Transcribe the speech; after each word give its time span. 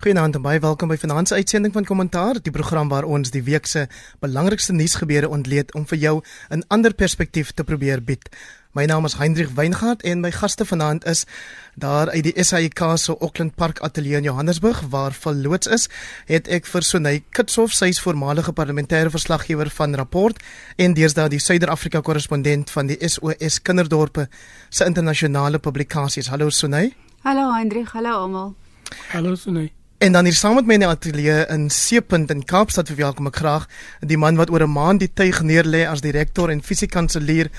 Goeienaand 0.00 0.38
en 0.38 0.40
baie 0.40 0.60
welkom 0.64 0.88
by 0.88 0.96
Finansie 0.96 1.36
Uitsending 1.36 1.74
van 1.74 1.84
Kommentaar, 1.84 2.38
die 2.40 2.52
program 2.54 2.88
waar 2.88 3.04
ons 3.04 3.28
die 3.34 3.42
week 3.44 3.66
se 3.68 3.82
belangrikste 4.24 4.72
nuusgebeure 4.72 5.28
ontleed 5.28 5.74
om 5.76 5.82
vir 5.84 5.98
jou 5.98 6.22
'n 6.48 6.62
ander 6.68 6.94
perspektief 6.94 7.50
te 7.52 7.64
probeer 7.64 8.00
bied. 8.00 8.30
My 8.72 8.86
naam 8.86 9.04
is 9.04 9.18
Hendrik 9.18 9.50
Weingart 9.54 10.02
en 10.02 10.20
my 10.20 10.30
gaste 10.30 10.64
vanaand 10.64 11.04
is 11.04 11.26
daar 11.74 12.08
uit 12.08 12.22
die 12.22 12.44
SAIK 12.44 12.80
se 12.96 13.16
Auckland 13.20 13.54
Park 13.54 13.80
Ateljee 13.80 14.16
in 14.16 14.22
Johannesburg 14.22 14.80
waar 14.88 15.12
verloots 15.12 15.66
is, 15.66 15.88
het 16.26 16.48
ek 16.48 16.66
vir 16.66 16.82
Sonay 16.82 17.22
Kitshof, 17.30 17.72
sy 17.72 17.88
is 17.88 18.00
voormalige 18.00 18.52
parlementêre 18.52 19.10
verslaggewer 19.10 19.70
van 19.70 19.94
Rapport 19.94 20.42
en 20.76 20.94
deesdae 20.94 21.28
die 21.28 21.38
Suider-Afrika 21.38 22.00
korrespondent 22.00 22.70
van 22.70 22.86
die 22.86 23.08
SOS 23.08 23.62
Kinderdorpe 23.62 24.28
se 24.70 24.84
internasionale 24.84 25.58
publikasies. 25.58 26.28
Hallo 26.28 26.48
Sonay. 26.48 26.94
Hallo 27.22 27.52
Hendrik, 27.52 27.88
hallo 27.88 28.08
almal. 28.08 28.54
Hallo 29.12 29.34
Sonay. 29.34 29.79
En 30.00 30.12
dan 30.12 30.24
hier 30.24 30.34
saam 30.34 30.54
met 30.56 30.64
my 30.64 30.78
in 30.78 30.80
die 30.80 30.88
ateljee 30.88 31.40
in 31.52 31.66
Seepunt 31.68 32.30
in 32.32 32.40
Kaapstad 32.48 32.88
verwelkom 32.88 33.26
ek 33.28 33.36
graag 33.36 33.64
die 34.00 34.16
man 34.16 34.38
wat 34.40 34.48
oor 34.48 34.62
'n 34.64 34.72
maand 34.72 35.00
die 35.04 35.10
tuig 35.12 35.42
neerlê 35.44 35.82
as 35.84 36.00
direkteur 36.00 36.48
en 36.48 36.62
fisiekanselier 36.62 37.50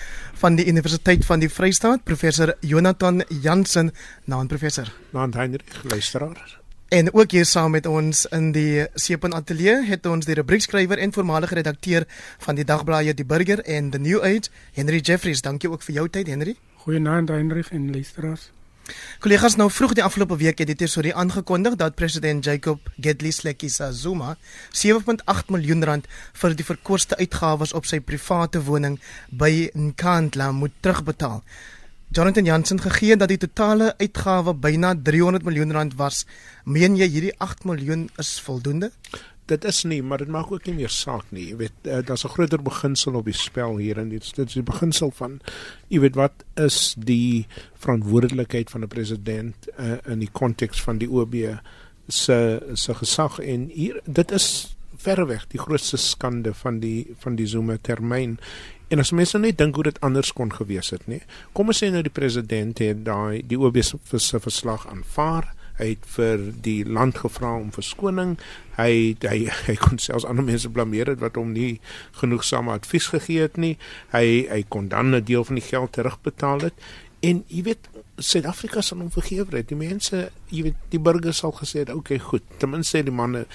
van 0.41 0.55
die 0.55 0.65
Universiteit 0.65 1.25
van 1.25 1.39
die 1.39 1.49
Vrystaat, 1.49 2.03
professor 2.03 2.55
Jonathan 2.61 3.21
Jansen, 3.29 3.91
naam 4.25 4.47
professor. 4.47 4.89
Naam 5.13 5.33
Heinrich 5.33 5.83
luisteraar. 5.83 6.57
En 6.89 7.13
ook 7.13 7.31
hier 7.31 7.45
saam 7.45 7.71
met 7.71 7.85
ons 7.85 8.25
in 8.25 8.51
die 8.51 8.87
Seepunt 8.95 9.33
ateljee 9.33 9.85
het 9.85 10.05
ons 10.05 10.25
die 10.25 10.35
rubriekskrywer 10.35 10.97
en 10.97 11.13
voormalige 11.13 11.55
redakteur 11.55 12.05
van 12.39 12.55
die 12.55 12.65
dagblaaie 12.65 13.13
Die 13.13 13.25
Burger 13.25 13.59
en 13.59 13.91
The 13.91 13.99
New 13.99 14.19
Age, 14.19 14.49
Henry 14.73 14.99
Jeffries. 14.99 15.41
Dankie 15.41 15.69
ook 15.69 15.83
vir 15.83 15.93
jou 15.93 16.09
tyd, 16.09 16.27
Henry. 16.27 16.55
Goeienaand 16.75 17.29
Heinrich 17.29 17.69
en 17.71 17.91
luisteraars. 17.91 18.49
Kollegas, 19.21 19.55
nou 19.55 19.67
vroeg 19.71 19.93
die 19.97 20.03
afgelope 20.03 20.37
week 20.41 20.59
het 20.61 20.69
die 20.71 20.75
tesourier 20.75 21.17
aangekondig 21.19 21.75
dat 21.79 21.95
president 21.95 22.45
Jacob 22.45 22.89
Gedleyihleke 22.97 23.69
Zuma 23.69 24.35
7.8 24.73 25.51
miljoen 25.53 25.83
rand 25.83 26.07
vir 26.41 26.55
die 26.55 26.65
verkoste 26.65 27.17
uitgawes 27.17 27.73
op 27.77 27.85
sy 27.85 27.99
private 27.99 28.63
woning 28.65 28.99
by 29.29 29.69
Nkandla 29.75 30.51
moet 30.51 30.73
terugbetaal. 30.81 31.43
Jonathan 32.11 32.45
Jansen 32.45 32.81
gegee 32.81 33.15
dat 33.15 33.29
die 33.31 33.39
totale 33.39 33.93
uitgawe 33.97 34.53
byna 34.53 34.95
300 34.95 35.45
miljoen 35.47 35.71
rand 35.71 35.93
was. 35.95 36.25
Meen 36.65 36.97
jy 36.99 37.07
hierdie 37.07 37.35
8 37.39 37.63
miljoen 37.69 38.09
is 38.19 38.33
voldoende? 38.43 38.91
Dit 39.51 39.67
is 39.67 39.83
nie, 39.83 39.99
maar 40.03 40.23
dit 40.23 40.31
maak 40.31 40.51
ook 40.51 40.65
nie 40.69 40.77
meer 40.79 40.93
saak 40.93 41.27
nie. 41.35 41.49
Jy 41.51 41.57
weet, 41.65 41.77
uh, 41.83 41.99
daar's 42.07 42.25
'n 42.25 42.33
groter 42.35 42.61
beginsel 42.63 43.19
op 43.19 43.25
die 43.25 43.37
spel 43.37 43.77
hier 43.77 43.97
en 43.97 44.09
dit 44.09 44.23
is 44.23 44.53
die 44.53 44.63
beginsel 44.63 45.11
van 45.11 45.39
jy 45.89 45.99
weet 45.99 46.15
wat 46.15 46.43
is 46.55 46.95
die 46.97 47.47
verantwoordelikheid 47.75 48.69
van 48.69 48.83
'n 48.83 48.87
president 48.87 49.55
uh, 49.79 49.97
in 50.07 50.19
die 50.19 50.31
konteks 50.31 50.81
van 50.81 50.97
die 50.97 51.09
OB 51.09 51.35
se 52.07 52.61
se 52.73 52.93
gesag 52.93 53.39
en 53.39 53.69
hier 53.69 54.01
dit 54.05 54.31
is 54.31 54.75
verreweg 54.97 55.47
die 55.47 55.59
grootste 55.59 55.97
skande 55.97 56.53
van 56.53 56.79
die 56.79 57.15
van 57.19 57.35
die 57.35 57.47
Zuma 57.47 57.77
termyn. 57.81 58.39
En 58.87 58.99
as 58.99 59.11
mense 59.11 59.39
net 59.39 59.57
dink 59.57 59.75
hoe 59.75 59.83
dit 59.83 59.99
anders 60.01 60.33
kon 60.33 60.51
gewees 60.53 60.89
het, 60.89 61.07
nê. 61.07 61.21
Kom 61.53 61.67
ons 61.67 61.79
sê 61.83 61.89
nou 61.91 62.01
die 62.01 62.11
president 62.11 62.77
het 62.83 63.05
daai 63.05 63.41
die 63.47 63.59
OB 63.59 63.81
se 63.81 64.39
verslag 64.39 64.87
aanvaar 64.87 65.53
hy 65.81 65.87
het 65.95 66.07
vir 66.15 66.43
die 66.63 66.81
land 66.85 67.17
gevra 67.23 67.55
om 67.57 67.71
verskoning. 67.73 68.37
Hy 68.77 69.17
hy 69.25 69.37
hy 69.67 69.75
kon 69.81 69.99
selfs 70.01 70.27
ander 70.29 70.45
mense 70.45 70.69
blameer 70.69 71.09
het 71.13 71.21
wat 71.23 71.39
hom 71.41 71.53
nie 71.57 71.79
genoegsame 72.21 72.75
advies 72.77 73.09
gegee 73.15 73.47
het 73.47 73.57
nie. 73.57 73.77
Hy 74.13 74.45
hy 74.51 74.63
kon 74.69 74.91
dan 74.93 75.15
'n 75.15 75.25
deel 75.25 75.43
van 75.43 75.57
die 75.59 75.67
geld 75.67 75.91
terugbetaal 75.97 76.69
het. 76.69 76.77
En 77.21 77.43
jy 77.47 77.63
weet 77.63 77.89
Suid-Afrika 78.17 78.81
sal 78.81 78.97
hom 78.97 79.11
vergewe 79.11 79.57
het. 79.57 79.67
Die 79.69 79.77
mense, 79.77 80.29
jy 80.49 80.63
weet, 80.63 80.75
die 80.89 80.99
burgers 80.99 81.37
sal 81.37 81.51
gesê 81.51 81.79
het, 81.79 81.89
"Oké, 81.89 81.97
okay, 81.97 82.19
goed." 82.19 82.43
Ten 82.57 82.69
minste 82.69 83.03
die 83.03 83.11
manne 83.11 83.45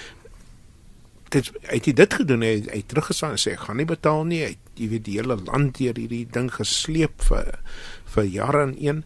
dit 1.29 1.49
hy 1.67 1.79
het 1.79 1.95
dit 1.99 2.13
gedoen 2.19 2.43
hy 2.45 2.53
hy 2.69 2.81
teruggestaan 2.87 3.35
en 3.35 3.41
sê 3.41 3.55
ek 3.55 3.65
gaan 3.67 3.79
nie 3.81 3.87
betaal 3.89 4.23
nie 4.29 4.41
hy 4.45 4.53
jy 4.79 4.89
weet 4.93 5.05
die 5.07 5.17
hele 5.17 5.37
land 5.47 5.77
deur 5.79 5.97
hierdie 5.99 6.25
ding 6.33 6.49
gesleep 6.53 7.23
vir 7.29 7.57
vir 8.13 8.29
jare 8.31 8.63
en 8.67 8.75
een 8.79 9.03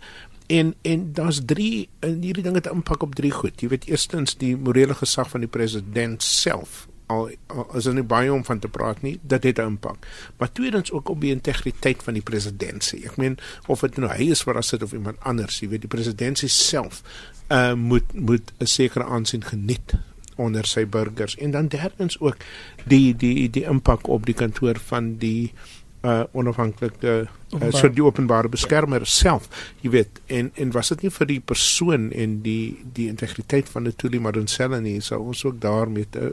En 0.51 0.75
en 0.81 1.13
daar's 1.13 1.41
drie 1.45 1.89
en 1.99 2.21
hierdie 2.21 2.43
ding 2.43 2.55
het 2.55 2.67
impak 2.67 3.03
op 3.03 3.15
drie 3.15 3.31
goed. 3.31 3.61
Jy 3.61 3.69
weet 3.71 3.87
eerstens 3.87 4.35
die 4.37 4.55
morele 4.57 4.97
gesag 4.99 5.29
van 5.31 5.45
die 5.45 5.49
president 5.49 6.23
self. 6.23 6.87
Al, 7.11 7.29
al 7.51 7.77
is 7.79 7.87
er 7.87 7.95
nie 7.95 8.03
baie 8.07 8.33
om 8.33 8.43
van 8.47 8.59
te 8.59 8.67
praat 8.71 8.99
nie, 9.03 9.17
dit 9.21 9.43
het 9.43 9.59
'n 9.59 9.75
impak. 9.75 10.07
Maar 10.37 10.51
tweedens 10.51 10.91
ook 10.91 11.09
op 11.09 11.21
die 11.21 11.31
integriteit 11.31 12.03
van 12.03 12.13
die 12.13 12.23
presidentsie. 12.23 13.03
Ek 13.05 13.17
meen 13.17 13.37
of 13.67 13.79
dit 13.79 13.97
nou 13.97 14.11
hy 14.11 14.31
is 14.31 14.43
wat 14.43 14.55
as 14.55 14.69
dit 14.69 14.83
of 14.83 14.93
iemand 14.93 15.19
anders, 15.19 15.59
jy 15.59 15.69
weet 15.69 15.81
die 15.81 15.95
presidentsie 15.97 16.49
self 16.49 17.03
uh 17.47 17.73
moet 17.73 18.13
moet 18.13 18.51
'n 18.59 18.65
sekere 18.65 19.03
aansien 19.03 19.43
geniet 19.43 19.93
onder 20.35 20.65
sy 20.65 20.85
burgers. 20.87 21.35
En 21.35 21.51
dan 21.51 21.67
derdens 21.67 22.19
ook 22.19 22.37
die 22.85 23.15
die 23.15 23.49
die 23.49 23.63
impak 23.63 24.07
op 24.07 24.25
die 24.25 24.35
kantoor 24.35 24.79
van 24.79 25.17
die 25.17 25.51
uh 25.53 25.80
onafhanklike 26.03 27.11
uh, 27.53 27.69
so 27.69 27.89
die 27.89 28.03
openbare 28.03 28.49
beskermer 28.49 29.05
self 29.05 29.49
jy 29.83 29.91
weet 29.93 30.21
en 30.27 30.49
en 30.55 30.71
was 30.73 30.89
dit 30.89 31.03
nie 31.05 31.13
vir 31.13 31.27
die 31.29 31.39
persoon 31.39 32.09
en 32.11 32.39
die 32.41 32.79
die 32.95 33.07
integriteit 33.11 33.69
van 33.69 33.85
die 33.85 33.93
Tuli 33.93 34.19
Madonsela 34.19 34.79
nie 34.81 34.99
sou 35.01 35.21
ons 35.21 35.45
ook 35.45 35.61
daarmee 35.61 36.09
uh, 36.17 36.31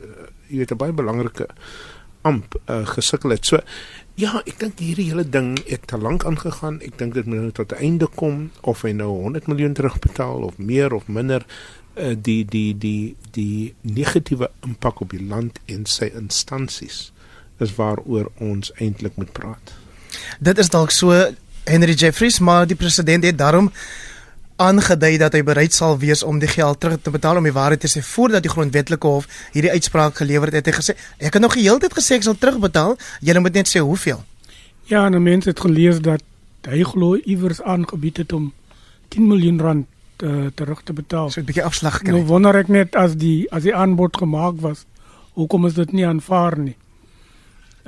jy 0.49 0.62
weet 0.62 0.73
'n 0.73 0.81
baie 0.81 0.93
belangrike 0.93 1.49
amp 2.23 2.56
uh, 2.67 2.87
gesukkel 2.87 3.31
het. 3.31 3.47
So 3.47 3.61
ja 4.19 4.43
ek 4.45 4.59
dink 4.62 4.81
hierdie 4.83 5.09
hele 5.11 5.25
ding 5.25 5.56
het 5.69 5.87
te 5.87 5.99
lank 5.99 6.25
aangegaan. 6.27 6.81
Ek 6.83 6.99
dink 6.99 7.15
dit 7.15 7.27
moet 7.27 7.39
nou 7.39 7.53
tot 7.53 7.73
'n 7.73 7.83
einde 7.83 8.09
kom 8.15 8.50
of 8.62 8.83
hy 8.83 8.93
nou 8.93 9.11
100 9.23 9.47
miljoen 9.47 9.75
terugbetaal 9.75 10.43
of 10.43 10.59
meer 10.59 10.95
of 10.95 11.09
minder 11.09 11.47
uh, 11.97 12.15
die 12.17 12.45
die 12.45 12.79
die 12.79 13.17
die 13.31 13.75
negatiewe 13.83 14.50
impak 14.67 15.00
op 15.00 15.11
die 15.11 15.25
land 15.25 15.61
en 15.67 15.87
sy 15.87 16.11
instansies 16.15 17.12
is 17.64 17.74
waaroor 17.74 18.30
ons 18.38 18.72
eintlik 18.78 19.16
moet 19.16 19.32
praat. 19.32 19.74
Dit 20.41 20.58
is 20.58 20.69
dalk 20.69 20.91
so 20.91 21.14
Henry 21.64 21.92
Jeffries, 21.92 22.38
maar 22.38 22.66
die 22.66 22.76
president 22.76 23.24
het 23.24 23.38
daarom 23.38 23.72
aangedui 24.58 25.19
dat 25.19 25.36
hy 25.36 25.42
bereid 25.46 25.74
sal 25.74 25.98
wees 25.98 26.24
om 26.26 26.41
die 26.42 26.50
geld 26.50 26.80
terug 26.80 27.02
te 27.02 27.12
betaal 27.14 27.38
om 27.38 27.46
die 27.46 27.54
waarheid 27.54 27.80
te 27.84 27.91
sê 27.91 28.02
voordat 28.02 28.42
die 28.42 28.50
grondwetlike 28.50 29.06
hof 29.06 29.28
hierdie 29.54 29.70
uitspraak 29.70 30.16
gelewer 30.19 30.50
het. 30.50 30.66
Hy 30.66 30.72
het 30.72 30.80
gesê 30.80 30.96
ek 31.19 31.38
het 31.38 31.42
nog 31.44 31.54
geheeltyd 31.54 31.94
gesê 31.94 32.19
ek 32.19 32.26
sal 32.26 32.38
terugbetaal, 32.38 32.96
jy 33.22 33.38
moet 33.38 33.54
net 33.54 33.70
sê 33.70 33.84
hoeveel. 33.84 34.25
Ja, 34.90 35.04
en 35.06 35.22
mense 35.22 35.52
het 35.52 35.60
gelees 35.60 36.00
dat 36.02 36.25
hy 36.66 36.82
glo 36.82 37.20
iewers 37.22 37.62
aangebied 37.62 38.25
het 38.25 38.32
om 38.32 38.50
10 39.14 39.28
miljoen 39.28 39.60
rand 39.60 39.86
uh, 40.22 40.48
terug 40.54 40.82
te 40.82 40.92
betaal. 40.92 41.30
So 41.30 41.40
'n 41.40 41.44
bietjie 41.44 41.64
afslag 41.64 42.00
gekry. 42.00 42.16
Nou 42.16 42.26
wonder 42.26 42.56
ek 42.56 42.69
net 42.69 42.96
as 42.96 43.14
die 43.14 43.46
as 43.52 43.62
die 43.62 43.75
aanbod 43.75 44.16
gemaak 44.16 44.58
was, 44.60 44.86
hoekom 45.34 45.66
is 45.66 45.75
dit 45.75 45.92
nie 45.92 46.06
aanvaar 46.06 46.58
nie? 46.58 46.76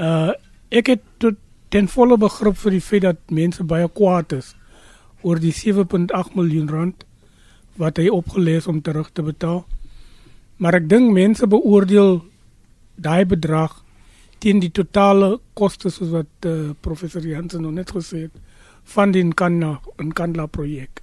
Uh 0.00 0.32
ek 0.70 0.86
het 0.86 1.00
tot 1.18 1.34
ten 1.74 1.88
volle 1.90 2.14
begrip 2.14 2.54
vir 2.62 2.76
die 2.76 2.84
feit 2.84 3.02
dat 3.02 3.18
mense 3.34 3.64
baie 3.66 3.88
kwaad 3.90 4.36
is 4.36 4.52
oor 5.26 5.40
die 5.42 5.50
7.8 5.50 6.36
miljoen 6.38 6.68
rand 6.70 7.02
wat 7.80 7.98
hy 7.98 8.06
opgelees 8.14 8.68
om 8.70 8.78
terug 8.82 9.10
te 9.10 9.24
betaal. 9.26 9.64
Maar 10.62 10.78
ek 10.78 10.86
dink 10.92 11.10
mense 11.10 11.46
beoordeel 11.50 12.20
daai 13.02 13.24
bedrag 13.26 13.80
teen 14.38 14.62
die 14.62 14.70
totale 14.70 15.40
koste 15.58 15.90
soos 15.90 16.12
wat 16.14 16.48
uh, 16.48 16.72
professor 16.80 17.26
Jansen 17.26 17.66
nou 17.66 17.72
net 17.74 17.90
gesê 17.92 18.28
het 18.28 18.38
van 18.94 19.12
die 19.12 19.24
Nkandla 19.26 19.80
Nkandla 20.00 20.46
projek. 20.46 21.02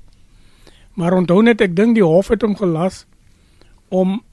Maar 0.98 1.20
onthou 1.20 1.44
net 1.44 1.62
ek 1.62 1.76
dink 1.78 2.00
die 2.00 2.06
hof 2.06 2.32
het 2.34 2.42
hom 2.42 2.56
gelas 2.58 3.06
om 3.90 4.24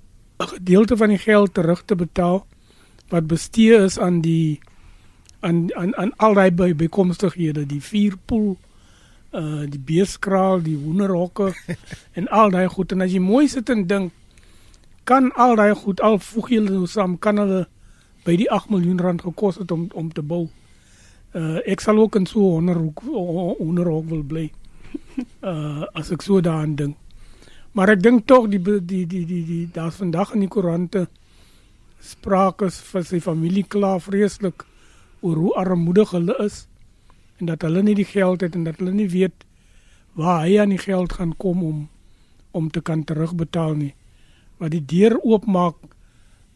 'n 0.41 0.49
gedeelte 0.57 0.97
van 0.97 1.09
die 1.09 1.21
geld 1.21 1.55
terug 1.55 1.85
te 1.85 1.95
betaal 1.95 2.47
wat 3.09 3.27
bestee 3.27 3.77
is 3.85 3.99
aan 3.99 4.21
die 4.21 4.61
aan 5.41 5.75
aan 5.75 5.97
aan 5.97 6.13
al 6.17 6.35
daai 6.35 6.51
by 6.51 6.73
bekomstighede 6.75 7.67
die 7.67 7.83
vuurpoel 7.83 8.57
uh 9.35 9.65
die 9.69 9.81
beeskraal 9.81 10.63
die 10.63 10.77
hoenderhokke 10.77 11.53
en 12.19 12.29
al 12.29 12.51
daai 12.51 12.69
goed. 12.69 12.93
En 12.93 13.05
as 13.05 13.13
jy 13.13 13.21
mooi 13.21 13.49
sit 13.49 13.71
en 13.71 13.87
dink 13.87 14.13
kan 15.05 15.33
al 15.33 15.57
daai 15.57 15.75
goed 15.75 16.01
al 16.01 16.19
voeg 16.19 16.51
jy 16.51 16.61
nou 16.65 16.87
saam 16.89 17.19
kan 17.19 17.41
hulle 17.43 17.65
by 18.25 18.37
die 18.41 18.49
8 18.51 18.71
miljoen 18.73 19.01
rand 19.01 19.25
gekos 19.27 19.61
het 19.61 19.73
om 19.75 19.89
om 19.93 20.13
te 20.13 20.23
bou. 20.23 20.47
Uh 21.35 21.59
ek 21.67 21.83
sal 21.85 21.99
ook 21.99 22.17
in 22.17 22.27
so 22.31 22.55
100 22.57 23.03
hoenderhok 23.59 24.07
wil 24.09 24.23
bly 24.23 24.47
uh 25.43 25.85
as 25.99 26.13
ek 26.15 26.23
so 26.23 26.41
daaraan 26.41 26.77
dink. 26.79 26.97
Maar 27.75 27.97
ek 27.97 28.03
dink 28.03 28.27
tog 28.27 28.49
die 28.49 28.63
die 28.63 29.05
die 29.07 29.27
die, 29.27 29.45
die, 29.45 29.69
daar's 29.75 29.99
vandag 29.99 30.33
in 30.35 30.47
die 30.47 30.49
koerante 30.49 31.09
sprake 32.05 32.69
vir 32.71 33.05
sy 33.09 33.21
familie 33.25 33.65
kla 33.65 33.97
vreeslik 33.99 34.67
oor 35.25 35.41
hoe 35.41 35.55
armoedig 35.61 36.13
hulle 36.13 36.37
is 36.45 36.67
en 37.41 37.49
dat 37.51 37.65
hulle 37.67 37.83
nie 37.83 37.97
die 37.99 38.09
geld 38.09 38.45
het 38.45 38.55
en 38.55 38.65
dat 38.69 38.79
hulle 38.79 38.93
nie 38.93 39.09
weet 39.09 39.47
waar 40.15 40.45
hy 40.45 40.59
aan 40.61 40.75
die 40.75 40.83
geld 40.83 41.17
gaan 41.19 41.35
kom 41.37 41.63
om 41.65 41.81
om 42.55 42.71
te 42.71 42.81
kan 42.81 43.03
terugbetaal 43.03 43.75
nie. 43.75 43.95
Wat 44.63 44.71
die 44.71 44.85
deur 44.87 45.17
oopmaak 45.27 45.75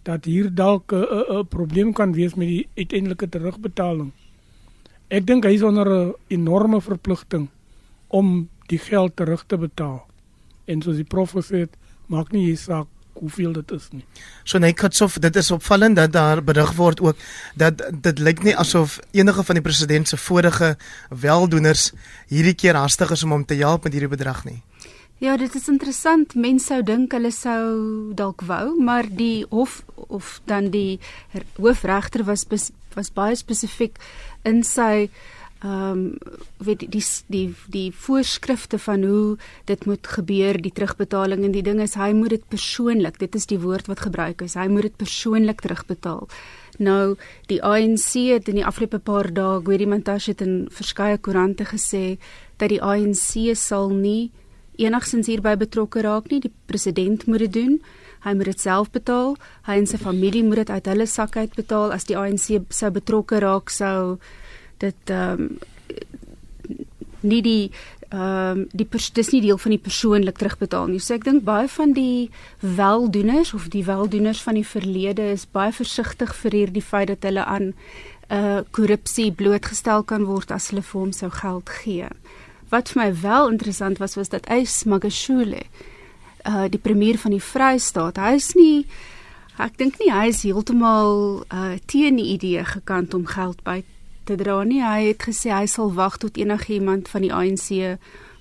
dat 0.06 0.24
hier 0.24 0.46
dalk 0.54 0.92
'n 0.92 1.46
probleem 1.48 1.92
kan 1.92 2.12
wees 2.12 2.34
met 2.34 2.48
die 2.48 2.68
uiteindelike 2.76 3.28
terugbetaling. 3.28 4.12
Ek 5.10 5.26
dink 5.26 5.44
hy 5.44 5.54
is 5.54 5.62
onder 5.62 5.88
'n 5.88 6.14
enorme 6.28 6.80
verpligting 6.80 7.48
om 8.08 8.48
die 8.68 8.78
geld 8.78 9.16
terug 9.16 9.44
te 9.46 9.56
betaal. 9.56 10.06
En 10.64 10.82
soos 10.82 10.96
die 10.96 11.04
prof 11.04 11.32
gesê 11.32 11.66
het, 11.66 11.76
maak 12.06 12.32
nie 12.32 12.56
saak 12.56 12.86
hoeveel 13.20 13.52
dit 13.52 13.70
is 13.76 13.88
nie. 13.92 14.04
So 14.44 14.58
nee 14.58 14.72
Katsof, 14.72 15.18
dit 15.22 15.36
is 15.36 15.50
opvallend 15.50 15.96
dat 15.96 16.12
daar 16.12 16.42
berig 16.44 16.72
word 16.78 17.00
ook 17.00 17.16
dat 17.54 17.82
dit 17.92 18.18
lyk 18.18 18.42
nie 18.46 18.56
asof 18.56 18.98
enige 19.10 19.44
van 19.44 19.58
die 19.58 19.64
president 19.64 20.08
se 20.08 20.16
vorige 20.16 20.76
weldoeners 21.08 21.92
hierdie 22.28 22.54
keer 22.54 22.78
hastig 22.78 23.10
is 23.10 23.22
om 23.22 23.36
hom 23.36 23.44
te 23.44 23.58
help 23.60 23.84
met 23.84 23.92
hierdie 23.92 24.14
bedrag 24.16 24.44
nie. 24.44 24.62
Ja, 25.18 25.36
dit 25.36 25.54
is 25.54 25.66
interessant. 25.68 26.34
Mense 26.38 26.70
sou 26.70 26.82
dink 26.86 27.12
hulle 27.12 27.32
sou 27.34 28.14
dalk 28.14 28.44
wou, 28.46 28.76
maar 28.78 29.08
die 29.10 29.42
hof 29.50 29.80
of 29.94 30.38
dan 30.46 30.70
die 30.70 31.00
hoofregter 31.58 32.22
was 32.24 32.46
was 32.94 33.10
baie 33.14 33.36
spesifiek 33.36 33.98
in 34.46 34.62
sy 34.66 35.08
ehm 35.58 35.90
um, 35.90 36.18
weet 36.62 36.84
die 36.90 37.02
die 37.26 37.54
die 37.66 37.90
voorskrifte 37.92 38.78
van 38.78 39.02
hoe 39.02 39.36
dit 39.64 39.86
moet 39.86 40.06
gebeur 40.06 40.60
die 40.62 40.70
terugbetaling 40.72 41.42
en 41.44 41.52
die 41.52 41.62
ding 41.66 41.80
is 41.82 41.96
hy 41.98 42.12
moet 42.14 42.30
dit 42.30 42.44
persoonlik 42.48 43.18
dit 43.18 43.34
is 43.34 43.46
die 43.50 43.58
woord 43.58 43.90
wat 43.90 44.04
gebruik 44.06 44.42
is 44.46 44.54
hy 44.54 44.68
moet 44.70 44.86
dit 44.86 44.96
persoonlik 44.96 45.60
terugbetaal. 45.60 46.28
Nou 46.78 47.16
die 47.50 47.58
ANC 47.62 48.14
het 48.30 48.48
in 48.48 48.60
die 48.60 48.66
afgelope 48.66 49.02
paar 49.02 49.32
dae 49.34 49.58
Gwedi 49.66 49.86
Mantashe 49.86 50.30
het 50.30 50.46
in 50.46 50.68
verskeie 50.70 51.18
koerante 51.18 51.66
gesê 51.66 52.18
dat 52.58 52.70
die 52.70 52.82
ANC 52.82 53.56
sal 53.58 53.90
nie 53.90 54.30
enigsins 54.78 55.26
hierby 55.26 55.56
betrokke 55.58 56.06
raak 56.06 56.30
nie 56.30 56.40
die 56.40 56.54
president 56.70 57.26
moet 57.26 57.48
dit 57.48 57.52
doen 57.52 57.80
hy 58.22 58.34
moet 58.34 58.52
dit 58.52 58.60
self 58.62 58.90
betaal 58.94 59.34
hy 59.66 59.78
en 59.80 59.90
sy 59.90 59.98
familie 59.98 60.44
moet 60.46 60.62
dit 60.62 60.70
uit 60.70 60.90
hulle 60.92 61.06
sak 61.06 61.36
uit 61.36 61.54
betaal 61.58 61.94
as 61.94 62.06
die 62.06 62.18
ANC 62.18 62.62
sou 62.70 62.90
betrokke 62.94 63.42
raak 63.42 63.74
sou 63.74 64.18
dit 64.78 65.14
ehm 65.14 65.48
um, 65.48 65.58
nie 67.20 67.42
die 67.42 67.70
ehm 68.08 68.58
um, 68.58 68.66
die 68.72 68.88
dis 69.12 69.30
nie 69.30 69.40
deel 69.40 69.58
van 69.58 69.70
die 69.74 69.82
persoonlik 69.84 70.38
terugbetaal 70.38 70.86
nie. 70.88 71.00
So 71.00 71.14
ek 71.14 71.24
dink 71.24 71.44
baie 71.44 71.68
van 71.68 71.92
die 71.92 72.30
weldoeners 72.60 73.52
of 73.54 73.68
die 73.68 73.84
weldoeners 73.84 74.40
van 74.42 74.54
die 74.54 74.64
verlede 74.64 75.32
is 75.32 75.44
baie 75.44 75.72
versigtig 75.72 76.32
vir 76.34 76.56
hierdie 76.56 76.82
feit 76.82 77.08
dat 77.08 77.26
hulle 77.28 77.44
aan 77.44 77.74
uh 78.28 78.60
korrupsie 78.70 79.32
blootgestel 79.32 80.02
kan 80.04 80.24
word 80.28 80.50
as 80.52 80.70
hulle 80.70 80.82
vir 80.82 81.00
hom 81.00 81.12
sou 81.12 81.30
geld 81.30 81.68
gee. 81.82 82.08
Wat 82.72 82.88
vir 82.88 83.02
my 83.02 83.12
wel 83.20 83.52
interessant 83.52 83.98
was 83.98 84.16
was 84.16 84.28
dat 84.28 84.48
Ys 84.48 84.84
Magashule 84.84 85.62
uh 86.48 86.68
die 86.68 86.80
premier 86.80 87.18
van 87.18 87.36
die 87.36 87.44
Vrystaat, 87.44 88.16
hy 88.16 88.34
is 88.40 88.54
nie 88.54 88.86
ek 89.58 89.76
dink 89.76 90.00
nie 90.00 90.12
hy 90.12 90.28
is 90.32 90.42
heeltemal 90.48 91.44
uh 91.52 91.76
teen 91.86 92.16
die 92.16 92.32
idee 92.36 92.64
gekant 92.64 93.14
om 93.14 93.26
geld 93.26 93.64
by 93.64 93.82
te 94.28 94.36
dra 94.36 94.62
nie. 94.68 94.82
Hy 94.84 95.10
het 95.10 95.24
gesê 95.30 95.52
hy 95.54 95.66
sal 95.70 95.94
wag 95.96 96.18
tot 96.22 96.38
enigiemand 96.38 97.08
van 97.08 97.24
die 97.24 97.32
ANC 97.32 97.68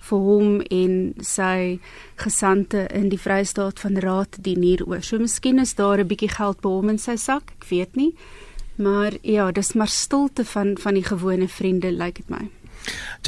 vir 0.07 0.25
hom 0.29 0.59
en 0.71 0.97
sy 1.25 1.79
gesante 2.21 2.85
in 2.95 3.09
die 3.11 3.19
Vrystaat 3.19 3.79
van 3.83 3.99
Raad 4.03 4.39
dien 4.43 4.63
hieroor. 4.63 5.01
So 5.03 5.19
miskien 5.19 5.59
is 5.59 5.75
daar 5.75 5.99
'n 5.99 6.07
bietjie 6.07 6.33
geld 6.35 6.61
by 6.61 6.69
hom 6.69 6.89
in 6.89 6.99
sy 6.99 7.15
sak, 7.15 7.51
ek 7.59 7.65
weet 7.69 7.95
nie. 7.95 8.13
Maar 8.77 9.13
ja, 9.21 9.51
dis 9.51 9.73
maar 9.73 9.87
stilte 9.87 10.45
van 10.45 10.77
van 10.77 10.93
die 10.93 11.03
gewone 11.03 11.47
vriende 11.47 11.91
lyk 11.91 11.99
like 11.99 12.21
dit 12.21 12.29
my. 12.29 12.49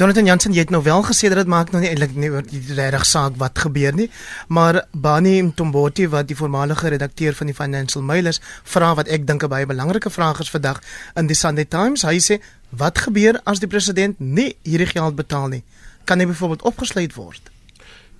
Jonathan 0.00 0.24
Jansen, 0.24 0.54
jy 0.56 0.62
het 0.64 0.70
nou 0.72 0.80
wel 0.82 1.02
gesê 1.04 1.28
dat 1.28 1.42
dit 1.42 1.50
maak 1.50 1.72
nou 1.74 1.80
nie 1.82 1.90
eintlik 1.90 2.14
nie 2.16 2.30
oor 2.32 2.44
die 2.46 2.60
regtig 2.72 3.02
saak 3.04 3.34
wat 3.40 3.58
gebeur 3.60 3.92
nie, 3.92 4.06
maar 4.48 4.78
Bani 4.92 5.34
Mtomboti 5.44 6.06
wat 6.08 6.30
die 6.30 6.36
voormalige 6.38 6.88
redakteur 6.94 7.36
van 7.36 7.50
die 7.50 7.56
Financial 7.56 8.04
Mail 8.04 8.30
is, 8.30 8.40
vra 8.64 8.94
wat 8.96 9.10
ek 9.12 9.26
dink 9.28 9.44
'n 9.44 9.52
baie 9.52 9.66
belangrike 9.66 10.10
vraag 10.10 10.40
is 10.40 10.50
vandag 10.50 10.80
in 11.16 11.26
die 11.26 11.36
Sunday 11.36 11.64
Times. 11.64 12.02
Hy 12.02 12.18
sê, 12.18 12.40
"Wat 12.70 12.98
gebeur 12.98 13.40
as 13.44 13.58
die 13.58 13.68
president 13.68 14.20
nie 14.20 14.56
hierdie 14.62 14.86
geld 14.86 15.16
betaal 15.16 15.48
nie? 15.48 15.62
Kan 16.04 16.18
hy 16.18 16.26
byvoorbeeld 16.26 16.62
opgesluit 16.62 17.14
word?" 17.14 17.50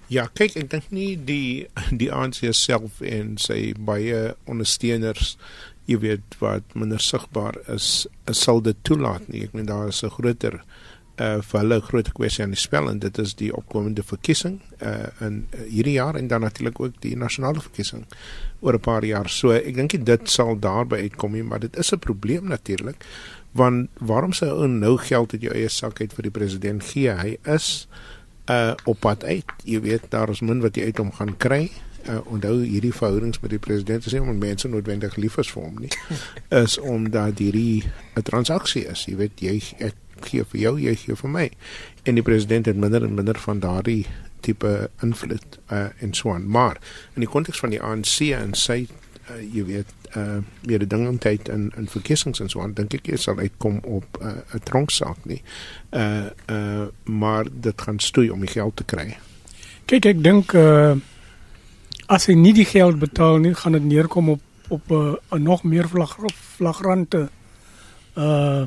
Ja, 0.08 0.28
kyk, 0.34 0.56
ek 0.56 0.70
dink 0.70 0.90
nie 0.90 1.16
die 1.24 1.66
die 1.90 2.12
ANC 2.12 2.52
self 2.52 3.00
en 3.00 3.38
sy 3.38 3.74
baie 3.78 4.34
ondersteuners 4.44 5.36
jy 5.86 5.98
weet 5.98 6.36
wat 6.38 6.62
minder 6.74 7.00
sigbaar 7.00 7.54
is, 7.68 8.06
sal 8.30 8.60
dit 8.60 8.76
toelaat 8.82 9.28
nie. 9.28 9.42
Ek 9.42 9.52
meen 9.52 9.66
daar 9.66 9.88
is 9.88 10.02
'n 10.02 10.10
groter 10.10 10.54
uh 10.54 10.89
vir 11.20 11.58
hulle 11.60 11.80
groot 11.84 12.12
kwessie 12.16 12.44
aan 12.44 12.54
die 12.54 12.60
spel 12.60 12.88
en 12.88 13.00
dit 13.02 13.18
is 13.20 13.34
die 13.36 13.50
opkomende 13.52 14.02
verkiesing 14.06 14.60
uh 14.80 15.08
in 15.26 15.42
uh, 15.52 15.66
hierdie 15.68 15.98
jaar 15.98 16.16
en 16.16 16.28
dan 16.28 16.40
natuurlik 16.40 16.80
ook 16.80 17.00
die 17.04 17.16
nasionale 17.16 17.60
verkiesing 17.60 18.06
oor 18.60 18.74
'n 18.74 18.80
paar 18.80 19.04
jaar. 19.04 19.28
So 19.28 19.50
ek 19.50 19.74
dink 19.74 20.04
dit 20.04 20.30
sal 20.30 20.56
daarby 20.58 20.96
uitkom 20.96 21.32
nie, 21.32 21.42
maar 21.42 21.60
dit 21.60 21.76
is 21.76 21.92
'n 21.92 21.98
probleem 21.98 22.48
natuurlik 22.48 23.04
want 23.52 23.88
waarom 23.98 24.32
sou 24.32 24.48
ou 24.48 24.68
nou 24.68 24.96
geld 24.96 25.32
uit 25.32 25.42
jou 25.42 25.54
eie 25.54 25.68
sak 25.68 26.00
uit 26.00 26.12
vir 26.12 26.22
die 26.22 26.30
president 26.30 26.84
gee? 26.84 27.10
Hy 27.10 27.36
is 27.44 27.88
uh 28.46 28.74
op 28.84 29.00
pad 29.00 29.24
uit. 29.24 29.52
Jy 29.64 29.80
weet 29.80 30.10
daar 30.10 30.30
is 30.30 30.40
min 30.40 30.60
wat 30.60 30.76
jy 30.76 30.84
uit 30.84 30.98
hom 30.98 31.12
gaan 31.12 31.36
kry. 31.36 31.70
Uh, 32.08 32.16
onthou 32.32 32.62
hierdie 32.64 32.94
verhoudings 32.94 33.40
met 33.40 33.50
die 33.50 33.58
president 33.58 34.06
is 34.06 34.12
nie 34.12 34.20
omdat 34.20 34.36
mense 34.36 34.68
noodwendig 34.68 35.16
lief 35.16 35.36
is 35.36 35.50
vir 35.52 35.62
hom 35.62 35.82
nie 35.84 35.90
is 36.64 36.78
omdat 36.78 37.38
hierdie 37.38 37.84
'n 38.16 38.22
transaksie 38.24 38.86
is 38.88 39.04
jy 39.04 39.16
weet 39.16 39.40
jy 39.44 39.60
ek 39.78 39.94
gee 40.24 40.44
vir 40.44 40.60
jou, 40.60 40.80
jy 40.80 40.94
gee 40.94 41.14
vir 41.14 41.30
my. 41.30 41.50
En 42.02 42.14
die 42.14 42.22
president 42.22 42.66
het 42.66 42.76
minder 42.76 43.04
en 43.04 43.14
minder 43.14 43.38
van 43.38 43.60
daardie 43.60 44.06
tipe 44.40 44.90
invloed 45.02 45.58
uh 45.72 45.86
in 45.98 46.14
Swan. 46.14 46.48
Maar 46.48 46.80
in 47.14 47.20
die 47.20 47.28
konteks 47.28 47.58
van 47.58 47.70
die 47.70 47.82
ANC 47.82 48.20
en 48.20 48.54
sy 48.54 48.86
uh, 48.86 49.38
jy 49.54 49.64
weet 49.64 50.16
uh 50.16 50.40
meer 50.66 50.88
dingetyd 50.88 51.48
in 51.48 51.70
in 51.76 51.88
verkiesings 51.88 52.40
en 52.40 52.48
so 52.48 52.62
aan 52.62 52.74
dink 52.74 52.94
ek 52.94 53.12
jy 53.12 53.18
sal 53.20 53.38
uitkom 53.38 53.80
op 53.84 54.20
'n 54.20 54.26
uh, 54.26 54.60
tronksaak 54.64 55.24
nie. 55.24 55.42
Uh 55.90 56.30
uh 56.50 56.86
maar 57.04 57.46
dit 57.50 57.80
gaan 57.80 57.98
stoei 57.98 58.30
om 58.30 58.40
die 58.40 58.52
geld 58.52 58.76
te 58.76 58.84
kry. 58.84 59.18
Kyk 59.86 60.06
ek 60.06 60.22
dink 60.22 60.54
uh 60.54 60.96
as 62.10 62.26
hy 62.26 62.34
nie 62.34 62.52
die 62.52 62.66
geld 62.66 62.98
betaal 62.98 63.38
nie, 63.38 63.54
gaan 63.54 63.72
dit 63.72 63.84
neerkom 63.84 64.28
op 64.28 64.42
op 64.68 64.90
'n 64.90 65.18
uh, 65.32 65.38
nog 65.38 65.62
meer 65.62 65.88
flagrante 66.56 67.28
uh 68.16 68.66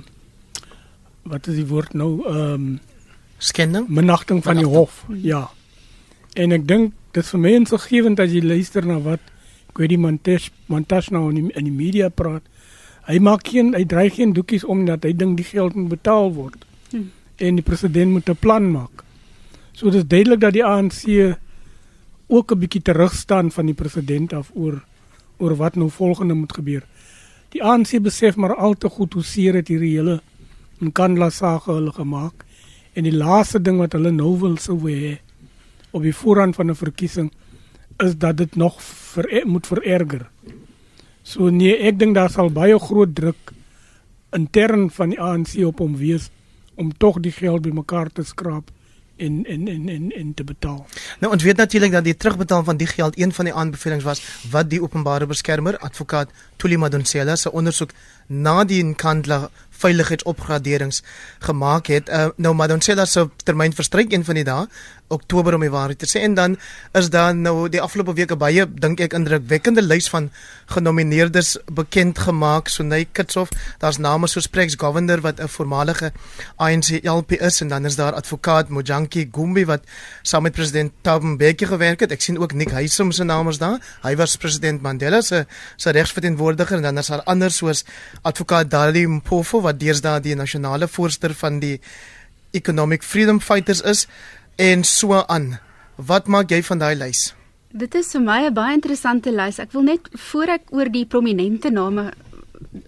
wat 1.24 1.48
is 1.48 1.56
die 1.56 1.68
woord 1.68 1.94
nou? 1.94 2.24
Ehm 2.28 2.54
um, 2.54 2.80
skending? 3.38 3.88
Minagting 3.90 4.44
van 4.44 4.56
die 4.56 4.66
hof 4.66 5.06
ja. 5.20 5.50
En 6.34 6.52
ek 6.52 6.68
dink 6.68 6.94
dit 7.12 7.26
vir 7.26 7.40
mense 7.40 7.78
gewend 7.78 8.20
as 8.20 8.32
jy 8.32 8.42
luister 8.42 8.86
na 8.86 9.00
wat 9.04 9.20
die 9.74 9.98
montage 9.98 10.52
montage 10.70 11.12
nou 11.12 11.30
in 11.30 11.36
die, 11.36 11.54
in 11.58 11.66
die 11.66 11.74
media 11.74 12.10
praat. 12.10 12.44
Hy 13.08 13.18
maak 13.20 13.48
geen 13.48 13.74
hy 13.74 13.84
dreig 13.86 14.16
geen 14.16 14.34
doekies 14.34 14.64
om 14.64 14.86
dat 14.86 15.04
hy 15.04 15.12
dink 15.14 15.38
die 15.38 15.46
geld 15.46 15.76
moet 15.76 15.90
betaal 15.98 16.32
word. 16.34 16.66
Hmm. 16.92 17.10
en 17.38 17.56
die 17.56 17.66
president 17.66 18.12
moet 18.12 18.30
'n 18.30 18.36
plan 18.40 18.72
maak. 18.72 19.04
So 19.74 19.90
dit 19.90 20.04
is 20.04 20.08
duidelik 20.08 20.40
dat 20.40 20.54
die 20.54 20.66
ANC 20.66 21.36
ook 22.28 22.52
'n 22.52 22.60
bietjie 22.60 22.82
terugstaan 22.82 23.52
van 23.52 23.66
die 23.66 23.76
president 23.76 24.34
af 24.34 24.52
oor 24.54 24.84
oor 25.38 25.56
wat 25.56 25.76
nou 25.76 25.90
volgende 25.90 26.34
moet 26.34 26.54
gebeur. 26.54 26.84
Die 27.50 27.64
ANC 27.64 28.02
besef 28.02 28.36
maar 28.36 28.56
al 28.56 28.74
te 28.74 28.90
goed 28.90 29.14
hoe 29.14 29.24
seer 29.24 29.54
dit 29.54 29.68
hierdie 29.68 29.98
hele 29.98 30.22
en 30.82 30.92
Kandla 30.92 31.30
sage 31.30 31.72
hulle 31.72 31.92
gemaak 31.92 32.46
en 32.94 33.04
die 33.04 33.16
laaste 33.16 33.62
ding 33.62 33.78
wat 33.82 33.94
hulle 33.98 34.12
nou 34.12 34.34
wil 34.40 34.58
sou 34.58 34.78
hê 34.86 35.18
op 35.94 36.02
die 36.02 36.16
voorrand 36.16 36.56
van 36.56 36.70
'n 36.70 36.76
verkiesing 36.76 37.32
is 37.98 38.18
dat 38.18 38.38
dit 38.38 38.56
nog 38.56 38.82
ver, 38.82 39.44
moet 39.46 39.68
vererger. 39.68 40.30
So 41.24 41.50
nee, 41.50 41.78
ek 41.78 42.00
dink 42.00 42.16
daar 42.16 42.30
sal 42.30 42.50
baie 42.50 42.80
groot 42.80 43.16
druk 43.16 43.54
intern 44.32 44.90
van 44.90 45.10
die 45.10 45.20
ANC 45.22 45.56
op 45.66 45.80
hom 45.80 45.98
wees 45.98 46.30
om 46.76 46.92
tog 46.98 47.20
die 47.20 47.32
geld 47.32 47.62
bymekaar 47.62 48.10
te 48.12 48.24
skraap 48.24 48.72
en 49.18 49.46
en 49.46 49.68
en 49.68 49.90
en 49.90 50.12
en 50.12 50.34
te 50.34 50.44
betaal. 50.44 50.86
Nou 51.20 51.32
ons 51.34 51.44
weet 51.44 51.58
natuurlik 51.58 51.92
dat 51.92 52.04
die 52.04 52.18
terugbetaal 52.18 52.64
van 52.64 52.78
die 52.78 52.88
geld 52.88 53.20
een 53.20 53.34
van 53.34 53.46
die 53.46 53.54
aanbevelings 53.54 54.04
was 54.04 54.22
wat 54.52 54.70
die 54.70 54.82
openbare 54.82 55.26
beskermer 55.26 55.78
advokaat 55.78 56.32
Thuli 56.58 56.78
Madonsela 56.78 57.36
se 57.36 57.52
ondersoek 57.52 57.92
na 58.28 58.64
die 58.64 58.84
Nkandla 58.84 59.50
veiligheidsopgraderings 59.84 61.04
gemaak 61.40 61.88
het. 61.92 62.10
Uh, 62.10 62.28
nou 62.36 62.54
Madonsela 62.56 63.06
se 63.06 63.28
termyn 63.44 63.74
verstryk 63.76 64.14
een 64.14 64.26
van 64.26 64.40
die 64.40 64.48
dae 64.48 64.68
Oktober 65.14 65.54
om 65.54 65.64
die 65.64 65.72
waarheid 65.72 66.00
te 66.02 66.08
sê 66.10 66.24
en 66.26 66.36
dan 66.38 66.56
is 66.98 67.10
daar 67.14 67.36
nou 67.36 67.68
die 67.70 67.82
afgelope 67.82 68.16
weke 68.18 68.38
baie 68.40 68.66
dink 68.66 69.02
ek 69.04 69.14
indrukwekkende 69.18 69.84
lys 69.84 70.08
van 70.10 70.30
genomineerdes 70.74 71.58
bekend 71.76 72.20
gemaak. 72.24 72.70
So 72.72 72.84
Nay 72.88 73.06
Kitsoff, 73.12 73.52
daar's 73.84 74.00
name 74.02 74.30
soos 74.32 74.48
Prex 74.48 74.78
Governor 74.80 75.22
wat 75.22 75.40
'n 75.40 75.48
voormalige 75.48 76.12
ANC 76.58 77.04
LP 77.04 77.32
is 77.32 77.62
en 77.62 77.68
dan 77.68 77.86
is 77.86 77.96
daar 77.96 78.14
advokaat 78.14 78.70
Mojanki 78.70 79.30
Gumbi 79.32 79.66
wat 79.66 79.84
saam 80.22 80.44
met 80.44 80.54
president 80.54 80.92
Thabo 81.02 81.26
Mbeki 81.26 81.66
gewerk 81.66 82.00
het. 82.00 82.12
Ek 82.12 82.22
sien 82.22 82.40
ook 82.40 82.54
Nick 82.54 82.72
Huysum 82.72 83.12
se 83.12 83.24
naam 83.24 83.50
is 83.50 83.58
daar. 83.58 83.80
Hy 84.02 84.16
was 84.16 84.36
president 84.36 84.82
Mandela 84.82 85.22
se 85.22 85.46
se 85.76 85.90
regsverteenwoordiger 85.90 86.78
en 86.78 86.82
dan 86.82 86.98
is 86.98 87.08
daar 87.08 87.24
ander 87.24 87.52
soos 87.52 87.84
advokaat 88.22 88.70
Dali 88.72 89.08
Mpofu 89.08 89.62
wat 89.62 89.80
deesdae 89.80 90.22
die 90.22 90.36
nasionale 90.36 90.88
voorsteur 90.88 91.34
van 91.34 91.60
die 91.60 91.80
Economic 92.52 93.04
Freedom 93.04 93.40
Fighters 93.40 93.82
is 93.82 94.08
en 94.56 94.84
so 94.84 95.24
aan. 95.28 95.58
Wat 95.96 96.28
maak 96.28 96.52
jy 96.52 96.62
van 96.64 96.78
daai 96.78 96.96
lys? 96.96 97.34
Dit 97.74 97.96
is 97.96 98.12
vir 98.14 98.22
my 98.22 98.46
'n 98.46 98.54
baie 98.54 98.74
interessante 98.74 99.32
lys. 99.32 99.60
Ek 99.60 99.72
wil 99.72 99.84
net 99.84 100.10
voor 100.12 100.48
ek 100.48 100.62
oor 100.72 100.90
die 100.92 101.06
prominente 101.06 101.70
name 101.70 102.14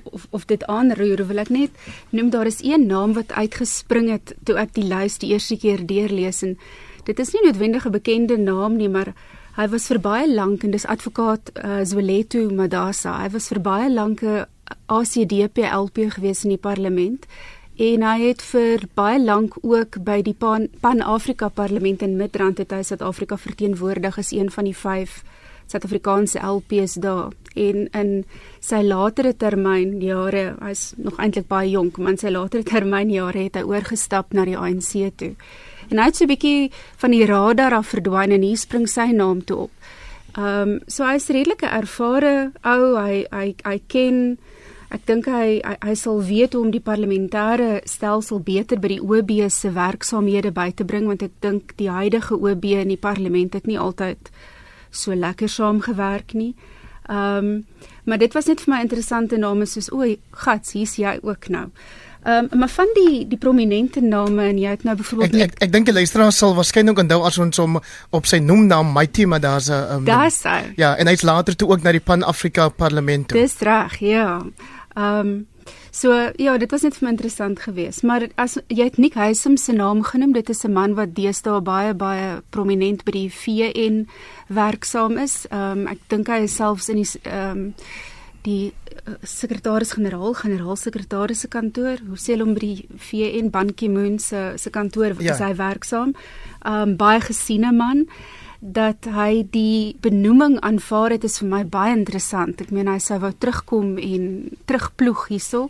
of 0.04 0.28
of 0.30 0.46
dit 0.46 0.64
aanroer, 0.66 1.28
wil 1.28 1.40
ek 1.40 1.50
net 1.50 1.72
noem 2.10 2.30
daar 2.30 2.46
is 2.46 2.62
een 2.64 2.88
naam 2.88 3.14
wat 3.14 3.32
uitgespring 3.32 4.10
het 4.10 4.34
toe 4.44 4.56
ek 4.58 4.74
die 4.74 4.84
lys 4.84 5.18
die 5.18 5.34
eerste 5.34 5.58
keer 5.58 5.86
deurlees 5.86 6.44
en 6.44 6.58
dit 7.04 7.20
is 7.20 7.34
nie 7.34 7.42
noodwendig 7.46 7.86
'n 7.86 7.92
bekende 7.92 8.38
naam 8.38 8.78
nie, 8.78 8.90
maar 8.90 9.14
Hy 9.56 9.70
was 9.72 9.86
vir 9.88 10.02
baie 10.04 10.28
lank 10.28 10.66
en 10.68 10.74
dis 10.74 10.84
advokaat 10.86 11.54
uh, 11.56 11.80
Zwelethu 11.88 12.50
Madasa. 12.52 13.14
Hy 13.22 13.30
was 13.32 13.48
vir 13.48 13.62
baie 13.64 13.88
lank 13.88 14.20
'n 14.24 14.44
ACDP 14.86 15.66
LP 15.72 16.10
gewees 16.16 16.44
in 16.46 16.56
die 16.56 16.62
parlement 16.62 17.26
en 17.76 18.04
hy 18.08 18.18
het 18.22 18.42
vir 18.54 18.86
baie 18.96 19.20
lank 19.20 19.58
ook 19.62 20.00
by 20.06 20.22
die 20.24 20.36
Pan-Afrika 20.36 21.50
Pan 21.50 21.56
Parlement 21.66 22.02
in 22.02 22.16
Midrand 22.18 22.62
het 22.64 22.72
hy 22.72 22.84
Suid-Afrika 22.88 23.38
verteenwoordig 23.38 24.18
as 24.18 24.32
een 24.32 24.52
van 24.54 24.70
die 24.70 24.76
5 24.76 25.24
Suid-Afrikaanse 25.68 26.40
LPs 26.40 27.00
daar 27.04 27.34
en 27.56 27.88
in 27.92 28.12
sy 28.64 28.82
latere 28.84 29.34
termyn 29.34 30.00
jare 30.04 30.56
hy's 30.62 30.94
nog 30.98 31.20
eintlik 31.20 31.48
baie 31.52 31.72
jonk 31.72 31.98
maar 31.98 32.16
in 32.16 32.22
sy 32.22 32.32
latere 32.32 32.64
termyn 32.68 33.12
jare 33.12 33.48
het 33.48 33.60
hy 33.60 33.66
oorgestap 33.68 34.34
na 34.34 34.46
die 34.48 34.58
ANC 34.58 34.94
toe 35.18 35.34
en 35.90 36.00
hy 36.00 36.08
het 36.10 36.18
so 36.18 36.26
'n 36.26 36.34
bietjie 36.34 36.72
van 36.98 37.12
die 37.12 37.26
radar 37.26 37.74
af 37.74 37.94
verdwyn 37.94 38.32
en 38.32 38.42
hier 38.42 38.58
spring 38.58 38.88
sy 38.90 39.12
naam 39.12 39.44
toe 39.44 39.58
op. 39.58 39.72
Ehm 40.38 40.70
um, 40.70 40.80
so 40.88 41.04
hy's 41.04 41.30
redelike 41.30 41.68
ervare 41.68 42.52
ou 42.64 42.96
hy 42.98 43.26
hy 43.32 43.56
hy 43.64 43.82
ken 43.88 44.38
Ek 44.94 45.06
dink 45.06 45.26
hy, 45.26 45.62
hy 45.66 45.76
hy 45.82 45.96
sal 45.98 46.22
weet 46.24 46.54
hoe 46.54 46.62
om 46.66 46.72
die 46.72 46.84
parlementêre 46.84 47.82
stelsel 47.90 48.40
beter 48.46 48.80
by 48.80 48.88
die 48.88 49.02
OB 49.02 49.32
se 49.50 49.72
werksaamhede 49.74 50.52
by 50.54 50.72
te 50.72 50.86
bring 50.86 51.08
want 51.10 51.26
ek 51.26 51.34
dink 51.42 51.74
die 51.80 51.90
huidige 51.90 52.38
OB 52.38 52.66
in 52.84 52.94
die 52.94 53.02
parlement 53.02 53.54
het 53.54 53.66
nie 53.66 53.80
altyd 53.82 54.30
so 54.92 55.16
lekker 55.16 55.50
saamgewerk 55.50 56.34
nie. 56.34 56.54
Ehm 57.10 57.38
um, 57.38 57.66
maar 58.06 58.18
dit 58.22 58.34
was 58.34 58.46
net 58.46 58.62
vir 58.62 58.70
my 58.70 58.82
interessante 58.86 59.38
name 59.38 59.66
soos 59.66 59.90
o, 59.90 60.06
gats, 60.46 60.76
hier's 60.78 60.96
jy 61.02 61.18
ook 61.22 61.50
nou. 61.50 61.70
Ehm 62.26 62.48
um, 62.52 62.60
maar 62.60 62.70
van 62.70 62.90
die 62.94 63.28
die 63.28 63.38
prominente 63.38 64.02
name 64.02 64.48
en 64.50 64.58
jy 64.58 64.70
het 64.70 64.84
nou 64.84 64.96
byvoorbeeld 64.98 65.36
Ek 65.36 65.52
ek, 65.52 65.60
ek 65.68 65.72
dink 65.74 65.86
die 65.86 65.94
luisteraar 65.94 66.32
sal 66.34 66.56
waarskynlik 66.58 66.98
onthou 67.04 67.20
as 67.26 67.38
ons 67.38 67.62
hom 67.62 67.78
op 68.10 68.26
sy 68.26 68.40
noemnaam 68.42 68.94
Mighty 68.94 69.28
maar 69.30 69.42
daar's 69.44 69.70
'n 69.70 69.98
um, 69.98 70.06
Daar's 70.06 70.42
hy. 70.44 70.74
Ja, 70.78 70.96
en 70.98 71.08
hy's 71.08 71.22
later 71.22 71.56
toe 71.56 71.70
ook 71.70 71.82
na 71.82 71.92
die 71.92 72.02
Pan-Afrika 72.02 72.70
Parlement 72.70 73.28
toe. 73.28 73.42
Dis 73.42 73.60
reg, 73.60 74.00
ja. 74.00 74.42
Ehm 74.96 75.28
um, 75.28 75.48
so 75.92 76.12
ja, 76.38 76.58
dit 76.58 76.72
was 76.72 76.84
net 76.84 76.96
vir 76.96 77.06
my 77.08 77.12
interessant 77.12 77.60
geweest, 77.60 78.04
maar 78.04 78.28
as 78.36 78.58
jy 78.68 78.84
het 78.86 78.98
Nick 78.98 79.16
Huysum 79.18 79.58
se 79.58 79.74
naam 79.74 80.04
genoem, 80.04 80.34
dit 80.34 80.50
is 80.50 80.64
'n 80.64 80.72
man 80.72 80.94
wat 80.96 81.16
deesdae 81.16 81.62
baie 81.62 81.94
baie 81.94 82.42
prominent 82.50 83.04
by 83.04 83.12
die 83.12 83.30
VN 83.30 84.08
werksaam 84.48 85.18
is. 85.18 85.48
Ehm 85.52 85.80
um, 85.80 85.88
ek 85.88 86.00
dink 86.08 86.28
hy 86.28 86.44
is 86.44 86.56
selfs 86.56 86.90
in 86.90 86.96
die 86.96 87.10
ehm 87.24 87.52
um, 87.52 87.74
die 88.46 88.74
uh, 89.08 89.14
sekretaris-generaal, 89.24 90.34
generaalsekretaris 90.34 91.40
se 91.40 91.48
kantoor, 91.48 91.98
hoe 92.08 92.18
sê 92.18 92.34
hulle 92.34 92.46
hom 92.46 92.54
by 92.54 92.60
die 92.60 92.88
VN 92.98 93.50
Ban 93.50 93.74
Ki-moon 93.74 94.20
se 94.20 94.54
se 94.58 94.70
kantoor 94.70 95.14
waar 95.14 95.24
ja. 95.24 95.48
hy 95.48 95.56
werksaam. 95.56 96.14
Ehm 96.64 96.82
um, 96.90 96.96
baie 96.98 97.22
gesiene 97.22 97.72
man 97.72 98.06
dat 98.66 99.06
hy 99.14 99.46
die 99.54 99.96
benoeming 100.02 100.58
aanvaar 100.66 101.14
het 101.14 101.26
is 101.28 101.38
vir 101.42 101.50
my 101.52 101.62
baie 101.70 101.94
interessant. 101.94 102.64
Ek 102.64 102.72
meen 102.74 102.90
hy 102.90 102.98
sou 103.04 103.20
wou 103.22 103.30
terugkom 103.38 104.00
en 104.02 104.24
terugploeg 104.66 105.28
hierso. 105.30 105.70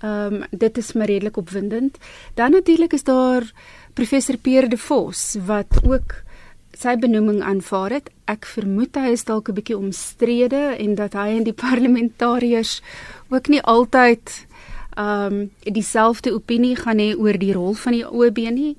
Ehm 0.00 0.36
um, 0.38 0.44
dit 0.50 0.78
is 0.78 0.92
maar 0.94 1.10
redelik 1.10 1.36
opwindend. 1.36 1.98
Dan 2.34 2.54
natuurlik 2.54 2.92
is 2.92 3.04
daar 3.04 3.44
professor 3.94 4.36
Pierre 4.36 4.68
de 4.68 4.78
Vos 4.78 5.36
wat 5.46 5.82
ook 5.82 6.14
sy 6.78 6.94
benoeming 6.96 7.42
aanvaar 7.42 7.98
het. 7.98 8.10
Ek 8.24 8.46
vermoed 8.46 8.94
hy 8.94 9.10
is 9.12 9.26
dalk 9.26 9.50
'n 9.50 9.58
bietjie 9.58 9.76
omstrede 9.76 10.78
en 10.78 10.94
dat 10.94 11.12
hy 11.12 11.28
en 11.36 11.44
die 11.44 11.56
parlementariërs 11.66 12.80
ook 13.28 13.48
nie 13.48 13.62
altyd 13.62 14.46
ehm 14.96 15.34
um, 15.34 15.50
dieselfde 15.62 16.32
opinie 16.32 16.76
gaan 16.76 16.98
hê 16.98 17.14
oor 17.18 17.38
die 17.38 17.52
rol 17.52 17.74
van 17.74 17.92
die 17.92 18.06
OB 18.06 18.38
nie. 18.54 18.76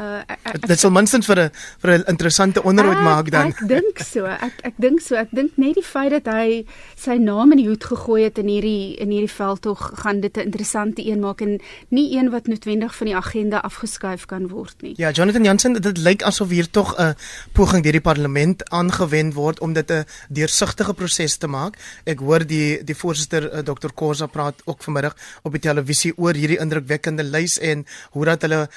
Uh, 0.00 0.22
dit 0.64 0.80
sal 0.80 0.92
minstens 0.96 1.26
vir 1.28 1.38
'n 1.38 1.50
vir 1.82 1.90
'n 1.92 2.04
interessante 2.08 2.62
onderhoud 2.62 2.96
ek, 2.96 3.04
maak 3.04 3.30
dan. 3.30 3.48
Ek 3.48 3.68
dink 3.68 3.98
so. 3.98 4.24
Ek 4.24 4.56
ek 4.64 4.74
dink 4.78 5.00
so. 5.00 5.14
Ek 5.14 5.28
dink 5.30 5.50
net 5.56 5.74
die 5.74 5.84
feit 5.84 6.10
dat 6.10 6.26
hy 6.32 6.64
sy 6.96 7.18
naam 7.20 7.52
in 7.52 7.58
die 7.58 7.68
hoed 7.68 7.84
gegooi 7.84 8.24
het 8.24 8.38
in 8.38 8.48
hierdie 8.48 8.96
in 8.96 9.10
hierdie 9.10 9.28
veldtog 9.28 10.00
gaan 10.00 10.20
dit 10.20 10.36
'n 10.36 10.40
interessante 10.40 11.04
een 11.04 11.20
maak 11.20 11.40
en 11.40 11.60
nie 11.90 12.16
een 12.16 12.30
wat 12.30 12.46
noodwendig 12.46 12.94
van 12.94 13.06
die 13.06 13.16
agenda 13.16 13.58
afgeskuif 13.58 14.26
kan 14.26 14.48
word 14.48 14.74
nie. 14.80 14.94
Ja, 14.96 15.10
Jonathan 15.10 15.44
Jansen, 15.44 15.72
dit 15.72 15.98
lyk 15.98 16.22
asof 16.22 16.48
hier 16.48 16.70
tog 16.70 16.96
'n 16.96 17.14
poging 17.52 17.82
deur 17.82 17.92
die 17.92 18.00
parlement 18.00 18.70
aangewend 18.70 19.34
word 19.34 19.60
om 19.60 19.72
dit 19.72 19.90
'n 19.90 20.04
deursigtige 20.28 20.94
proses 20.94 21.36
te 21.36 21.46
maak. 21.46 21.76
Ek 22.04 22.18
hoor 22.20 22.46
die 22.46 22.84
die 22.84 22.96
voorsitter 22.96 23.52
uh, 23.52 23.58
Dr. 23.58 23.92
Kosa 23.94 24.26
praat 24.26 24.62
ook 24.64 24.82
vanmiddag 24.82 25.16
op 25.42 25.52
die 25.52 25.60
televisie 25.60 26.12
oor 26.16 26.34
hierdie 26.34 26.58
indrukwekkende 26.58 27.22
lys 27.22 27.58
en 27.58 27.84
hoe 28.10 28.24
dat 28.24 28.42
hulle 28.42 28.68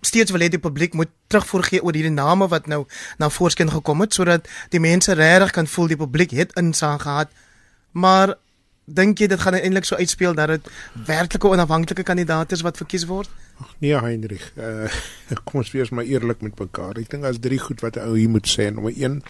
steeds 0.00 0.30
wil 0.30 0.40
hê 0.40 0.48
die 0.48 0.69
publiek 0.70 0.94
moet 0.94 1.10
terugvoorgee 1.30 1.82
oor 1.82 1.96
hierdie 1.98 2.14
name 2.14 2.48
wat 2.48 2.70
nou 2.70 2.84
na 3.18 3.30
voorskyn 3.30 3.70
gekom 3.70 4.06
het 4.06 4.14
sodat 4.14 4.48
die 4.74 4.82
mense 4.82 5.14
regtig 5.18 5.54
kan 5.58 5.66
voel 5.66 5.90
die 5.92 6.00
publiek 6.00 6.34
het 6.38 6.54
insaag 6.58 7.02
gehad. 7.02 7.34
Maar 7.92 8.36
dink 8.90 9.20
jy 9.20 9.28
dit 9.30 9.40
gaan 9.40 9.56
eintlik 9.58 9.86
so 9.86 9.98
uitspeel 9.98 10.34
dat 10.34 10.54
dit 10.54 10.70
werklike 11.06 11.48
onafhanklike 11.48 12.04
kandidaat 12.06 12.52
is 12.52 12.64
wat 12.66 12.80
verkies 12.80 13.06
word? 13.10 13.30
Ag 13.60 13.74
nee 13.84 13.94
Hendrik, 13.94 14.44
uh, 14.56 14.88
kom 15.46 15.60
ons 15.62 15.72
wees 15.74 15.92
maar 15.94 16.08
eerlik 16.08 16.42
met 16.44 16.58
mekaar. 16.58 16.98
Ek 16.98 17.10
dink 17.12 17.26
as 17.28 17.40
drie 17.42 17.60
goed 17.60 17.84
wat 17.84 18.00
ou 18.02 18.14
hier 18.16 18.30
moet 18.32 18.48
sê. 18.48 18.70
Nommer 18.72 18.94
1 18.96 19.20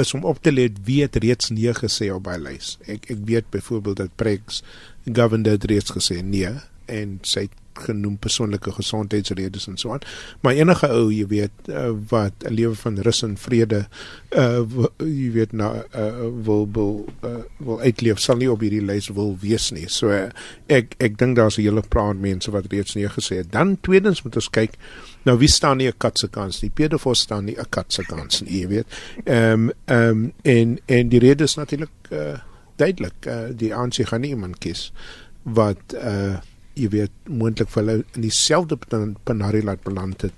is 0.00 0.14
om 0.14 0.26
op 0.28 0.42
te 0.42 0.52
let 0.52 0.82
wie 0.86 1.00
het 1.02 1.18
reeds 1.22 1.50
nee 1.54 1.74
gesê 1.74 2.10
op 2.14 2.26
by 2.28 2.36
lys. 2.40 2.76
Ek 2.86 3.08
ek 3.10 3.24
weet 3.30 3.50
byvoorbeeld 3.54 4.04
dat 4.04 4.18
Prex 4.20 4.62
governor 5.08 5.58
het 5.58 5.66
reeds 5.70 5.96
gesê 5.96 6.20
nee 6.22 6.52
en 6.90 7.18
sy 7.26 7.48
genoem 7.80 8.18
persoonlike 8.18 8.72
gesondheidsredes 8.72 9.66
en 9.66 9.76
so 9.76 9.92
aan. 9.92 10.04
Maar 10.40 10.58
enige 10.60 10.88
ou, 10.88 11.10
jy 11.12 11.26
weet, 11.26 11.68
uh, 11.68 11.90
wat 12.08 12.32
'n 12.44 12.54
lewe 12.54 12.74
van 12.74 12.98
rus 12.98 13.22
en 13.22 13.36
vrede 13.36 13.86
uh 14.30 14.86
jy 14.98 15.30
weet 15.34 15.52
nou 15.52 15.70
uh, 15.76 16.28
wil 16.44 16.68
wil 16.72 16.92
uh, 17.24 17.42
wil 17.58 17.80
uitleef 17.80 18.18
sal 18.18 18.36
nie 18.36 18.50
op 18.50 18.60
hierdie 18.60 18.84
lys 18.84 19.08
wil 19.08 19.36
wees 19.40 19.70
nie. 19.70 19.88
So 19.88 20.10
uh, 20.14 20.30
ek 20.68 20.94
ek 20.98 21.18
dink 21.18 21.36
daar's 21.36 21.58
'n 21.58 21.62
hele 21.62 21.82
paar 21.82 22.14
mense 22.16 22.50
wat 22.50 22.70
reeds 22.70 22.94
nee 22.94 23.08
gesê 23.08 23.42
het. 23.42 23.52
Dan 23.52 23.78
tweedens 23.80 24.22
moet 24.22 24.36
ons 24.36 24.50
kyk 24.50 24.76
nou 25.24 25.38
wie 25.38 25.48
staan 25.48 25.76
nie 25.76 25.88
'n 25.88 25.98
kat 25.98 26.18
se 26.18 26.28
kans 26.28 26.62
nie. 26.62 26.70
Pedofos 26.70 27.20
staan 27.20 27.44
nie 27.44 27.56
'n 27.58 27.68
kat 27.70 27.92
se 27.92 28.02
kans 28.02 28.42
nie, 28.42 28.60
jy 28.60 28.68
weet. 28.68 28.86
Ehm 29.24 29.68
um, 29.68 29.72
ehm 29.84 30.08
um, 30.08 30.32
en 30.42 30.78
en 30.86 31.08
die 31.08 31.18
rede 31.18 31.44
is 31.44 31.56
natuurlik 31.56 31.90
uh 32.10 32.38
duidelik. 32.76 33.26
Uh, 33.26 33.50
die 33.52 33.74
ANC 33.74 34.06
gaan 34.08 34.20
nie 34.20 34.30
iemand 34.30 34.58
kies 34.58 34.92
wat 35.42 35.94
uh 35.94 36.38
jy 36.80 36.90
weet 36.94 37.28
moontlik 37.28 37.70
vir 37.72 37.82
hulle 37.82 38.04
in 38.16 38.24
dieselfde 38.24 38.78
penarie 39.28 39.64
laat 39.66 39.82
beland 39.86 40.26
het 40.26 40.36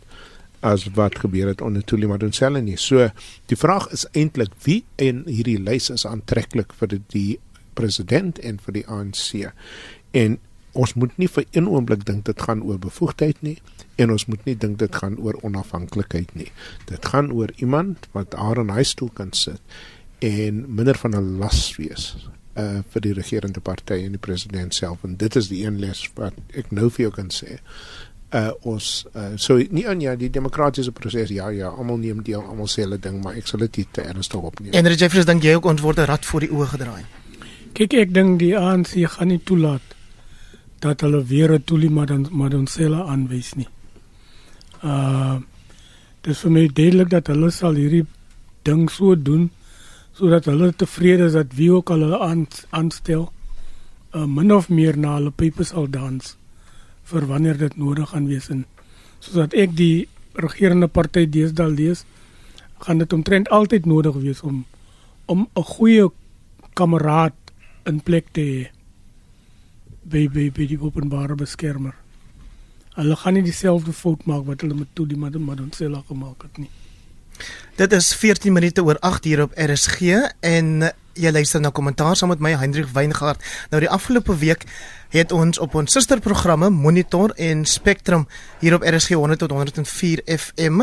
as 0.63 0.87
wat 0.95 1.19
gebeur 1.19 1.51
het 1.51 1.61
onder 1.61 1.83
Tuli 1.85 2.07
Madonsela 2.07 2.61
nie. 2.63 2.79
So 2.79 3.09
die 3.51 3.59
vraag 3.59 3.89
is 3.95 4.07
eintlik 4.15 4.55
wie 4.67 4.83
in 5.03 5.25
hierdie 5.27 5.59
lys 5.59 5.91
is 5.91 6.07
aantreklik 6.07 6.75
vir 6.79 6.99
die 7.15 7.41
president 7.79 8.39
en 8.39 8.61
vir 8.63 8.79
die 8.79 8.87
ANC. 8.87 9.51
En 10.15 10.39
ons 10.73 10.95
moet 10.95 11.17
nie 11.21 11.29
vir 11.29 11.49
een 11.51 11.67
oomblik 11.69 12.07
dink 12.09 12.25
dit 12.29 12.45
gaan 12.47 12.63
oor 12.63 12.79
bevoegdheid 12.81 13.43
nie 13.43 13.59
en 14.01 14.15
ons 14.15 14.25
moet 14.31 14.47
nie 14.49 14.55
dink 14.57 14.79
dit 14.81 15.01
gaan 15.03 15.19
oor 15.19 15.37
onafhanklikheid 15.43 16.31
nie. 16.39 16.49
Dit 16.89 17.11
gaan 17.11 17.33
oor 17.35 17.51
iemand 17.59 18.07
wat 18.15 18.39
haar 18.39 18.63
in 18.63 18.73
hy 18.73 18.87
stoel 18.87 19.11
kan 19.19 19.35
sit 19.37 19.61
en 20.23 20.63
minder 20.71 20.97
van 20.97 21.19
'n 21.19 21.39
las 21.43 21.75
wees 21.77 22.15
uh 22.57 22.83
vir 22.93 23.01
die 23.01 23.13
regerende 23.17 23.61
party 23.61 24.03
en 24.05 24.17
die 24.17 24.21
president 24.21 24.75
self 24.75 25.05
en 25.05 25.17
dit 25.17 25.37
is 25.37 25.49
die 25.49 25.63
een 25.65 25.79
les 25.81 26.05
wat 26.19 26.37
ek 26.57 26.71
nou 26.71 26.91
vir 26.91 27.07
jou 27.07 27.13
kan 27.17 27.31
sê. 27.33 27.59
Uh 28.33 28.51
ons 28.69 28.91
uh 29.15 29.33
so 29.37 29.57
nie 29.71 29.87
aan 29.89 30.01
ja 30.01 30.15
die 30.17 30.31
demokratiese 30.31 30.93
proses 30.93 31.33
ja 31.33 31.49
ja 31.51 31.71
almal 31.71 31.97
neem 31.97 32.23
deel 32.23 32.43
almal 32.43 32.69
sê 32.69 32.85
hulle 32.85 32.99
ding 33.01 33.23
maar 33.25 33.37
ek 33.41 33.49
sal 33.49 33.65
dit 33.65 33.81
te 33.93 34.05
ernstig 34.05 34.41
opneem. 34.41 34.73
En 34.73 34.93
Jeffries 34.93 35.27
dink 35.27 35.45
jy 35.45 35.55
ook 35.57 35.65
ons 35.65 35.81
word 35.81 35.99
'n 35.99 36.11
rad 36.13 36.25
voor 36.25 36.41
die 36.41 36.53
oë 36.53 36.67
gedraai. 36.77 37.05
Kyk 37.73 37.95
ek 37.95 38.15
dink 38.15 38.39
die 38.39 38.57
ANC 38.59 38.93
gaan 39.09 39.29
nie 39.29 39.41
toelaat 39.41 39.97
dat 40.81 41.01
hulle 41.01 41.25
weer 41.25 41.53
'n 41.53 41.65
toelie 41.65 41.91
maar 41.91 42.07
dan 42.07 42.29
maar 42.31 42.51
dan 42.51 42.67
sê 42.67 42.83
hulle 42.85 43.05
aanwys 43.05 43.55
nie. 43.55 43.69
Uh 44.83 45.41
dis 46.23 46.39
vir 46.41 46.51
my 46.51 46.67
duidelik 46.67 47.09
dat 47.11 47.27
hulle 47.27 47.51
sal 47.51 47.75
hierdie 47.75 48.07
ding 48.63 48.91
so 48.91 49.15
doen 49.15 49.51
sodat 50.23 50.45
hulle 50.47 50.71
tevrede 50.79 51.25
is 51.27 51.35
dat 51.35 51.55
wie 51.59 51.73
ook 51.75 51.91
al 51.91 52.05
hulle 52.07 52.19
aan, 52.23 52.47
aanstel 52.71 53.25
uh, 54.15 54.27
min 54.27 54.53
of 54.55 54.69
meer 54.71 54.95
na 54.95 55.17
hulle 55.17 55.33
pype 55.35 55.65
sal 55.67 55.89
dans 55.91 56.37
vir 57.11 57.27
wanneer 57.27 57.59
dit 57.59 57.75
nodig 57.77 58.13
gaan 58.13 58.29
wees 58.31 58.47
en 58.55 58.61
sodat 59.19 59.57
ek 59.65 59.75
die 59.75 60.07
regerende 60.39 60.87
party 60.87 61.25
deesdae 61.27 61.75
lees 61.75 62.05
gaan 62.87 63.03
dit 63.03 63.17
omtrent 63.19 63.51
altyd 63.51 63.89
nodig 63.91 64.21
wees 64.23 64.45
om 64.47 64.63
om 65.27 65.43
'n 65.59 65.67
goeie 65.75 66.07
kameraad 66.79 67.35
in 67.91 67.99
plek 68.01 68.31
te 68.33 68.47
hê 68.47 68.63
by 70.07 70.29
by 70.29 70.51
by 70.51 70.67
die 70.67 70.79
openbare 70.79 71.35
beskermer. 71.35 71.95
Hulle 72.95 73.17
gaan 73.17 73.35
nie 73.35 73.43
dieselfde 73.43 73.93
fout 73.93 74.27
maak 74.27 74.47
wat 74.47 74.61
hulle 74.63 74.75
met 74.75 74.95
toe 74.95 75.07
die 75.07 75.17
Madonsela 75.17 76.03
gemaak 76.07 76.43
het 76.43 76.59
nie. 76.59 76.71
Dit 77.77 77.93
is 77.93 78.15
14 78.15 78.53
minute 78.53 78.85
oor 78.85 78.99
8 79.01 79.25
hier 79.25 79.43
op 79.43 79.53
RSG 79.57 80.01
en 80.41 80.93
Jy 81.13 81.29
luister 81.29 81.61
na 81.61 81.69
kommentaar 81.69 82.17
saam 82.17 82.31
met 82.33 82.41
my 82.41 82.55
Hendrik 82.57 82.87
Weingart. 82.95 83.43
Nou 83.71 83.83
die 83.85 83.91
afgelope 83.93 84.33
week 84.41 84.65
het 85.13 85.33
ons 85.33 85.59
op 85.61 85.75
ons 85.77 85.93
susterprogramme 85.93 86.71
Monitor 86.73 87.35
en 87.37 87.67
Spectrum 87.69 88.25
hier 88.63 88.79
op 88.79 88.87
RSG 88.89 89.19
100 89.21 89.43
tot 89.43 89.53
104 89.53 90.23
FM 90.25 90.81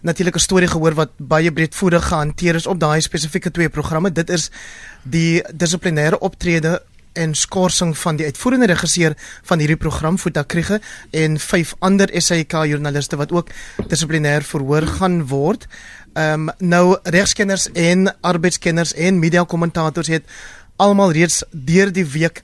natuurlik 0.00 0.36
'n 0.36 0.38
storie 0.46 0.68
gehoor 0.68 0.94
wat 0.94 1.10
baie 1.16 1.52
breedvoerig 1.52 2.06
gehanteer 2.06 2.54
is 2.54 2.66
op 2.66 2.78
daai 2.78 3.00
spesifieke 3.00 3.50
twee 3.50 3.68
programme. 3.68 4.12
Dit 4.12 4.30
is 4.30 4.50
die 5.02 5.42
dissiplinêre 5.54 6.18
optrede 6.18 6.82
en 7.14 7.34
skorsing 7.34 7.94
van 7.98 8.18
die 8.18 8.26
uitvoerende 8.26 8.66
regisseur 8.66 9.14
van 9.42 9.62
hierdie 9.62 9.78
program 9.80 10.18
Futa 10.18 10.42
Kriege 10.42 10.80
en 11.10 11.38
vyf 11.38 11.74
ander 11.78 12.10
SAK 12.12 12.56
joernaliste 12.70 13.18
wat 13.20 13.32
ook 13.32 13.52
dissiplinêr 13.88 14.46
verhoor 14.46 14.86
gaan 14.98 15.22
word. 15.30 15.68
Ehm 16.14 16.48
um, 16.48 16.50
nou 16.58 16.96
regskenners 17.02 17.68
en 17.72 18.10
arbeidskenners 18.20 18.94
en 18.94 19.18
media 19.18 19.44
kommentators 19.44 20.08
het 20.08 20.24
almal 20.76 21.12
reeds 21.12 21.42
deur 21.50 21.92
die 21.92 22.06
week 22.06 22.42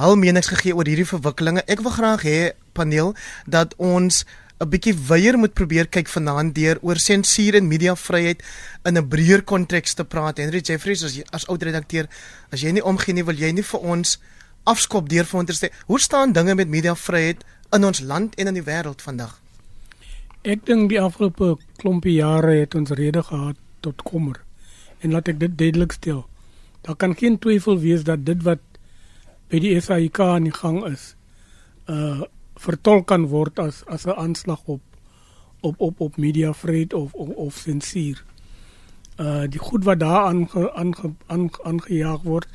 hul 0.00 0.16
menings 0.16 0.48
gegee 0.48 0.74
oor 0.76 0.88
hierdie 0.88 1.08
verwikkelinge. 1.08 1.64
Ek 1.66 1.82
wil 1.84 1.92
graag 1.92 2.24
hê 2.24 2.38
paneel 2.76 3.14
dat 3.46 3.74
ons 3.76 4.24
'n 4.60 4.68
bietjie 4.68 4.92
weier 5.08 5.38
moet 5.40 5.54
probeer 5.56 5.88
kyk 5.88 6.08
vanaand 6.12 6.54
deur 6.54 6.78
oor 6.84 6.98
sensuur 7.00 7.56
en 7.56 7.68
mediavryheid 7.68 8.42
in 8.84 8.98
'n 8.98 9.08
breër 9.08 9.42
konteks 9.42 9.94
te 9.94 10.04
praat. 10.04 10.36
Henry 10.36 10.60
Jeffries 10.60 11.04
as 11.04 11.22
as 11.32 11.46
oud 11.48 11.62
redakteur, 11.62 12.08
as 12.52 12.60
jy 12.60 12.72
nie 12.72 12.84
omgee 12.84 13.14
nie, 13.14 13.24
wil 13.24 13.34
jy 13.34 13.52
nie 13.52 13.64
vir 13.64 13.80
ons 13.80 14.18
afskop 14.64 15.08
deur 15.08 15.24
vir 15.24 15.40
ons 15.40 15.58
te 15.58 15.70
hoe 15.86 16.00
staan 16.00 16.32
dinge 16.32 16.54
met 16.54 16.68
mediavryheid 16.68 17.44
in 17.72 17.84
ons 17.84 18.00
land 18.00 18.34
en 18.34 18.46
in 18.46 18.54
die 18.54 18.66
wêreld 18.66 19.00
vandag? 19.02 19.40
Ek 20.42 20.66
dink 20.66 20.90
die 20.90 21.00
afgelope 21.00 21.56
klompie 21.76 22.14
jare 22.14 22.60
het 22.60 22.74
ons 22.74 22.90
rede 22.90 23.22
gehad 23.22 23.56
tot 23.80 24.02
kommer. 24.02 24.40
En 25.00 25.12
laat 25.12 25.28
ek 25.28 25.40
dit 25.40 25.58
duidelik 25.58 25.92
stel. 25.92 26.26
Daar 26.82 26.96
kan 26.96 27.16
geen 27.16 27.38
twyfel 27.38 27.78
wees 27.78 28.04
dat 28.04 28.26
dit 28.26 28.42
wat 28.42 28.60
by 29.48 29.58
die 29.58 29.80
SAIK 29.80 30.20
aan 30.20 30.44
die 30.44 30.52
gang 30.52 30.84
is, 30.84 31.14
uh 31.88 32.28
vertolk 32.60 33.06
kan 33.06 33.26
word 33.32 33.58
as 33.58 33.82
as 33.86 34.06
'n 34.06 34.16
aanslag 34.16 34.62
op 34.64 34.80
op 35.60 35.80
op 35.80 36.00
op 36.00 36.16
media 36.16 36.52
vryheid 36.52 36.94
of 36.94 37.12
of, 37.12 37.28
of 37.28 37.54
sensuur. 37.54 38.24
Uh 39.20 39.44
die 39.48 39.60
goed 39.60 39.84
wat 39.84 40.00
daar 40.00 40.24
aange, 40.24 40.72
aange, 40.72 41.12
aange, 41.26 41.58
aangejaag 41.62 42.22
word, 42.22 42.48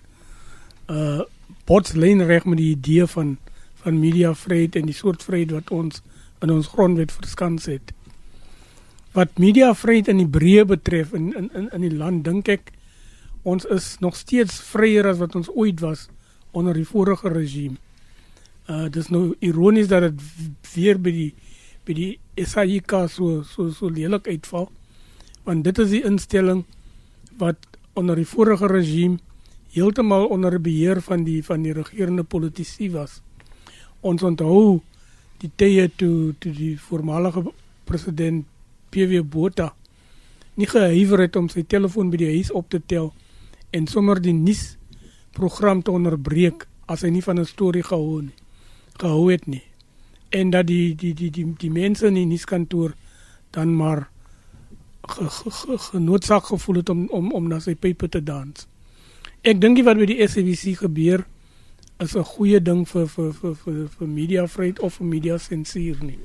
uh 0.89 1.21
bots 1.65 1.93
lyn 1.93 2.25
reg 2.25 2.45
met 2.45 2.57
die 2.57 2.71
idee 2.75 3.05
van 3.05 3.37
van 3.73 3.99
media 3.99 4.33
vryheid 4.33 4.75
en 4.75 4.85
die 4.85 4.97
soort 4.97 5.23
vryheid 5.23 5.51
wat 5.51 5.71
ons 5.71 6.01
in 6.41 6.51
ons 6.51 6.67
grondwet 6.67 7.11
verskans 7.11 7.65
het. 7.65 7.93
Wat 9.13 9.37
mediavryheid 9.39 10.09
in 10.11 10.17
die 10.17 10.29
breë 10.29 10.65
betref 10.65 11.13
in 11.13 11.33
in 11.37 11.49
in 11.53 11.69
in 11.71 11.81
die 11.81 11.97
land 11.97 12.23
dink 12.25 12.49
ek 12.49 12.71
ons 13.43 13.65
is 13.65 13.95
nog 13.99 14.15
steeds 14.15 14.59
vryer 14.73 15.07
as 15.07 15.21
wat 15.21 15.35
ons 15.35 15.49
ooit 15.53 15.79
was 15.79 16.07
onder 16.51 16.73
die 16.73 16.87
vorige 16.87 17.29
regime. 17.29 17.77
Uh 18.65 18.87
dis 18.89 19.11
nou 19.13 19.35
ironies 19.45 19.87
dat 19.91 20.07
dit 20.07 20.21
weer 20.73 20.97
by 20.97 21.11
die 21.13 21.31
by 21.85 21.93
die 21.93 22.45
SAIK 22.49 22.95
so 23.13 23.43
so 23.45 23.69
so 23.69 23.89
lelik 23.93 24.25
uitval. 24.27 24.71
Want 25.45 25.63
dit 25.67 25.79
is 25.83 25.91
die 25.91 26.01
instelling 26.01 26.63
wat 27.37 27.61
onder 27.93 28.17
die 28.17 28.25
vorige 28.25 28.67
regime 28.67 29.19
heeltemal 29.75 30.25
onder 30.33 30.57
beheer 30.57 31.01
van 31.01 31.23
die 31.27 31.43
van 31.45 31.61
die 31.61 31.75
regerende 31.77 32.23
politici 32.23 32.89
was. 32.89 33.21
Ons 34.01 34.23
onthou 34.23 34.81
die 35.43 35.51
tye 35.61 35.85
toe 35.95 36.33
toe 36.39 36.53
die 36.55 36.73
voormalige 36.79 37.43
president 37.85 38.47
PW 38.89 39.21
Botha 39.21 39.75
nie 40.55 40.69
gehuiwer 40.71 41.25
het 41.25 41.35
om 41.35 41.51
sy 41.51 41.65
telefoon 41.67 42.09
by 42.09 42.21
die 42.21 42.31
huis 42.37 42.49
op 42.55 42.71
te 42.71 42.79
tel 42.79 43.11
en 43.75 43.85
sommer 43.91 44.21
die 44.23 44.33
nuus 44.33 44.77
program 45.35 45.83
te 45.83 45.91
onderbreek 45.91 46.65
as 46.87 47.03
hy 47.03 47.11
nie 47.11 47.21
van 47.21 47.39
'n 47.39 47.45
storie 47.45 47.83
gehou 47.83 48.21
nie 48.23 48.44
gehou 48.97 49.31
het 49.31 49.47
nie 49.47 49.63
en 50.29 50.49
dat 50.49 50.67
die 50.67 50.95
die 50.95 51.13
die 51.13 51.31
die 51.31 51.53
die 51.57 51.71
mense 51.71 52.07
in 52.07 52.13
die 52.19 52.25
nuuskantoor 52.25 52.93
dan 53.51 53.75
maar 53.75 54.07
genoodsaak 55.91 56.43
ge, 56.43 56.47
ge, 56.47 56.55
gevoel 56.55 56.75
het 56.75 56.89
om 56.89 57.07
om 57.09 57.31
om 57.31 57.47
na 57.47 57.59
sy 57.59 57.75
pype 57.75 58.09
te 58.09 58.23
dans. 58.23 58.67
Ek 59.45 59.61
dink 59.61 59.83
wat 59.85 59.99
by 60.01 60.07
die 60.09 60.27
SABC 60.27 60.79
gebeur 60.81 61.25
is 61.99 62.15
'n 62.15 62.23
goeie 62.23 62.59
ding 62.59 62.85
vir 62.89 63.07
vir 63.07 63.33
vir 63.33 63.55
vir 63.55 63.87
vir 63.97 64.07
media 64.07 64.47
vryheid 64.47 64.79
of 64.79 64.93
vir 64.93 65.07
media 65.07 65.37
sensuur 65.37 66.03
nie. 66.03 66.19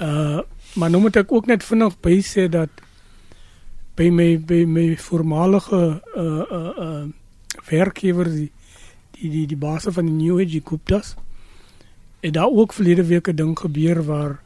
Uh 0.00 0.42
maar 0.74 0.90
nou 0.90 1.00
moet 1.00 1.16
ek 1.16 1.32
ook 1.32 1.46
net 1.46 1.62
vinnig 1.62 2.00
by 2.00 2.18
sê 2.20 2.48
dat 2.48 2.70
by 3.96 4.10
my 4.10 4.38
by 4.38 4.64
my 4.66 4.96
voormalige 4.96 6.02
uh 6.16 6.44
uh 6.50 6.72
uh 6.78 7.06
werkgewer 7.70 8.24
die 8.24 8.50
die 9.10 9.30
die, 9.30 9.46
die 9.46 9.56
baas 9.56 9.86
van 9.88 10.06
die 10.06 10.26
New 10.26 10.40
Age 10.40 10.60
Guptas 10.64 11.14
het 12.24 12.32
daar 12.32 12.48
ook 12.50 12.72
verlede 12.72 13.04
week 13.04 13.28
'n 13.28 13.36
ding 13.36 13.58
gebeur 13.58 14.04
waar 14.04 14.40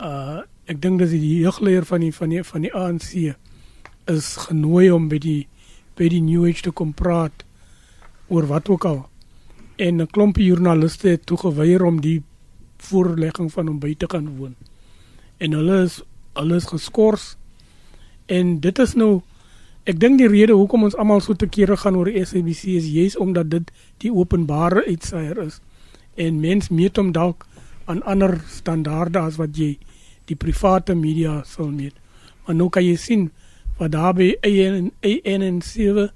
uh 0.00 0.40
ek 0.64 0.82
dink 0.82 0.98
dis 0.98 1.10
die 1.10 1.40
jeugleier 1.40 1.84
van 1.84 2.00
die 2.00 2.14
van 2.14 2.28
die 2.28 2.42
van 2.42 2.60
die 2.60 2.74
ANC 2.74 3.36
is 4.04 4.36
genooi 4.36 4.90
om 4.90 5.08
by 5.08 5.18
die 5.18 5.48
by 5.96 6.08
die 6.08 6.20
New 6.20 6.46
Age 6.48 6.62
te 6.62 6.70
kom 6.70 6.92
praat 6.94 7.44
oor 8.28 8.46
wat 8.46 8.68
ook 8.68 8.84
al. 8.84 9.08
En 9.76 10.00
'n 10.00 10.06
klompie 10.06 10.44
joernaliste 10.44 11.08
het 11.08 11.26
toegeweier 11.26 11.84
om 11.84 12.00
die 12.00 12.22
voorlegging 12.76 13.52
van 13.52 13.66
hom 13.66 13.78
by 13.78 13.94
te 13.94 14.06
gaan 14.08 14.36
woon. 14.36 14.54
En 15.36 15.52
hulle 15.52 15.82
is 15.82 16.02
alles 16.32 16.64
geskort. 16.64 17.36
En 18.26 18.60
dit 18.60 18.78
is 18.78 18.94
nou 18.94 19.20
ek 19.84 20.00
dink 20.00 20.18
die 20.18 20.28
rede 20.28 20.52
hoekom 20.52 20.82
ons 20.82 20.96
almal 20.96 21.20
so 21.20 21.34
te 21.34 21.46
kere 21.46 21.76
gaan 21.76 21.96
oor 21.96 22.10
SABC 22.24 22.64
is 22.64 22.86
juis 22.86 23.16
omdat 23.16 23.50
dit 23.50 23.70
die 23.96 24.12
openbare 24.12 24.84
uitsaier 24.86 25.38
is. 25.38 25.60
En 26.18 26.40
mens 26.42 26.68
meet 26.74 26.98
hom 26.98 27.12
dalk 27.14 27.46
aan 27.88 28.02
ander 28.02 28.36
standaarde 28.50 29.20
as 29.22 29.38
wat 29.38 29.56
jy 29.56 29.76
die 30.28 30.36
private 30.36 30.96
media 30.98 31.38
sal 31.46 31.70
meet. 31.72 31.94
Maar 32.44 32.58
nou 32.58 32.68
kan 32.72 32.84
jy 32.84 32.96
sien 33.00 33.28
wat 33.78 33.94
daar 33.94 34.16
by 34.18 34.32
AN 34.42 34.90
en 35.46 35.60
7 35.62 36.08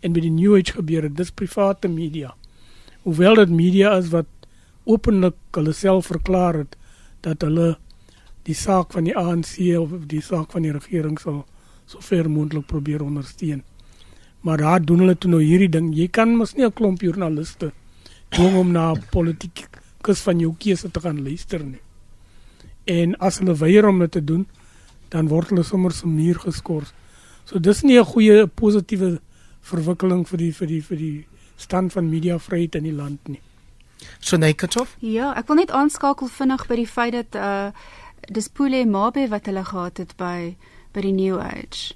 en 0.00 0.16
by 0.16 0.22
die 0.24 0.32
New 0.32 0.56
Age 0.56 0.78
gebeur 0.78 1.06
het. 1.06 1.16
Dis 1.18 1.30
private 1.30 1.88
media. 1.92 2.32
Hoewel 3.04 3.38
dit 3.42 3.52
media 3.52 3.92
is 3.98 4.10
wat 4.14 4.28
openlik 4.88 5.36
hulle 5.56 5.72
self 5.76 6.08
verklaar 6.10 6.62
het 6.64 6.76
dat 7.24 7.44
hulle 7.44 7.74
die 8.48 8.56
saak 8.56 8.94
van 8.96 9.04
die 9.06 9.16
ANC 9.16 9.58
of 9.78 9.92
die 10.08 10.22
saak 10.24 10.54
van 10.56 10.64
die 10.64 10.72
regering 10.72 11.18
sal 11.20 11.44
so 11.90 12.00
ver 12.00 12.30
moontlik 12.30 12.66
probeer 12.70 13.04
ondersteun. 13.04 13.62
Maar 14.40 14.64
daar 14.64 14.84
doen 14.84 15.04
hulle 15.04 15.18
toe 15.18 15.30
nou 15.30 15.42
hierdie 15.44 15.68
ding. 15.68 15.92
Jy 15.94 16.08
kan 16.08 16.32
mos 16.36 16.54
nie 16.56 16.64
'n 16.64 16.72
klomp 16.72 17.02
joernaliste 17.02 17.72
dwing 18.30 18.56
om 18.56 18.72
na 18.72 18.94
politiek 19.10 19.66
kus 20.02 20.22
van 20.24 20.40
jou 20.40 20.54
keuse 20.58 20.90
te 20.90 21.00
gaan 21.00 21.22
luister 21.22 21.64
nie. 21.64 21.80
En 22.84 23.14
as 23.18 23.38
hulle 23.38 23.54
weier 23.60 23.86
om 23.88 23.98
dit 23.98 24.10
te 24.10 24.24
doen, 24.24 24.46
dan 25.10 25.28
word 25.28 25.50
hulle 25.52 25.64
sommer 25.66 25.92
so 25.92 26.08
muur 26.08 26.38
geskort. 26.38 26.94
So 27.44 27.58
dis 27.58 27.82
nie 27.82 27.98
'n 27.98 28.04
goeie 28.04 28.46
positiewe 28.46 29.20
verwikkeling 29.60 30.26
vir 30.28 30.38
die 30.38 30.52
vir 30.52 30.66
die 30.66 30.82
vir 30.82 30.96
die 30.96 31.26
stand 31.56 31.92
van 31.92 32.10
mediavryheid 32.10 32.74
in 32.74 32.84
die 32.84 32.96
land 32.96 33.28
nie. 33.28 33.40
So 34.20 34.36
Nekatov? 34.36 34.96
Ja, 35.00 35.34
ek 35.36 35.48
wil 35.48 35.56
net 35.56 35.70
aanskakel 35.70 36.28
vinnig 36.28 36.66
by 36.66 36.76
die 36.76 36.86
feit 36.86 37.12
dat 37.12 37.34
uh 37.34 37.72
dis 38.28 38.48
Pule 38.48 38.86
Mabe 38.86 39.28
wat 39.28 39.46
hulle 39.46 39.64
gehad 39.64 39.98
het 39.98 40.16
by 40.16 40.56
by 40.92 41.00
die 41.00 41.12
New 41.12 41.38
Age. 41.38 41.94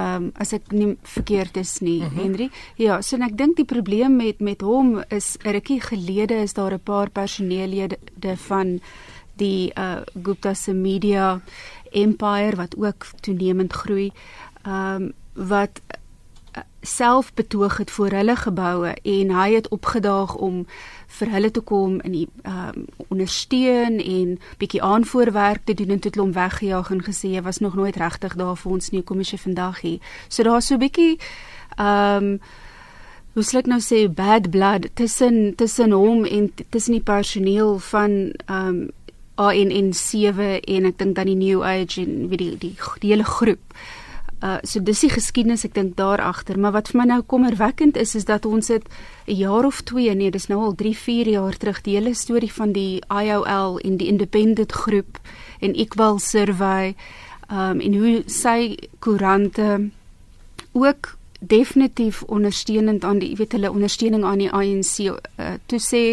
Ehm 0.00 0.22
um, 0.22 0.32
as 0.40 0.52
ek 0.56 0.72
nie 0.72 0.96
verkeerd 1.02 1.56
is 1.60 1.78
nie, 1.80 2.00
mhm. 2.00 2.14
-huh. 2.14 2.22
Henry. 2.22 2.50
Ja, 2.76 3.00
so 3.02 3.16
ek 3.16 3.36
dink 3.36 3.56
die 3.56 3.64
probleem 3.64 4.16
met 4.16 4.40
met 4.40 4.60
hom 4.60 5.02
is 5.08 5.36
rukkie 5.42 5.80
gelede 5.80 6.34
is 6.34 6.54
daar 6.54 6.72
'n 6.72 6.82
paar 6.82 7.10
personeellede 7.10 7.98
van 8.48 8.80
die 9.36 9.72
uh 9.76 10.00
Gupta 10.22 10.54
se 10.54 10.72
media 10.72 11.40
empire 11.90 12.56
wat 12.56 12.76
ook 12.76 13.06
toenemend 13.20 13.72
groei. 13.72 14.12
Ehm 14.62 15.02
um, 15.02 15.12
wat 15.34 15.80
self 16.80 17.34
betoog 17.34 17.76
het 17.76 17.90
voor 17.90 18.10
hulle 18.10 18.36
geboue 18.36 18.94
en 19.02 19.30
hy 19.30 19.52
het 19.54 19.68
opgedaag 19.68 20.34
om 20.34 20.66
vir 21.18 21.30
hulle 21.34 21.50
te 21.50 21.60
kom 21.60 21.98
in 22.06 22.14
die 22.14 22.26
ehm 22.42 22.78
um, 22.78 22.86
ondersteun 23.10 23.98
en 23.98 24.36
bietjie 24.58 24.82
aanvoorwerk 24.86 25.64
te 25.66 25.74
doen 25.74 25.90
en 25.90 26.00
toe 26.00 26.12
hom 26.20 26.32
weggejaag 26.36 26.90
en 26.94 27.02
gesê 27.02 27.32
hy 27.34 27.42
was 27.42 27.58
nog 27.58 27.74
nooit 27.74 27.96
regtig 27.96 28.36
daar 28.38 28.56
vir 28.56 28.72
ons 28.72 28.90
nie 28.94 29.02
kom 29.02 29.20
as 29.24 29.32
jy 29.34 29.38
vandag 29.42 29.80
hier. 29.80 29.98
So 30.28 30.46
daar's 30.46 30.70
so 30.70 30.78
bietjie 30.78 31.18
ehm 31.76 32.24
um, 32.24 32.40
hoe 33.34 33.44
sê 33.46 33.60
ek 33.60 33.68
nou 33.70 33.78
sê 33.78 34.06
bad 34.10 34.50
blood 34.50 34.88
tussen 34.98 35.54
tussen 35.56 35.92
hom 35.94 36.24
en 36.26 36.50
tussen 36.70 36.98
die 36.98 37.06
personeel 37.12 37.78
van 37.90 38.16
ehm 38.46 38.68
um, 38.68 38.88
ANN7 39.40 40.48
en 40.68 40.86
ek 40.90 40.98
dink 41.00 41.14
dan 41.16 41.30
die 41.30 41.38
New 41.38 41.62
Age 41.64 42.02
en 42.02 42.28
wie 42.28 42.36
die 42.36 42.50
die, 42.60 42.74
die 43.00 43.12
hele 43.14 43.24
groep. 43.24 43.78
Uh 44.40 44.56
so 44.64 44.80
dis 44.80 45.00
die 45.04 45.10
geskiedenis 45.12 45.66
ek 45.68 45.74
dink 45.74 45.96
daar 45.96 46.20
agter, 46.24 46.58
maar 46.58 46.72
wat 46.72 46.88
vir 46.88 47.02
my 47.02 47.06
nou 47.10 47.20
kommerwekkend 47.22 47.96
is 48.00 48.14
is 48.14 48.24
dat 48.24 48.46
ons 48.46 48.66
dit 48.66 48.84
'n 49.26 49.36
jaar 49.36 49.66
of 49.66 49.82
2, 49.82 50.14
nee, 50.14 50.30
dis 50.30 50.48
nou 50.48 50.60
al 50.60 50.74
3, 50.74 50.96
4 50.96 51.28
jaar 51.28 51.56
terug 51.56 51.82
die 51.82 51.94
hele 51.96 52.14
storie 52.14 52.52
van 52.52 52.72
die 52.72 53.02
IOL 53.08 53.78
en 53.78 53.96
die 53.96 54.08
independent 54.08 54.72
groep 54.72 55.20
en 55.60 55.74
Equal 55.74 56.18
Survey 56.18 56.94
um 57.50 57.80
en 57.80 57.94
hoe 57.94 58.22
sy 58.26 58.76
koerante 58.98 59.90
ook 60.72 61.16
definitief 61.40 62.22
ondersteunend 62.22 63.04
aan 63.04 63.18
die 63.18 63.36
weet 63.36 63.52
hulle 63.52 63.70
ondersteuning 63.70 64.24
aan 64.24 64.38
die 64.38 64.52
ANC 64.52 64.98
uh, 65.08 65.54
toe 65.66 65.80
sê 65.80 66.04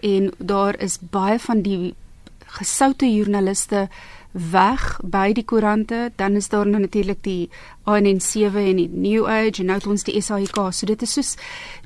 en 0.00 0.30
daar 0.38 0.76
is 0.78 0.98
baie 1.00 1.38
van 1.38 1.62
die 1.62 1.94
gesoute 2.58 3.08
joernaliste 3.08 3.88
weg 4.34 4.98
by 5.02 5.32
die 5.32 5.44
koerante 5.44 6.10
dan 6.16 6.34
is 6.34 6.48
daar 6.48 6.66
nou 6.66 6.80
natuurlik 6.82 7.22
die 7.22 7.50
ANN7 7.86 8.56
en 8.58 8.76
die 8.76 8.88
New 8.90 9.26
Age 9.26 9.62
en 9.62 9.70
nou 9.70 9.78
het 9.78 9.86
ons 9.86 10.02
die 10.02 10.20
SAIK 10.20 10.58
so 10.70 10.86
dit 10.86 11.02
is 11.02 11.12
soos 11.12 11.36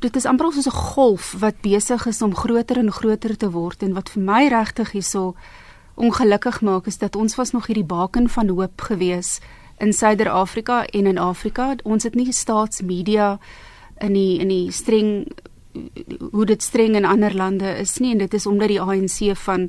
dit 0.01 0.17
is 0.17 0.27
amper 0.27 0.53
soos 0.53 0.67
'n 0.67 0.81
golf 0.95 1.35
wat 1.39 1.61
besig 1.61 2.07
is 2.07 2.23
om 2.23 2.35
groter 2.35 2.79
en 2.79 2.93
groter 2.93 3.37
te 3.37 3.51
word 3.51 3.83
en 3.83 3.93
wat 3.93 4.09
vir 4.09 4.23
my 4.23 4.49
regtig 4.49 4.93
hierso 4.93 5.35
ongelukkig 5.95 6.61
maak 6.61 6.87
is 6.87 6.99
dat 6.99 7.17
ons 7.17 7.35
was 7.35 7.51
nog 7.51 7.67
hierdie 7.67 7.85
baken 7.85 8.29
van 8.29 8.49
hoop 8.49 8.81
gewees 8.81 9.41
in 9.79 9.93
Suider-Afrika 9.93 10.87
en 10.87 11.07
in 11.07 11.19
Afrika. 11.19 11.75
Ons 11.83 12.03
het 12.03 12.15
nie 12.15 12.33
staatsmedia 12.33 13.39
in 13.99 14.13
die 14.15 14.39
in 14.39 14.49
die 14.49 14.73
streng 14.73 15.27
hoe 16.33 16.47
dit 16.47 16.63
streng 16.63 16.97
in 16.97 17.05
ander 17.05 17.35
lande 17.35 17.71
is 17.79 17.99
nie 17.99 18.13
en 18.13 18.19
dit 18.19 18.35
is 18.35 18.47
omdat 18.47 18.69
die 18.69 18.81
ANC 18.81 19.37
van 19.37 19.69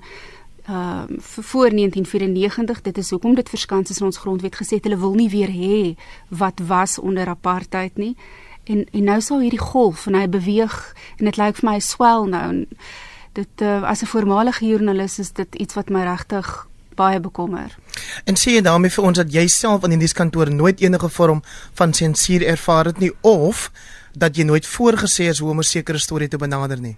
uh, 0.69 1.03
voor 1.17 1.69
1994 1.69 2.82
dit 2.82 2.97
is 2.97 3.10
hoekom 3.10 3.36
dit 3.36 3.49
verskans 3.49 3.89
is 3.89 3.99
in 3.99 4.05
ons 4.05 4.17
grondwet 4.17 4.55
gesê 4.55 4.79
hulle 4.82 4.97
wil 4.97 5.13
nie 5.13 5.29
weer 5.29 5.49
hê 5.49 5.95
wat 6.27 6.60
was 6.67 6.99
onder 6.99 7.27
apartheid 7.27 7.97
nie. 7.97 8.15
En 8.63 8.86
en 8.91 9.03
nou 9.03 9.21
sal 9.21 9.39
hierdie 9.39 9.65
golf 9.71 10.05
en 10.05 10.13
hy 10.13 10.27
beweeg 10.29 10.93
en 11.17 11.25
dit 11.25 11.38
lyk 11.38 11.55
vir 11.55 11.69
my 11.69 11.79
swel 11.79 12.25
nou 12.25 12.43
en 12.49 12.65
dit 13.34 13.62
uh, 13.62 13.84
as 13.84 14.01
'n 14.01 14.12
voormalige 14.13 14.65
joernalis 14.65 15.19
is 15.19 15.32
dit 15.32 15.55
iets 15.55 15.73
wat 15.73 15.89
my 15.89 16.03
regtig 16.03 16.67
baie 16.95 17.19
bekommer. 17.19 17.77
En 18.23 18.36
sê 18.36 18.51
jy 18.58 18.62
daarmee 18.62 18.91
vir 18.91 19.03
ons 19.03 19.17
dat 19.17 19.34
jy 19.34 19.47
self 19.47 19.84
in 19.84 19.95
die 19.95 20.01
nuuskantoor 20.03 20.51
nooit 20.53 20.82
enige 20.82 21.10
vorm 21.10 21.41
van 21.73 21.93
sensuur 21.93 22.45
ervaar 22.45 22.86
het 22.86 22.99
nie 22.99 23.12
of 23.21 23.71
dat 24.13 24.36
jy 24.36 24.43
nooit 24.43 24.67
voorgesê 24.67 25.29
is 25.29 25.39
hoe 25.39 25.49
om 25.49 25.60
'n 25.60 25.63
sekere 25.63 25.97
storie 25.97 26.27
te 26.27 26.38
benader 26.38 26.79
nie? 26.79 26.97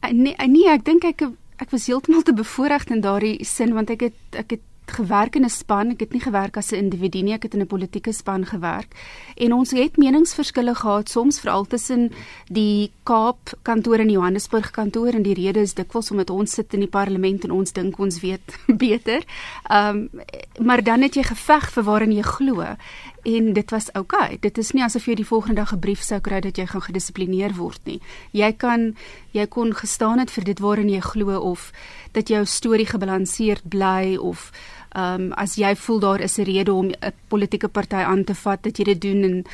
Eh, 0.00 0.10
nee, 0.10 0.34
eh, 0.36 0.48
nee, 0.48 0.68
ek 0.68 0.84
dink 0.84 1.04
ek 1.04 1.28
ek 1.60 1.70
was 1.70 1.86
heeltemal 1.86 2.22
te 2.22 2.32
bevoorreg 2.32 2.88
in 2.90 3.00
daardie 3.00 3.44
sin 3.44 3.74
want 3.76 3.90
ek 3.90 4.08
het 4.08 4.40
ek 4.42 4.56
het 4.56 4.66
gewerk 4.90 5.36
in 5.36 5.44
'n 5.44 5.48
span. 5.50 5.90
Ek 5.90 6.00
het 6.00 6.12
nie 6.12 6.20
gewerk 6.20 6.56
as 6.56 6.72
'n 6.72 6.74
individu 6.76 7.22
nie, 7.22 7.32
ek 7.32 7.42
het 7.42 7.54
in 7.54 7.60
'n 7.60 7.66
politieke 7.66 8.12
span 8.12 8.46
gewerk. 8.46 8.94
En 9.36 9.52
ons 9.52 9.70
het 9.70 9.96
meningsverskille 9.96 10.74
gehad 10.74 11.08
soms 11.08 11.40
veral 11.40 11.64
tussen 11.64 12.12
die 12.46 12.90
Kaap 13.02 13.58
kantoor 13.62 13.98
en 13.98 14.06
die 14.06 14.16
Johannesburg 14.16 14.70
kantoor 14.70 15.08
en 15.08 15.22
die 15.22 15.34
rede 15.34 15.60
is 15.60 15.74
dikwels 15.74 16.10
omdat 16.10 16.30
ons 16.30 16.52
sit 16.52 16.74
in 16.74 16.80
die 16.80 16.88
parlement 16.88 17.44
en 17.44 17.50
ons 17.50 17.72
dink 17.72 17.98
ons 17.98 18.20
weet 18.20 18.58
beter. 18.86 19.22
Ehm 19.68 19.96
um, 19.96 20.10
maar 20.58 20.82
dan 20.82 21.02
het 21.02 21.14
jy 21.14 21.22
geveg 21.22 21.72
vir 21.72 21.84
waarin 21.84 22.12
jy 22.12 22.22
glo 22.22 22.76
en 23.22 23.52
dit 23.52 23.70
was 23.70 23.92
oukei. 23.92 24.20
Okay. 24.20 24.38
Dit 24.40 24.58
is 24.58 24.72
nie 24.72 24.82
asof 24.82 25.06
jy 25.06 25.14
die 25.14 25.26
volgende 25.26 25.60
dag 25.60 25.72
'n 25.72 25.78
brief 25.78 26.02
sou 26.02 26.20
kry 26.20 26.40
dat 26.40 26.56
jy 26.56 26.66
gaan 26.66 26.82
gedissiplineer 26.82 27.54
word 27.56 27.80
nie. 27.84 28.00
Jy 28.32 28.52
kan 28.52 28.96
jy 29.32 29.46
kon 29.46 29.74
gestaan 29.74 30.18
het 30.18 30.30
vir 30.30 30.44
dit 30.44 30.58
waarin 30.58 30.88
jy 30.88 31.00
glo 31.00 31.38
of 31.38 31.72
dat 32.12 32.28
jou 32.28 32.44
storie 32.46 32.86
gebalanseerd 32.86 33.68
bly 33.68 34.16
of 34.16 34.50
ehm 34.90 35.20
um, 35.20 35.32
as 35.32 35.54
jy 35.54 35.74
voel 35.76 36.00
daar 36.00 36.20
is 36.20 36.38
'n 36.38 36.44
rede 36.44 36.72
om 36.72 36.90
'n 36.90 37.12
politieke 37.28 37.68
party 37.68 38.02
aan 38.02 38.24
te 38.24 38.34
vat 38.34 38.62
dat 38.62 38.78
jy 38.78 38.84
dit 38.84 39.00
doen 39.00 39.22
en 39.22 39.44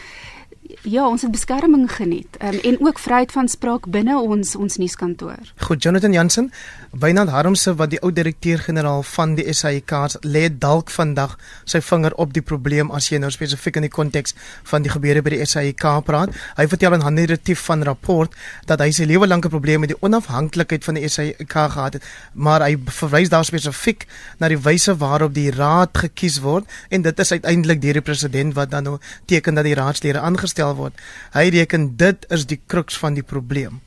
Ja, 0.83 1.09
ons 1.09 1.23
het 1.23 1.31
beskerming 1.31 1.87
geniet 1.93 2.37
um, 2.43 2.59
en 2.63 2.77
ook 2.87 2.99
vryheid 2.99 3.33
van 3.33 3.49
spraak 3.49 3.87
binne 3.93 4.17
ons 4.19 4.55
ons 4.57 4.77
nuuskantoor. 4.77 5.53
Goed, 5.67 5.83
Jonathan 5.83 6.13
Jansen, 6.13 6.51
Wynand 6.91 7.31
Harmse 7.31 7.75
wat 7.79 7.93
die 7.93 8.01
ou 8.03 8.11
direkteur-generaal 8.13 9.05
van 9.07 9.35
die 9.39 9.47
SAIK 9.55 9.93
lê 10.25 10.47
dalk 10.51 10.91
vandag 10.91 11.37
sy 11.65 11.81
vinger 11.85 12.15
op 12.23 12.33
die 12.35 12.43
probleem 12.43 12.91
as 12.91 13.11
jy 13.11 13.21
nou 13.23 13.31
spesifiek 13.31 13.79
in 13.79 13.87
die 13.87 13.93
konteks 13.93 14.35
van 14.71 14.83
die 14.83 14.91
gebeure 14.91 15.23
by 15.23 15.37
die 15.37 15.47
SAIK 15.47 15.85
praat. 16.07 16.35
Hy 16.57 16.67
vertel 16.67 16.97
in 16.99 17.07
'n 17.07 17.15
narratief 17.15 17.61
van 17.69 17.83
rapport 17.83 18.33
dat 18.67 18.81
hy 18.81 18.91
sy 18.91 19.05
lewe 19.05 19.27
lank 19.27 19.47
'n 19.47 19.51
probleem 19.51 19.81
met 19.81 19.95
die 19.95 20.03
onafhanklikheid 20.03 20.85
van 20.85 20.95
die 20.95 21.09
SAIK 21.09 21.53
gehad 21.53 21.93
het, 21.93 22.03
maar 22.33 22.63
hy 22.63 22.77
verwys 22.87 23.29
daar 23.29 23.45
spesifiek 23.45 24.07
na 24.39 24.49
die 24.49 24.59
wyse 24.59 24.97
waarop 24.97 25.35
die 25.35 25.51
raad 25.51 25.91
gekies 25.99 26.41
word 26.41 26.65
en 26.89 27.03
dit 27.03 27.19
is 27.19 27.33
uiteindelik 27.33 27.81
deur 27.81 27.93
die 27.93 28.03
president 28.03 28.55
wat 28.55 28.71
dan 28.71 28.83
nou 28.83 28.99
teken 29.27 29.55
dat 29.55 29.65
die 29.65 29.75
raadslede 29.75 30.21
aangestel 30.21 30.56
gestel 30.57 30.77
word. 30.77 30.95
Hy 31.35 31.51
reken 31.53 31.97
dit 31.97 32.25
is 32.33 32.47
die 32.47 32.61
kruks 32.67 32.97
van 32.97 33.15
die 33.15 33.23
probleem. 33.25 33.81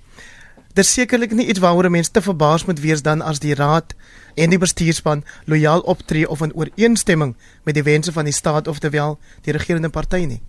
Dit 0.75 0.85
is 0.85 0.93
sekerlik 0.93 1.33
nie 1.33 1.47
iets 1.49 1.59
waaroor 1.59 1.89
mense 1.89 2.11
te 2.11 2.21
verbaas 2.21 2.65
moet 2.67 2.79
wees 2.79 3.01
dan 3.01 3.21
as 3.21 3.39
die 3.41 3.55
raad 3.55 3.95
en 4.37 4.51
die 4.53 4.59
bestuurspan 4.59 5.23
lojaal 5.49 5.81
optree 5.81 6.27
of 6.29 6.41
in 6.41 6.53
ooreenstemming 6.53 7.35
met 7.65 7.75
die 7.75 7.83
wense 7.83 8.13
van 8.13 8.25
die 8.25 8.33
staat 8.33 8.67
of 8.67 8.79
terwyl 8.79 9.17
die 9.43 9.51
regerende 9.51 9.89
party 9.89 10.25
nie. 10.25 10.41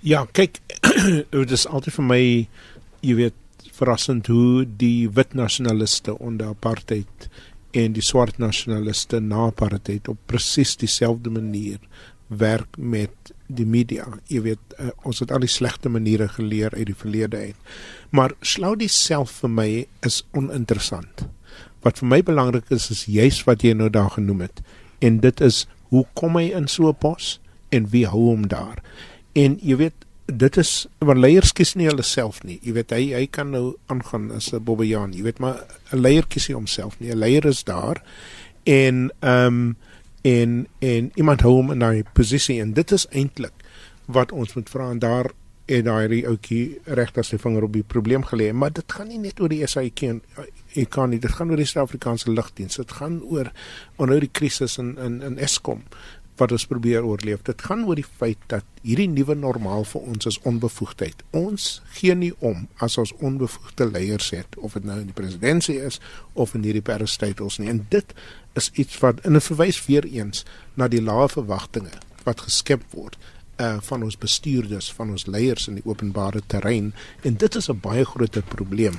Ja, 0.00 0.26
kyk, 0.32 0.60
dit 1.30 1.52
is 1.52 1.66
altyd 1.68 1.94
vir 1.94 2.08
my 2.08 2.22
jy 3.04 3.14
weet 3.20 3.68
verrassend 3.76 4.26
hoe 4.32 4.64
die 4.64 5.10
wit 5.12 5.34
nasionaliste 5.34 6.16
onder 6.18 6.54
apartheid 6.54 7.28
en 7.74 7.92
die 7.92 8.04
swart 8.04 8.38
nasionaliste 8.38 9.20
na 9.20 9.48
apartheid 9.50 10.08
op 10.08 10.18
presies 10.30 10.76
dieselfde 10.80 11.30
manier 11.30 11.78
werk 12.26 12.76
met 12.76 13.32
die 13.46 13.66
media. 13.66 14.06
Jy 14.28 14.40
weet, 14.42 14.76
uh, 14.78 14.90
ons 15.04 15.20
het 15.20 15.32
al 15.32 15.44
die 15.44 15.50
slegte 15.50 15.88
maniere 15.88 16.28
geleer 16.28 16.74
uit 16.74 16.86
die 16.86 16.96
verlede 16.96 17.36
uit. 17.36 17.56
Maar 18.10 18.32
Slaudi 18.40 18.88
self 18.88 19.40
vir 19.42 19.50
my 19.50 19.68
is 20.06 20.22
oninteressant. 20.32 21.26
Wat 21.84 22.00
vir 22.00 22.08
my 22.08 22.22
belangrik 22.22 22.70
is 22.72 22.90
is 22.90 23.04
juis 23.04 23.42
wat 23.44 23.62
jy 23.62 23.74
nou 23.76 23.90
daar 23.92 24.10
genoem 24.16 24.46
het. 24.46 24.62
En 25.04 25.20
dit 25.20 25.40
is 25.40 25.66
hoe 25.92 26.06
kom 26.14 26.36
hy 26.40 26.50
in 26.56 26.68
so 26.68 26.88
'n 26.88 26.96
pos 26.96 27.40
en 27.68 27.90
wie 27.90 28.06
hou 28.06 28.30
hom 28.30 28.48
daar? 28.48 28.82
En 29.32 29.58
jy 29.60 29.76
weet, 29.76 29.94
dit 30.26 30.56
is 30.56 30.86
want 30.98 31.18
leiers 31.18 31.52
kies 31.52 31.74
nie 31.74 31.86
hulle 31.86 32.02
self 32.02 32.42
nie. 32.44 32.58
Jy 32.62 32.72
weet 32.72 32.90
hy 32.90 33.02
hy 33.12 33.26
kan 33.26 33.50
nou 33.50 33.76
aangaan 33.86 34.30
as 34.32 34.52
'n 34.52 34.64
Bobbejaan. 34.64 35.12
Jy 35.12 35.22
weet 35.22 35.38
maar 35.38 35.64
'n 35.92 36.00
leier 36.00 36.26
kies 36.26 36.48
nie 36.48 36.56
homself 36.56 37.00
nie. 37.00 37.10
'n 37.10 37.18
Leier 37.18 37.44
is 37.44 37.64
daar 37.64 38.02
en 38.64 39.12
ehm 39.20 39.46
um, 39.46 39.76
en 40.24 40.66
en 40.78 41.10
iemand 41.14 41.44
hou 41.44 41.52
hom 41.58 41.72
in 41.74 41.82
daai 41.84 42.04
posisie 42.16 42.60
en 42.62 42.72
dit 42.76 42.92
is 42.96 43.04
eintlik 43.12 43.64
wat 44.06 44.32
ons 44.32 44.54
moet 44.56 44.70
vra 44.72 44.90
en 44.90 45.00
daar 45.02 45.30
en 45.64 45.84
daai 45.84 46.24
ouetjie 46.28 46.80
regter 46.98 47.24
sy 47.24 47.38
vinger 47.40 47.64
op 47.68 47.76
die 47.76 47.84
probleem 47.94 48.24
gelê 48.30 48.50
maar 48.52 48.72
dit 48.72 48.96
gaan 48.96 49.08
nie 49.12 49.20
net 49.20 49.40
oor 49.40 49.52
die 49.52 49.64
SAIK 49.68 50.02
en 50.08 50.22
ek 50.80 50.90
kan 50.96 51.12
nie 51.12 51.20
dit 51.20 51.32
gaan 51.32 51.52
oor 51.52 51.60
die 51.60 51.68
Suid-Afrikaanse 51.68 52.32
lugdiens 52.32 52.80
dit 52.80 52.96
gaan 53.00 53.20
oor 53.22 53.52
onder 54.00 54.20
die 54.20 54.32
krisis 54.32 54.78
in 54.80 54.96
in 54.96 55.20
in 55.28 55.38
Eskom 55.48 55.84
wat 56.36 56.52
ons 56.52 56.66
probeer 56.66 57.04
oorleef. 57.06 57.42
Dit 57.46 57.62
gaan 57.62 57.84
oor 57.86 57.98
die 57.98 58.06
feit 58.06 58.38
dat 58.50 58.64
hierdie 58.82 59.08
nuwe 59.08 59.36
normaal 59.38 59.84
vir 59.88 60.08
ons 60.14 60.26
is 60.26 60.38
onbevoegdheid. 60.48 61.22
Ons 61.30 61.82
gee 61.98 62.14
nie 62.18 62.32
om 62.38 62.66
as 62.82 62.98
ons 62.98 63.14
onbevoegde 63.20 63.86
leiers 63.90 64.30
het 64.34 64.58
of 64.58 64.74
dit 64.78 64.84
nou 64.84 64.98
in 65.00 65.10
die 65.12 65.16
presidentskap 65.16 65.86
is 65.86 66.00
of 66.32 66.54
in 66.54 66.66
hierdie 66.66 66.84
parastatals 66.84 67.58
nie. 67.58 67.70
En 67.70 67.84
dit 67.90 68.14
is 68.58 68.70
iets 68.74 68.98
wat 69.02 69.22
in 69.24 69.36
'n 69.36 69.40
verwys 69.40 69.86
weer 69.86 70.04
eens 70.04 70.44
na 70.74 70.88
die 70.88 71.02
lae 71.02 71.28
verwagtinge 71.28 71.94
wat 72.24 72.40
geskep 72.40 72.82
word 72.90 73.16
uh 73.58 73.76
van 73.80 74.02
ons 74.02 74.18
bestuurders, 74.18 74.92
van 74.92 75.10
ons 75.10 75.26
leiers 75.26 75.68
in 75.68 75.74
die 75.74 75.86
openbare 75.86 76.42
terrein. 76.46 76.94
En 77.22 77.36
dit 77.36 77.54
is 77.54 77.68
'n 77.70 77.80
baie 77.80 78.04
groter 78.04 78.42
probleem 78.42 78.98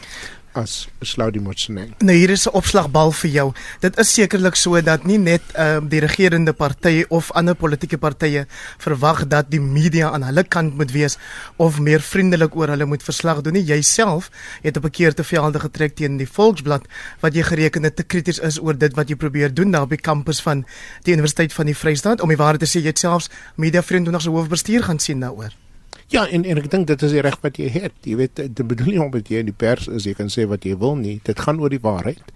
as 0.56 0.88
Slaudi 1.02 1.40
Motsoeneng. 1.40 1.94
Nou 2.00 2.16
hier 2.16 2.30
is 2.30 2.46
'n 2.48 2.56
opslagbal 2.56 3.12
vir 3.12 3.30
jou. 3.30 3.54
Dit 3.80 3.98
is 4.00 4.14
sekerlik 4.14 4.56
so 4.56 4.82
dat 4.82 5.06
nie 5.06 5.18
net 5.18 5.42
uh, 5.58 5.80
die 5.84 6.00
regerende 6.00 6.54
partye 6.54 7.06
of 7.10 7.32
ander 7.32 7.56
politieke 7.56 7.98
partye 7.98 8.46
verwag 8.78 9.28
dat 9.28 9.52
die 9.52 9.60
media 9.60 10.12
aan 10.12 10.24
hulle 10.24 10.44
kant 10.44 10.78
moet 10.78 10.92
wees 10.92 11.18
of 11.58 11.80
meer 11.80 12.02
vriendelik 12.02 12.56
oor 12.56 12.68
hulle 12.68 12.86
moet 12.86 13.04
verslag 13.04 13.42
doen 13.42 13.54
nie. 13.54 13.64
Jouself 13.64 14.32
het 14.62 14.78
op 14.78 14.86
'n 14.86 14.90
keer 14.90 15.14
te 15.14 15.24
velde 15.24 15.60
getrek 15.60 15.96
teen 15.96 16.18
die 16.18 16.30
Volksblad 16.30 16.88
wat 17.20 17.34
jy 17.34 17.44
gereken 17.44 17.84
het 17.84 17.96
te 17.96 18.04
krities 18.04 18.40
is 18.40 18.60
oor 18.60 18.78
dit 18.78 18.94
wat 18.96 19.10
jy 19.10 19.16
probeer 19.16 19.54
doen 19.54 19.72
daar 19.72 19.82
op 19.82 19.90
die 19.90 20.02
kampus 20.02 20.42
van 20.42 20.66
die 21.04 21.14
Universiteit 21.14 21.54
van 21.54 21.66
die 21.66 21.76
Vrystaat 21.76 22.22
om 22.22 22.30
die 22.30 22.38
waarheid 22.38 22.60
te 22.60 22.80
sê 22.80 22.84
jy 22.84 22.92
selfs 22.96 23.30
media 23.56 23.84
vriende 23.84 24.12
nog 24.12 24.22
se 24.22 24.30
hoofbestuur 24.30 24.84
gaan 24.84 25.00
sien 25.00 25.20
daaroor. 25.20 25.65
Ja, 26.14 26.28
en 26.30 26.44
en 26.46 26.60
ek 26.62 26.70
dink 26.70 26.88
dit 26.88 27.02
is 27.02 27.16
die 27.16 27.24
reg 27.26 27.40
wat 27.42 27.58
jy 27.58 27.70
het. 27.74 27.96
Jy 28.06 28.20
weet, 28.20 28.38
die 28.38 28.68
bedoeling 28.68 29.08
om 29.08 29.12
dit 29.16 29.32
jy 29.34 29.42
in 29.42 29.50
die 29.50 29.58
pers 29.58 29.88
is, 29.90 30.06
jy 30.06 30.14
kan 30.18 30.30
sê 30.30 30.46
wat 30.50 30.66
jy 30.68 30.78
wil 30.78 30.94
nie. 31.00 31.18
Dit 31.26 31.42
gaan 31.42 31.60
oor 31.64 31.74
die 31.74 31.82
waarheid. 31.82 32.34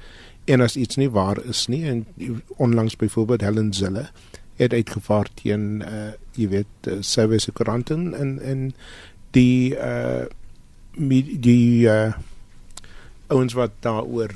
En 0.49 0.65
as 0.65 0.77
iets 0.79 0.97
nie 0.97 1.09
waar 1.13 1.37
is 1.45 1.67
nie 1.69 1.83
en 1.85 2.05
onlangs 2.57 2.97
byvoorbeeld 2.97 3.45
Helen 3.45 3.73
Zille 3.73 4.07
het 4.59 4.73
uitgevaar 4.73 5.29
teen 5.39 5.83
uh 5.85 6.09
jy 6.39 6.47
weet 6.49 6.87
uh, 6.87 6.97
service 7.03 7.51
koranten 7.51 8.13
en 8.15 8.39
en 8.39 8.65
die 9.35 9.75
uh 9.75 10.25
die 11.45 11.85
uh 11.87 12.13
ouens 13.27 13.53
wat 13.53 13.75
daaroor 13.85 14.33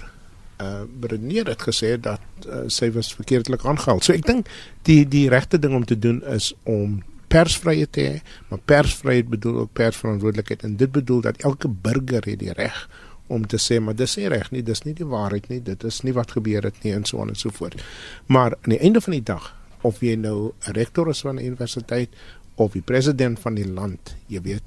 uh 0.62 0.84
beredeneer 1.00 1.50
het 1.50 1.65
gesê 1.65 1.96
dat 2.00 2.22
uh, 2.48 2.63
sy 2.67 2.91
was 2.91 3.13
verkeerdelik 3.15 3.65
aangehaal. 3.65 4.04
So 4.04 4.13
ek 4.13 4.28
dink 4.28 4.52
die 4.88 5.02
die 5.08 5.26
regte 5.34 5.60
ding 5.60 5.76
om 5.76 5.86
te 5.86 6.00
doen 6.00 6.22
is 6.30 6.54
om 6.63 7.02
persvryheid 7.34 7.91
te 7.96 8.06
hê, 8.06 8.19
maar 8.50 8.62
persvryheid 8.69 9.32
bedoel 9.32 9.63
ook 9.63 9.74
persverantwoordelikheid 9.80 10.63
en 10.67 10.78
dit 10.78 10.91
bedoel 10.91 11.24
dat 11.26 11.41
elke 11.50 11.69
burger 11.69 12.30
het 12.30 12.39
die 12.39 12.54
reg 12.54 12.86
om 13.34 13.48
te 13.48 13.58
sê 13.58 13.80
maar 13.82 13.98
dis 13.98 14.15
nie 14.19 14.30
reg 14.30 14.52
nie, 14.54 14.63
dis 14.65 14.84
nie 14.86 14.93
die 14.98 15.08
waarheid 15.10 15.50
nie, 15.50 15.60
dit 15.63 15.84
is 15.89 16.02
nie 16.06 16.13
wat 16.13 16.36
gebeur 16.36 16.67
het 16.67 16.80
nie 16.84 16.93
en 16.93 17.06
so 17.10 17.22
aan 17.24 17.34
en 17.34 17.39
so 17.39 17.50
voort. 17.50 17.80
Maar 18.28 18.58
aan 18.62 18.76
die 18.76 18.82
einde 18.84 19.02
van 19.02 19.17
die 19.17 19.26
dag 19.26 19.52
of 19.82 20.02
jy 20.02 20.15
nou 20.15 20.54
'n 20.67 20.78
rektor 20.78 21.10
is 21.10 21.22
van 21.22 21.36
'n 21.36 21.46
universiteit 21.46 22.10
of 22.56 22.72
die 22.72 22.86
president 22.86 23.39
van 23.39 23.56
die 23.56 23.67
land, 23.67 24.15
jy 24.28 24.41
weet, 24.41 24.63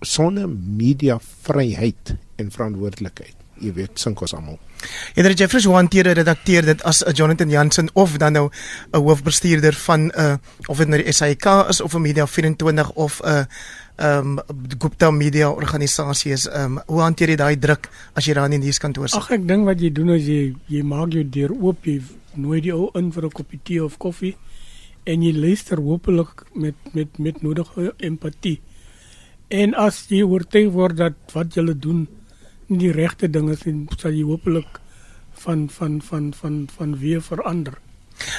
sonder 0.00 0.48
media 0.48 1.18
vryheid 1.20 2.16
en 2.36 2.50
verantwoordelikheid 2.50 3.45
jy 3.60 3.72
weet 3.72 3.98
sink 3.98 4.20
ons 4.20 4.34
almal 4.34 4.58
Eder 5.14 5.32
Jeffrey 5.32 5.62
hoe 5.62 5.74
hanteer 5.74 6.08
'n 6.08 6.14
redakteur 6.14 6.62
dit 6.62 6.82
as 6.82 7.02
'n 7.04 7.14
Jonathan 7.14 7.50
Jansen 7.50 7.88
of 7.94 8.16
dan 8.18 8.32
nou 8.32 8.50
'n 8.92 8.98
hoofbestuurder 8.98 9.72
van 9.72 10.00
'n 10.06 10.12
uh, 10.16 10.34
of 10.66 10.78
dit 10.78 10.88
nou 10.88 11.02
die 11.02 11.12
SAK 11.12 11.68
is 11.68 11.80
of 11.80 11.94
'n 11.94 12.00
Media 12.00 12.26
24 12.26 12.90
of 12.92 13.20
'n 13.22 13.28
uh, 13.28 13.44
ehm 13.96 14.38
um, 14.38 14.40
Gupta 14.78 15.10
Media 15.10 15.50
organisasie 15.50 16.32
is 16.32 16.46
ehm 16.46 16.76
um, 16.76 16.82
hoe 16.86 17.00
hanteer 17.00 17.28
jy 17.28 17.36
daai 17.36 17.58
druk 17.58 17.88
as 18.12 18.26
jy 18.26 18.34
daar 18.34 18.44
in 18.44 18.60
die 18.60 18.66
nuuskantoor 18.66 19.08
sit? 19.08 19.18
Ag 19.18 19.30
ek 19.38 19.46
dink 19.48 19.64
wat 19.64 19.80
jy 19.80 19.90
doen 19.92 20.10
is 20.10 20.26
jy 20.26 20.54
jy 20.68 20.82
maak 20.82 21.12
jou 21.16 21.24
deur 21.24 21.54
oop, 21.56 21.84
jy 21.84 22.02
nooi 22.34 22.60
die 22.60 22.74
ou 22.74 22.90
in 22.94 23.08
vir 23.12 23.24
'n 23.24 23.32
koppie 23.32 23.60
tee 23.64 23.84
of 23.84 23.96
koffie 23.96 24.36
en 25.06 25.22
jy 25.22 25.32
luister 25.32 25.80
hopelik 25.80 26.44
met 26.54 26.74
met 26.92 27.18
met 27.18 27.42
nodige 27.42 27.94
empatie. 27.96 28.60
En 29.48 29.74
as 29.74 30.04
jy 30.08 30.22
oortuig 30.22 30.72
word 30.72 30.96
dat 30.96 31.14
wat 31.32 31.54
jy 31.54 31.64
doen 31.80 32.06
nie 32.66 32.78
die 32.78 32.92
regte 32.92 33.30
ding 33.30 33.50
is 33.50 33.66
en 33.66 33.86
sal 33.96 34.12
jy 34.12 34.24
hopelik 34.26 34.80
van 35.44 35.68
van 35.68 36.00
van 36.02 36.32
van 36.34 36.68
van 36.76 36.98
weer 36.98 37.22
verander. 37.22 37.76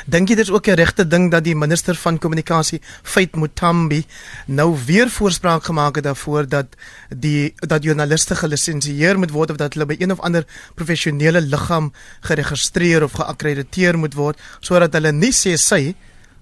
Dink 0.09 0.31
jy 0.31 0.35
dit 0.39 0.47
is 0.47 0.51
ook 0.51 0.67
'n 0.67 0.75
regte 0.75 1.07
ding 1.07 1.31
dat 1.31 1.43
die 1.43 1.55
minister 1.55 1.95
van 1.95 2.17
kommunikasie 2.17 2.81
Fait 3.03 3.35
Mutambi 3.35 4.05
nou 4.47 4.75
weer 4.85 5.09
voorspraak 5.09 5.63
gemaak 5.63 5.95
het 5.95 6.03
daarvoor 6.03 6.47
dat 6.47 6.75
die 7.09 7.53
dat 7.55 7.83
joernaliste 7.83 8.35
gelisensieer 8.35 9.19
moet 9.19 9.31
word 9.31 9.51
of 9.51 9.57
dat 9.57 9.73
hulle 9.73 9.85
by 9.85 9.95
een 9.99 10.11
of 10.11 10.19
ander 10.19 10.45
professionele 10.75 11.41
liggaam 11.41 11.93
geregistreer 12.21 13.03
of 13.03 13.11
geakkrediteer 13.11 13.97
moet 13.97 14.13
word 14.13 14.39
sodat 14.59 14.93
hulle 14.93 15.11
nie 15.11 15.31
sê 15.31 15.55
sy 15.57 15.95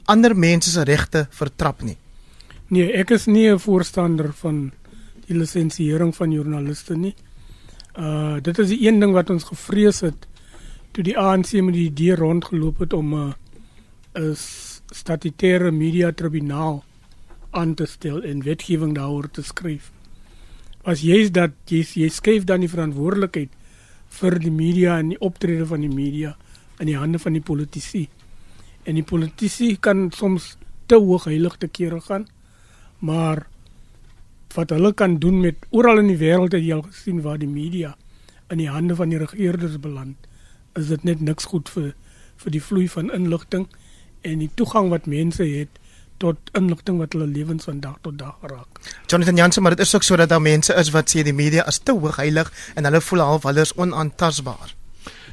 ander 0.05 0.35
mense 0.35 0.69
se 0.69 0.83
regte 0.83 1.27
vertrap 1.29 1.81
nie. 1.81 1.97
Nee, 2.67 2.93
ek 2.93 3.11
is 3.11 3.25
nie 3.25 3.51
'n 3.51 3.59
voorstander 3.59 4.33
van 4.33 4.71
die 5.27 5.37
lisensiering 5.37 6.15
van 6.15 6.31
joernaliste 6.31 6.95
nie. 6.95 7.15
Uh 7.97 8.37
dit 8.43 8.59
is 8.59 8.69
die 8.69 8.87
een 8.87 8.99
ding 8.99 9.13
wat 9.15 9.29
ons 9.29 9.43
gevrees 9.43 10.01
het 10.03 10.27
toe 10.91 11.03
die 11.03 11.17
ANC 11.17 11.53
met 11.63 11.73
die 11.73 11.89
idee 11.89 12.15
rondgeloop 12.15 12.79
het 12.79 12.93
om 12.93 13.13
'n 13.13 13.33
uh, 14.15 14.31
'n 14.31 14.35
statutêre 14.93 15.71
media 15.71 16.11
tribunaal 16.11 16.83
aan 17.51 17.73
te 17.73 17.85
stel 17.85 18.23
en 18.23 18.43
wetgewing 18.43 18.95
daaroor 18.95 19.31
te 19.31 19.41
skryf. 19.41 19.91
Was 20.83 21.01
jy 21.01 21.31
dat 21.31 21.51
jy 21.67 21.85
jy 21.93 22.09
skryf 22.09 22.43
dan 22.43 22.59
die 22.59 22.69
verantwoordelikheid 22.69 23.49
vir 24.19 24.39
die 24.39 24.51
media 24.51 24.99
en 24.99 25.09
die 25.09 25.19
optrede 25.19 25.65
van 25.65 25.81
die 25.81 25.91
media 25.91 26.35
in 26.79 26.89
die 26.91 26.97
hande 26.97 27.19
van 27.19 27.33
die 27.33 27.43
politici. 27.43 28.05
En 28.83 28.95
die 28.95 29.03
politici 29.03 29.75
kan 29.79 30.11
soms 30.11 30.55
te 30.85 30.95
hoog 30.95 31.25
heilig 31.25 31.57
te 31.57 31.67
kere 31.67 32.01
gaan, 32.01 32.27
maar 32.99 33.47
wat 34.55 34.73
hulle 34.75 34.93
kan 34.93 35.19
doen 35.19 35.41
met 35.41 35.55
oral 35.69 36.01
in 36.03 36.11
die 36.11 36.19
wêreld 36.21 36.55
het 36.55 36.63
jy 36.63 36.73
al 36.75 36.85
gesien 36.87 37.21
waar 37.21 37.39
die 37.41 37.51
media 37.51 37.95
in 38.49 38.61
die 38.61 38.69
hande 38.69 38.95
van 38.95 39.09
die 39.09 39.21
regerders 39.21 39.79
beland 39.81 40.29
is 40.79 40.91
dit 40.91 41.03
net 41.03 41.21
niks 41.21 41.49
goed 41.51 41.69
vir 41.69 41.93
vir 42.43 42.51
die 42.51 42.61
vloei 42.61 42.87
van 42.91 43.11
inligting 43.15 43.67
en 44.21 44.39
die 44.43 44.51
toegang 44.59 44.89
wat 44.93 45.07
mense 45.07 45.45
het 45.45 45.81
tot 46.17 46.51
inligting 46.57 46.99
wat 47.01 47.15
hulle 47.15 47.27
lewens 47.27 47.67
van 47.67 47.79
dag 47.83 47.97
tot 48.01 48.17
dag 48.17 48.35
raak. 48.41 48.79
Jonathan 49.07 49.35
Jansen, 49.35 49.63
maar 49.63 49.75
dit 49.75 49.85
is 49.85 49.95
ook 49.95 50.03
sodat 50.03 50.29
daar 50.29 50.41
mense 50.41 50.73
is 50.73 50.91
wat 50.95 51.11
sê 51.11 51.23
die 51.27 51.35
media 51.35 51.65
is 51.67 51.79
te 51.83 51.91
hoog 51.91 52.15
heilig 52.15 52.51
en 52.75 52.87
hulle 52.87 53.01
voel 53.01 53.19
half 53.19 53.43
hulle 53.43 53.61
is 53.67 53.75
onaantastbaar. 53.75 54.75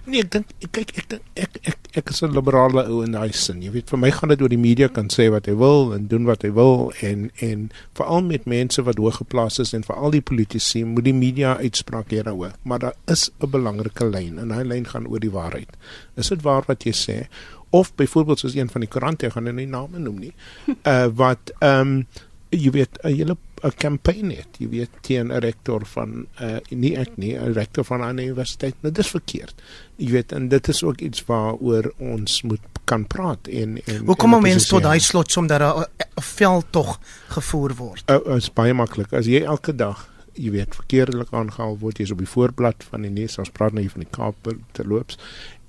Nee, 0.02 0.24
ek 0.24 0.32
dink 0.34 0.48
kyk 0.74 0.92
ek 0.98 1.04
dink 1.12 1.38
ek 1.38 1.58
ek 1.62 1.98
ek 2.00 2.10
is 2.10 2.22
'n 2.22 2.34
liberale 2.34 2.82
ou 2.90 3.02
in 3.06 3.12
daai 3.14 3.30
sin. 3.30 3.62
Jy 3.62 3.70
weet 3.70 3.90
vir 3.90 3.98
my 4.02 4.10
gaan 4.10 4.30
dit 4.34 4.42
oor 4.42 4.50
die 4.50 4.58
media 4.58 4.88
kan 4.88 5.06
sê 5.06 5.30
wat 5.30 5.46
hy 5.46 5.54
wil 5.54 5.94
en 5.94 6.08
doen 6.10 6.24
wat 6.26 6.42
hy 6.42 6.50
wil 6.50 6.90
en 7.02 7.30
en 7.38 7.70
veral 7.94 8.22
met 8.26 8.44
mense 8.44 8.82
wat 8.82 8.98
hoog 8.98 9.20
geplaas 9.22 9.60
is 9.62 9.72
en 9.72 9.86
veral 9.86 10.10
die 10.10 10.20
politici 10.20 10.82
moet 10.84 11.04
die 11.04 11.14
media 11.14 11.54
uitspraak 11.56 12.10
hier 12.10 12.24
daaroor. 12.24 12.52
Maar 12.64 12.78
daar 12.78 12.96
is 13.06 13.30
'n 13.38 13.50
belangrike 13.50 14.04
lyn 14.04 14.38
en 14.38 14.48
daai 14.48 14.64
lyn 14.64 14.86
gaan 14.86 15.06
oor 15.06 15.20
die 15.20 15.30
waarheid. 15.30 15.70
Is 16.16 16.28
dit 16.28 16.42
waar 16.42 16.64
wat 16.66 16.82
jy 16.82 16.92
sê? 16.92 17.28
Of 17.70 17.94
byvoorbeeld 17.94 18.38
soos 18.38 18.54
een 18.54 18.68
van 18.68 18.80
die 18.80 18.90
koerante 18.90 19.30
gaan 19.30 19.44
nou 19.44 19.54
nie 19.54 19.66
name 19.66 19.98
noem 19.98 20.18
nie. 20.18 20.34
Uh 20.82 21.06
wat 21.22 21.52
ehm 21.60 21.80
um, 21.80 22.06
jy 22.50 22.70
weet 22.70 22.98
'n 23.04 23.14
hele 23.14 23.36
'n 23.62 23.72
kampanje 23.76 24.36
het, 24.36 24.58
jy 24.58 24.68
weet 24.68 24.90
teen 25.00 25.32
'n 25.32 25.40
rektor 25.40 25.86
van 25.86 26.26
uh 26.40 26.58
nie 26.70 26.96
ek 26.96 27.16
nie, 27.16 27.38
'n 27.38 27.52
rektor 27.52 27.84
van 27.84 28.02
'n 28.02 28.18
universiteit. 28.18 28.74
Nou 28.80 28.92
dis 28.92 29.08
verkeerd. 29.08 29.54
Jy 29.96 30.10
weet 30.10 30.32
en 30.32 30.48
dit 30.48 30.68
is 30.68 30.82
ook 30.82 31.00
iets 31.00 31.24
waaroor 31.24 31.92
ons 31.98 32.42
moet 32.42 32.60
kan 32.84 33.06
praat 33.06 33.46
en 33.46 33.78
en 33.84 34.04
Hoe 34.06 34.16
kom 34.16 34.42
mense 34.42 34.68
tot 34.68 34.82
daai 34.82 35.00
slot 35.00 35.30
som 35.30 35.46
dat 35.46 35.60
'n 35.60 35.86
veld 36.20 36.66
tog 36.70 37.00
gevoer 37.28 37.74
word? 37.74 38.02
Dit 38.06 38.26
uh, 38.26 38.36
is 38.36 38.52
baie 38.52 38.74
maklik. 38.74 39.12
As 39.12 39.26
jy 39.26 39.42
elke 39.42 39.74
dag 39.74 40.10
jy 40.34 40.50
weet 40.50 40.74
verkeerdelik 40.74 41.32
aangehaal 41.36 41.78
word 41.78 41.98
jy's 41.98 42.12
op 42.14 42.18
die 42.22 42.28
voorblad 42.28 42.84
van 42.90 43.02
die 43.02 43.10
nuus 43.10 43.38
ons 43.38 43.52
praat 43.52 43.72
nou 43.76 43.84
hier 43.84 43.92
van 43.92 44.04
die 44.04 44.14
Kaap 44.16 44.52
te 44.72 44.84
loops 44.88 45.18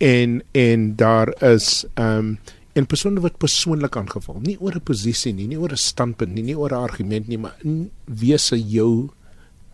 en 0.04 0.42
en 0.52 0.96
daar 0.96 1.34
is 1.44 1.86
ehm 1.94 2.18
um, 2.18 2.38
en 2.74 2.86
persone 2.90 3.22
wat 3.22 3.38
persoonlik 3.38 3.96
aangeval, 3.98 4.40
nie 4.42 4.58
oor 4.60 4.76
'n 4.76 4.82
posisie 4.82 5.34
nie, 5.34 5.48
nie 5.48 5.60
oor 5.60 5.72
'n 5.72 5.78
standpunt 5.78 6.34
nie, 6.34 6.44
nie 6.44 6.58
oor 6.58 6.72
'n 6.72 6.84
argument 6.90 7.28
nie, 7.28 7.38
maar 7.38 7.56
wese 8.06 8.58
jou 8.58 9.10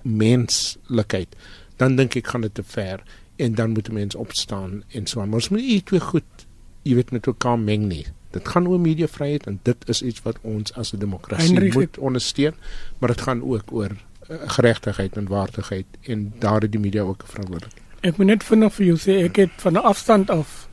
menslikheid, 0.02 1.36
dan 1.78 1.96
dink 1.96 2.16
ek 2.16 2.28
gaan 2.28 2.42
dit 2.42 2.54
te 2.54 2.64
ver 2.64 3.04
en 3.36 3.56
dan 3.56 3.72
moet 3.72 3.92
mense 3.92 4.18
opstaan 4.18 4.84
en 4.88 5.08
so 5.08 5.22
aan. 5.22 5.34
Ons 5.34 5.50
moet 5.50 5.62
nie 5.62 5.84
twee 5.84 6.00
goed, 6.00 6.46
jy 6.84 6.96
weet 6.96 7.12
met 7.12 7.26
mekaar 7.26 7.60
meng 7.60 7.88
nie. 7.88 8.06
Dit 8.32 8.48
gaan 8.48 8.68
oor 8.68 8.80
mediavryheid 8.80 9.48
en 9.48 9.60
dit 9.64 9.90
is 9.90 10.02
iets 10.02 10.22
wat 10.22 10.38
ons 10.42 10.74
as 10.74 10.94
'n 10.94 11.00
demokrasie 11.00 11.48
Heinrich, 11.48 11.74
moet 11.74 11.98
ondersteun, 11.98 12.54
maar 13.00 13.10
dit 13.10 13.22
gaan 13.22 13.44
ook 13.44 13.72
oor 13.72 13.92
uh, 14.30 14.38
geregtigheid 14.46 15.18
en 15.18 15.28
waardigheid 15.28 15.86
en 16.02 16.34
daar 16.40 16.62
het 16.62 16.72
die 16.72 16.80
media 16.80 17.02
ook 17.02 17.24
'n 17.24 17.28
verantwoordelikheid. 17.28 17.84
Ek 18.02 18.18
moet 18.18 18.28
net 18.28 18.44
vinnig 18.44 18.74
vir 18.74 18.86
jou 18.86 18.98
sê 18.98 19.24
ek 19.24 19.36
het 19.36 19.52
van 19.58 19.74
'n 19.74 19.84
afstand 19.84 20.30
af 20.30 20.68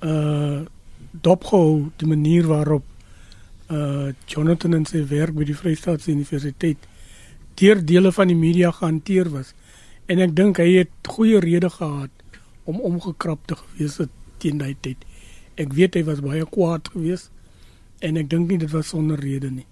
uh 0.00 0.60
dopgehou 1.12 1.90
die 1.96 2.08
manier 2.08 2.46
waarop 2.48 2.84
uh 3.72 4.12
Jonathan 4.26 4.74
en 4.74 4.86
sy 4.88 5.04
werk 5.08 5.36
by 5.36 5.46
die 5.48 5.56
Vrystaatse 5.56 6.12
Universiteit 6.12 6.88
deur 7.60 7.80
dele 7.84 8.12
van 8.12 8.28
die 8.28 8.36
media 8.36 8.70
gehanteer 8.72 9.30
was. 9.32 9.52
En 10.06 10.20
ek 10.20 10.34
dink 10.36 10.58
hy 10.60 10.82
het 10.82 11.08
goeie 11.08 11.40
rede 11.40 11.70
gehad 11.70 12.10
om 12.64 12.80
omgekrap 12.80 13.46
te 13.46 13.56
gewees 13.56 13.98
het 14.02 14.12
teen 14.42 14.58
daai 14.58 14.74
tyd. 14.80 15.04
Ek 15.60 15.72
weet 15.76 15.98
hy 15.98 16.04
was 16.08 16.24
baie 16.24 16.46
kwaad 16.48 16.88
geweest 16.94 17.30
en 18.02 18.18
ek 18.18 18.30
dink 18.30 18.50
nie 18.50 18.58
dit 18.58 18.72
was 18.72 18.90
sonder 18.92 19.20
rede 19.20 19.50
nie. 19.50 19.66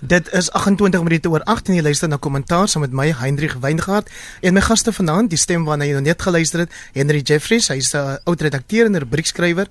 Dit 0.00 0.32
is 0.32 0.50
28 0.50 1.02
minute 1.02 1.30
oor 1.30 1.44
8 1.44 1.68
en 1.68 1.78
jy 1.78 1.82
luister 1.82 2.08
na 2.08 2.16
kommentaar 2.16 2.68
saam 2.68 2.84
met 2.84 2.92
my 2.92 3.08
Hendrik 3.16 3.56
Weingart 3.60 4.10
en 4.40 4.54
my 4.54 4.60
gaste 4.60 4.92
vanaand, 4.92 5.30
die 5.30 5.40
stem 5.40 5.64
waarna 5.64 5.88
jy 5.88 5.96
nou 5.96 6.04
net 6.04 6.22
geluister 6.22 6.66
het, 6.66 6.74
Henry 6.92 7.22
Jeffries, 7.24 7.68
hy's 7.68 7.94
'n 7.94 8.18
oud 8.24 8.40
redakteur 8.40 8.86
en 8.86 8.98
rubriekskrywer 8.98 9.66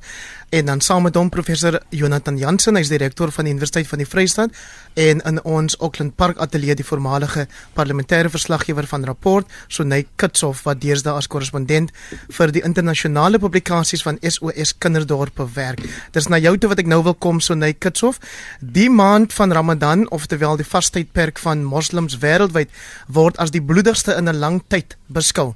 en 0.50 0.66
dan 0.66 0.82
saam 0.82 1.04
met 1.04 1.16
hom 1.16 1.30
professor 1.30 1.82
Jonathan 1.90 2.38
Jansen, 2.38 2.76
hy's 2.76 2.90
direkteur 2.90 3.32
van 3.32 3.46
die 3.46 3.52
Universiteit 3.52 3.88
van 3.88 3.98
die 3.98 4.08
Vrystaat 4.08 4.50
en 4.94 5.22
in 5.22 5.44
ons 5.44 5.78
Auckland 5.80 6.16
Park 6.16 6.38
ateljee 6.38 6.76
die 6.76 6.86
voormalige 6.86 7.48
parlementêre 7.74 8.30
verslaggewer 8.30 8.88
van 8.88 9.06
rapport, 9.06 9.48
Sonay 9.68 10.06
Kitshof 10.16 10.64
wat 10.64 10.82
deesdae 10.82 11.14
as 11.14 11.28
korrespondent 11.28 11.92
vir 12.38 12.52
die 12.52 12.64
internasionale 12.64 13.40
publikasies 13.40 14.02
van 14.02 14.18
SOS 14.22 14.78
Kinderdorp 14.78 15.44
werk. 15.56 15.82
Dis 16.12 16.28
na 16.28 16.38
jou 16.38 16.58
toe 16.58 16.70
wat 16.70 16.80
ek 16.80 16.88
nou 16.88 17.04
wil 17.04 17.14
kom 17.14 17.40
Sonay 17.40 17.74
Kitshof. 17.74 18.20
Die 18.60 18.90
maand 18.90 19.34
van 19.34 19.52
Ramadan 19.52 19.85
Ramadan, 19.86 20.10
oftewel 20.10 20.58
die 20.58 20.66
vastydperk 20.66 21.38
van 21.40 21.64
moslems 21.64 22.18
wêreldwyd, 22.18 22.72
word 23.08 23.38
as 23.38 23.52
die 23.54 23.62
bloedigste 23.62 24.16
in 24.18 24.28
'n 24.30 24.40
lang 24.40 24.64
tyd 24.68 24.98
beskou. 25.08 25.54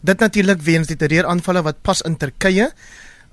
Dit 0.00 0.20
natuurlik 0.20 0.62
weens 0.62 0.86
die 0.86 0.96
terreuraanvalle 0.96 1.62
wat 1.62 1.82
pas 1.82 2.00
in 2.02 2.16
Turkye 2.16 2.70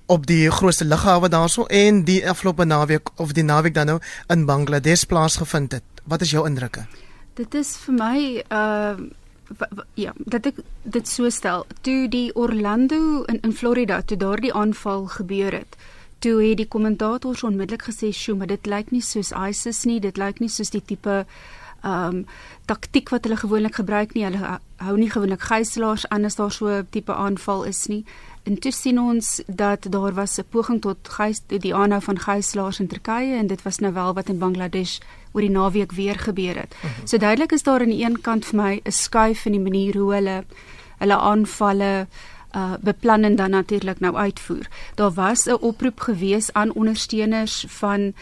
op 0.07 0.25
die 0.25 0.49
grootste 0.49 0.85
lughawe 0.85 1.29
daarso 1.29 1.65
en 1.65 2.03
die 2.03 2.27
afgelope 2.29 2.65
naweek 2.65 3.09
of 3.17 3.33
die 3.33 3.43
naweek 3.43 3.73
dan 3.73 3.85
nou 3.85 3.99
in 4.27 4.45
Bangladesh 4.45 5.03
plaasgevind 5.03 5.71
het. 5.71 5.83
Wat 6.05 6.21
is 6.21 6.31
jou 6.31 6.47
indrukke? 6.47 6.85
Dit 7.35 7.53
is 7.53 7.77
vir 7.77 7.93
my 7.93 8.43
uh 8.49 8.97
ja, 9.93 10.13
dat 10.17 10.45
ek 10.45 10.55
dit 10.83 11.07
so 11.07 11.29
stel. 11.29 11.65
Toe 11.81 12.07
die 12.09 12.35
Orlando 12.35 13.23
in 13.25 13.39
in 13.41 13.53
Florida, 13.53 14.01
toe 14.01 14.17
daardie 14.17 14.53
aanval 14.53 15.05
gebeur 15.05 15.51
het, 15.51 15.75
toe 16.19 16.41
het 16.43 16.57
die 16.57 16.67
kommentators 16.67 17.43
onmiddellik 17.43 17.83
gesê, 17.83 18.11
"Sjoe, 18.11 18.35
maar 18.35 18.47
dit 18.47 18.65
lyk 18.65 18.91
nie 18.91 19.01
soos 19.01 19.31
ISIS 19.31 19.83
nie, 19.85 19.99
dit 19.99 20.17
lyk 20.17 20.39
nie 20.39 20.49
soos 20.49 20.69
die 20.69 20.85
tipe 20.85 21.25
ehm 21.83 22.15
um, 22.15 22.25
taktik 22.65 23.09
wat 23.09 23.23
hulle 23.23 23.37
gewoonlik 23.37 23.75
gebruik 23.75 24.13
nie. 24.13 24.23
Hulle 24.23 24.59
hou 24.77 24.97
nie 24.97 25.09
gewoonlik 25.09 25.41
gijslaers 25.41 26.07
aan 26.09 26.25
as 26.25 26.35
daar 26.35 26.51
so 26.51 26.67
'n 26.67 26.87
tipe 26.89 27.13
aanval 27.13 27.63
is 27.63 27.87
nie." 27.87 28.05
En 28.43 28.59
toe 28.59 28.71
sien 28.71 28.99
ons 28.99 29.41
dat 29.45 29.91
daar 29.91 30.13
was 30.13 30.37
'n 30.37 30.45
poging 30.49 30.81
tot 30.81 30.97
gijs 31.03 31.41
die 31.47 31.75
aanhou 31.75 32.01
van 32.01 32.19
gijslaers 32.19 32.79
in 32.79 32.87
Turkye 32.87 33.35
en 33.35 33.47
dit 33.47 33.61
was 33.61 33.77
nou 33.77 33.93
wel 33.93 34.13
wat 34.13 34.29
in 34.29 34.37
Bangladesh 34.37 34.99
oor 35.31 35.41
die 35.41 35.49
naweek 35.49 35.91
weer 35.91 36.19
gebeur 36.19 36.55
het. 36.55 36.73
Uh 36.73 36.83
mhm. 36.83 36.93
-huh. 36.93 37.05
So 37.07 37.17
duidelik 37.17 37.51
is 37.51 37.63
daar 37.63 37.79
aan 37.79 37.89
die 37.89 38.05
een 38.05 38.21
kant 38.21 38.45
vir 38.45 38.61
my 38.61 38.81
'n 38.83 38.91
skuif 38.91 39.45
in 39.45 39.51
die 39.51 39.61
manier 39.61 39.97
hoe 39.97 40.13
hulle 40.13 40.43
hulle 40.97 41.17
aanvalle 41.17 42.07
uh 42.55 42.73
beplan 42.81 43.23
en 43.23 43.35
dan 43.35 43.49
natuurlik 43.49 43.99
nou 43.99 44.15
uitvoer. 44.15 44.67
Daar 44.95 45.11
was 45.11 45.45
'n 45.45 45.57
oproep 45.59 45.99
gewees 45.99 46.53
aan 46.53 46.73
ondersteuners 46.73 47.65
van 47.67 48.13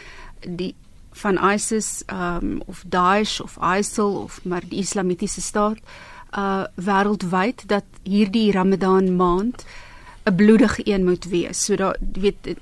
die 0.47 0.75
van 1.11 1.51
ISIS 1.51 2.03
um, 2.13 2.61
of 2.65 2.83
Daesh 2.87 3.39
of 3.39 3.57
ISIL 3.77 4.15
of 4.15 4.39
maar 4.43 4.61
die 4.69 4.79
Islamitiese 4.79 5.41
staat 5.41 5.77
uh 6.37 6.63
wêreldwyd 6.75 7.67
dat 7.67 7.83
hierdie 8.03 8.51
Ramadan 8.51 9.15
maand 9.15 9.65
'n 10.23 10.35
bloedige 10.35 10.81
een 10.83 11.03
moet 11.03 11.25
wees. 11.25 11.65
So 11.65 11.75
daar 11.75 11.97
weet 12.13 12.35
dit, 12.41 12.59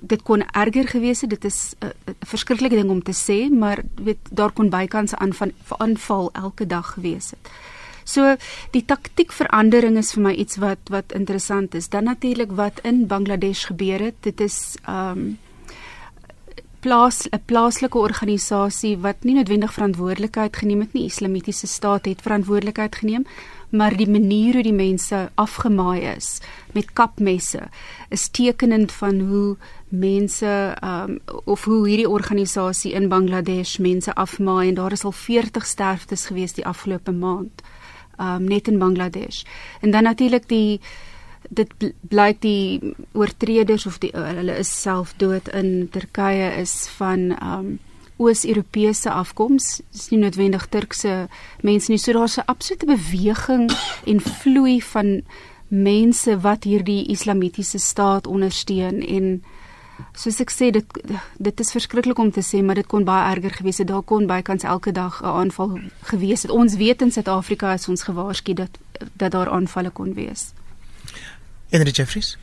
dit 0.00 0.22
kon 0.22 0.42
erger 0.50 0.88
gewees 0.88 1.20
het. 1.20 1.30
Dit 1.30 1.44
is 1.44 1.74
'n 1.78 2.14
verskriklike 2.20 2.74
ding 2.74 2.90
om 2.90 3.02
te 3.02 3.14
sê, 3.26 3.52
maar 3.52 3.82
weet 3.94 4.18
daar 4.30 4.52
kon 4.52 4.68
bykans 4.68 5.14
aan 5.14 5.32
van 5.32 5.52
aanval 5.76 6.30
elke 6.32 6.66
dag 6.66 6.92
gewees 6.92 7.30
het. 7.30 7.50
So 8.04 8.36
die 8.70 8.84
taktiekverandering 8.84 9.96
is 9.98 10.12
vir 10.16 10.22
my 10.28 10.34
iets 10.34 10.60
wat 10.62 10.92
wat 10.92 11.12
interessant 11.16 11.74
is. 11.74 11.88
Dan 11.88 12.04
natuurlik 12.04 12.52
wat 12.52 12.80
in 12.84 13.06
Bangladesh 13.06 13.66
gebeur 13.72 14.00
het. 14.10 14.20
Dit 14.20 14.40
is 14.40 14.76
um 14.88 15.38
plaas 16.84 17.24
'n 17.32 17.40
plaaslike 17.44 17.98
organisasie 17.98 18.98
wat 18.98 19.24
nie 19.24 19.34
noodwendig 19.34 19.72
verantwoordelikheid 19.72 20.56
geneem 20.56 20.80
het 20.80 20.92
nie. 20.92 21.04
Islamitiese 21.04 21.66
staat 21.66 22.04
het 22.04 22.22
verantwoordelikheid 22.22 22.96
geneem, 22.96 23.24
maar 23.74 23.96
die 23.96 24.08
manier 24.10 24.52
hoe 24.54 24.62
die 24.62 24.72
mense 24.72 25.30
afgemaai 25.34 26.00
is 26.16 26.38
met 26.72 26.92
kapmesse 26.92 27.68
is 28.08 28.28
tekenend 28.28 28.92
van 28.92 29.20
hoe 29.20 29.56
mense 29.88 30.76
um, 30.84 31.18
of 31.44 31.64
hoe 31.64 31.88
hierdie 31.88 32.08
organisasie 32.08 32.92
in 32.92 33.08
Bangladesh 33.08 33.78
mense 33.78 34.14
afmaai 34.14 34.68
en 34.68 34.74
daar 34.74 34.92
is 34.92 35.04
al 35.04 35.12
40 35.12 35.66
sterftes 35.66 36.26
gewees 36.26 36.52
die 36.52 36.66
afgelope 36.66 37.12
maand 37.12 37.62
um, 38.18 38.44
net 38.44 38.68
in 38.68 38.78
Bangladesh. 38.78 39.44
En 39.80 39.90
dan 39.90 40.02
natuurlik 40.02 40.48
die 40.48 40.80
dit 41.48 41.68
blyk 42.00 42.40
die 42.40 42.94
oortreders 43.12 43.86
of 43.86 43.98
die 43.98 44.10
hulle 44.14 44.56
is 44.56 44.70
self 44.82 45.14
dood 45.20 45.48
in 45.48 45.88
Turkye 45.92 46.54
is 46.60 46.88
van 46.96 47.34
um 47.42 47.78
Oos-Europese 48.16 49.10
afkoms, 49.10 49.80
is 49.92 50.08
nie 50.12 50.20
noodwendig 50.22 50.68
Turkse 50.70 51.26
mense 51.66 51.90
nie. 51.90 51.98
So 51.98 52.12
daar's 52.12 52.38
'n 52.38 52.46
absolute 52.46 52.86
beweging 52.86 53.70
en 54.06 54.20
vloei 54.20 54.80
van 54.82 55.22
mense 55.68 56.40
wat 56.40 56.64
hierdie 56.64 57.06
islamitiese 57.10 57.78
staat 57.78 58.26
ondersteun 58.26 59.02
en 59.02 59.42
soos 60.16 60.40
ek 60.40 60.50
sê 60.50 60.70
dit 60.70 60.98
dit 61.38 61.60
is 61.60 61.72
verskriklik 61.72 62.18
om 62.18 62.30
te 62.30 62.42
sê 62.42 62.62
maar 62.62 62.74
dit 62.74 62.86
kon 62.86 63.04
baie 63.04 63.36
erger 63.36 63.50
gewees 63.60 63.78
het 63.78 63.88
daar 63.88 64.02
kon 64.02 64.26
bykans 64.26 64.64
elke 64.64 64.92
dag 64.92 65.22
'n 65.22 65.26
aanval 65.26 65.78
gewees 66.02 66.42
het 66.42 66.50
ons 66.50 66.76
weet 66.76 67.02
in 67.02 67.12
Suid-Afrika 67.12 67.72
is 67.74 67.88
ons 67.88 68.02
gewaarsku 68.02 68.54
dat 68.54 68.78
dat 69.16 69.32
daar 69.32 69.48
aanvalle 69.48 69.90
kon 69.90 70.14
wees 70.14 70.52
Henry 71.74 71.90
Jeffries. 71.90 72.36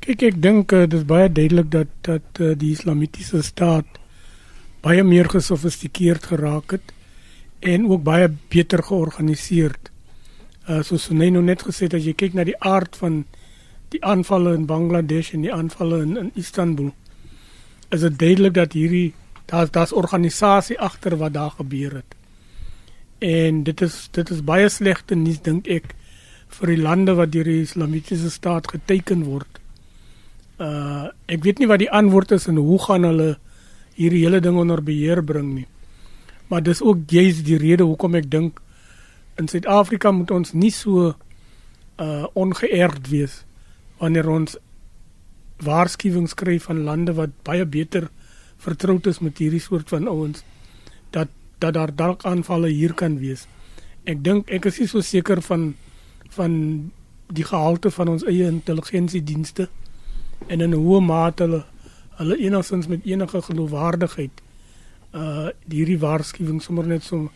Kyk 0.00 0.22
ek 0.30 0.36
dink 0.40 0.72
uh, 0.72 0.86
dit 0.86 1.00
is 1.00 1.06
baie 1.08 1.28
duidelik 1.28 1.70
dat 1.72 1.90
dat 2.06 2.40
uh, 2.40 2.54
die 2.56 2.72
islamitiese 2.72 3.42
staat 3.44 3.98
baie 4.84 5.02
meer 5.04 5.28
gesofistikeerd 5.28 6.30
geraak 6.30 6.76
het 6.76 6.94
en 7.60 7.88
ook 7.90 8.04
baie 8.06 8.30
beter 8.52 8.80
georganiseer. 8.86 9.74
Uh, 10.68 10.80
soos 10.86 11.08
Sunay 11.08 11.32
nou 11.34 11.42
net 11.44 11.66
gesê 11.66 11.88
het 11.88 11.98
as 11.98 12.06
jy 12.06 12.14
kyk 12.16 12.38
na 12.38 12.46
die 12.48 12.56
aard 12.64 12.96
van 13.00 13.24
die 13.94 14.04
aanvalle 14.04 14.54
in 14.54 14.66
Bangladesh 14.68 15.32
en 15.32 15.44
die 15.46 15.52
aanvalle 15.52 16.02
in, 16.04 16.16
in 16.16 16.30
Istanbul 16.34 16.92
is 17.94 18.04
dit 18.04 18.18
duidelik 18.20 18.54
dat 18.54 18.76
hierdie 18.76 19.14
daar's 19.48 19.70
daar's 19.72 19.94
organisasie 19.96 20.78
agter 20.80 21.16
wat 21.16 21.32
daar 21.32 21.54
gebeur 21.56 21.94
het. 21.94 22.16
En 23.18 23.62
dit 23.62 23.80
is 23.80 24.08
dit 24.12 24.30
is 24.30 24.44
baie 24.44 24.68
slegte 24.68 25.16
nuus 25.16 25.40
dink 25.42 25.66
ek 25.66 25.94
vir 26.58 26.74
die 26.74 26.82
lande 26.82 27.14
wat 27.16 27.32
deur 27.32 27.48
die 27.48 27.62
islamitiese 27.64 28.30
staat 28.30 28.68
geteken 28.68 29.24
word. 29.24 29.60
Uh 30.60 31.08
ek 31.26 31.42
weet 31.44 31.58
nie 31.58 31.70
wat 31.70 31.80
die 31.80 31.90
antwoord 31.90 32.36
is 32.36 32.48
en 32.52 32.60
hoe 32.60 32.78
gaan 32.84 33.08
hulle 33.08 33.30
hierdie 33.96 34.24
hele 34.26 34.40
ding 34.44 34.60
onder 34.60 34.84
beheer 34.84 35.24
bring 35.24 35.54
nie. 35.54 35.66
Maar 36.48 36.62
dis 36.62 36.82
ook 36.82 37.08
juist 37.08 37.44
die 37.44 37.58
rede 37.58 37.88
hoekom 37.88 38.14
ek 38.20 38.30
dink 38.30 38.60
in 39.38 39.48
Suid-Afrika 39.48 40.12
moet 40.12 40.30
ons 40.30 40.52
nie 40.52 40.72
so 40.74 41.14
uh 41.98 42.26
ongeërd 42.34 43.08
wees 43.08 43.44
wanneer 43.98 44.28
ons 44.28 44.56
waarskuwings 45.64 46.34
kry 46.38 46.58
van 46.62 46.84
lande 46.86 47.14
wat 47.18 47.34
baie 47.46 47.66
beter 47.66 48.08
vertroud 48.62 49.06
is 49.06 49.18
met 49.18 49.38
hierdie 49.38 49.62
soort 49.62 49.88
van 49.88 50.08
ouens 50.08 50.42
dat 51.10 51.28
dat 51.58 51.74
daar 51.74 51.90
dalk 51.94 52.22
aanvalle 52.22 52.68
hier 52.70 52.92
kan 52.94 53.16
wees. 53.18 53.48
Ek 54.06 54.22
dink 54.22 54.50
ek 54.54 54.68
is 54.70 54.78
nie 54.78 54.86
so 54.86 55.02
seker 55.02 55.42
van 55.42 55.72
van 56.30 56.52
die 57.34 57.44
gehalte 57.44 57.90
van 57.90 58.08
ons 58.14 58.24
eie 58.24 58.46
intelligensiedienste 58.46 59.68
en 60.46 60.60
in 60.60 60.70
'n 60.70 60.78
hoë 60.78 61.00
mate 61.02 61.42
hulle 61.42 61.64
hulle 62.18 62.36
enigstens 62.38 62.86
met 62.86 63.04
enige 63.04 63.42
geloofwaardigheid 63.42 64.42
uh 65.14 65.48
hierdie 65.68 65.98
waarskuwing 65.98 66.62
sommer 66.62 66.86
net 66.86 67.02
so 67.02 67.30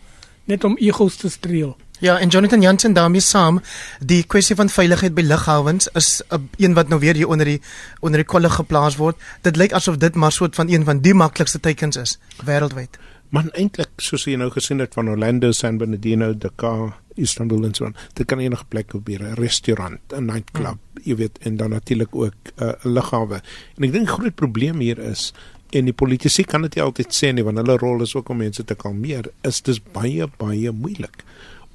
net 0.45 0.63
om 0.63 0.77
egos 0.77 1.15
te 1.17 1.29
streel. 1.29 1.77
Ja, 1.99 2.19
en 2.19 2.27
Jonathan 2.27 2.61
Jansen 2.61 2.93
daarmee 2.93 3.21
saam, 3.21 3.61
die 3.99 4.23
kwessie 4.23 4.55
van 4.55 4.69
veiligheid 4.69 5.13
by 5.15 5.21
lughawens 5.21 5.87
is 5.93 6.21
'n 6.29 6.49
een 6.57 6.73
wat 6.73 6.87
nou 6.87 6.99
weer 6.99 7.15
hier 7.15 7.27
onder 7.27 7.45
die 7.45 7.61
onder 7.99 8.19
die 8.19 8.27
kolle 8.27 8.49
geplaas 8.49 8.95
word. 8.95 9.15
Dit 9.41 9.55
lyk 9.55 9.73
asof 9.73 9.97
dit 9.97 10.15
maar 10.15 10.31
soort 10.31 10.55
van 10.55 10.69
een 10.69 10.83
van 10.83 10.99
die 10.99 11.13
maklikste 11.13 11.59
teikens 11.59 11.95
is 11.95 12.19
wêreldwyd. 12.45 12.99
Man 13.29 13.49
eintlik 13.51 13.89
soos 13.97 14.23
jy 14.23 14.35
nou 14.35 14.49
gesien 14.49 14.79
het 14.79 14.93
van 14.93 15.09
Orlando, 15.09 15.51
San 15.51 15.77
Bernardino, 15.77 16.33
Dakar, 16.37 16.99
Istanbul 17.15 17.63
en 17.65 17.73
so 17.73 17.85
aan. 17.85 17.95
Dit 18.13 18.27
kan 18.27 18.39
enige 18.39 18.65
plek 18.65 18.89
gebeur, 18.89 19.23
'n 19.23 19.33
restaurant, 19.33 19.99
'n 20.13 20.25
nightclub, 20.25 20.77
hmm. 20.93 21.03
jy 21.03 21.15
weet, 21.15 21.37
en 21.39 21.57
dan 21.57 21.69
natuurlik 21.69 22.15
ook 22.15 22.33
uh, 22.55 22.67
'n 22.67 22.87
uh, 22.87 22.93
lughawe. 22.93 23.41
En 23.75 23.83
ek 23.83 23.91
dink 23.91 24.05
die 24.05 24.15
groot 24.15 24.35
probleem 24.35 24.79
hier 24.79 24.99
is 24.99 25.33
en 25.69 25.85
die 25.85 25.93
politici 25.93 26.43
kan 26.43 26.61
dit 26.61 26.79
altyd 26.79 27.13
sê 27.13 27.33
nie 27.33 27.43
want 27.43 27.57
hulle 27.57 27.77
rol 27.77 28.01
is 28.01 28.15
ook 28.15 28.29
om 28.29 28.37
mense 28.37 28.63
te 28.63 28.75
kalmeer, 28.75 29.31
is 29.41 29.61
dis 29.61 29.81
baie 29.81 30.27
baie 30.37 30.71
moeilik 30.71 31.23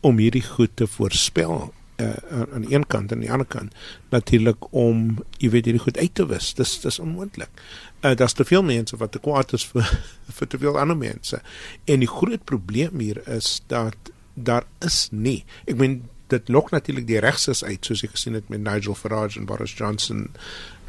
om 0.01 0.19
hierdie 0.19 0.45
goed 0.45 0.75
te 0.75 0.87
voorspel 0.87 1.73
uh, 2.01 2.13
aan 2.53 2.67
die 2.67 2.75
een 2.75 2.87
kant 2.87 3.11
en 3.11 3.19
aan 3.19 3.25
die 3.25 3.33
ander 3.33 3.47
kant 3.47 3.75
natuurlik 4.15 4.69
om 4.71 5.19
jy 5.39 5.51
weet 5.51 5.71
hierdie 5.71 5.83
goed 5.83 5.99
uit 5.99 6.15
te 6.15 6.27
wis. 6.31 6.53
Dis 6.55 6.77
dis 6.81 6.99
onmoontlik. 7.03 7.51
Uh, 8.01 8.15
daar's 8.15 8.37
te 8.39 8.47
veel 8.47 8.63
mense 8.63 8.97
wat 8.97 9.13
te 9.13 9.23
kwaad 9.23 9.53
is 9.53 9.67
vir 9.73 9.89
vir 10.39 10.51
te 10.51 10.59
veel 10.59 10.79
ander 10.79 10.99
mense. 10.99 11.41
En 11.85 12.05
die 12.05 12.11
groot 12.11 12.45
probleem 12.45 13.03
hier 13.03 13.23
is 13.27 13.59
dat 13.67 14.13
daar 14.35 14.69
is 14.85 15.09
nie. 15.11 15.43
Ek 15.67 15.81
meen 15.81 16.03
dit 16.29 16.51
lok 16.53 16.71
natuurlik 16.71 17.07
die 17.09 17.21
regses 17.25 17.65
uit 17.65 17.85
soos 17.85 18.05
ek 18.05 18.15
gesien 18.15 18.37
het 18.37 18.51
met 18.53 18.61
Nigel 18.61 18.95
Farage 18.95 19.41
en 19.41 19.49
Boris 19.49 19.73
Johnson 19.75 20.29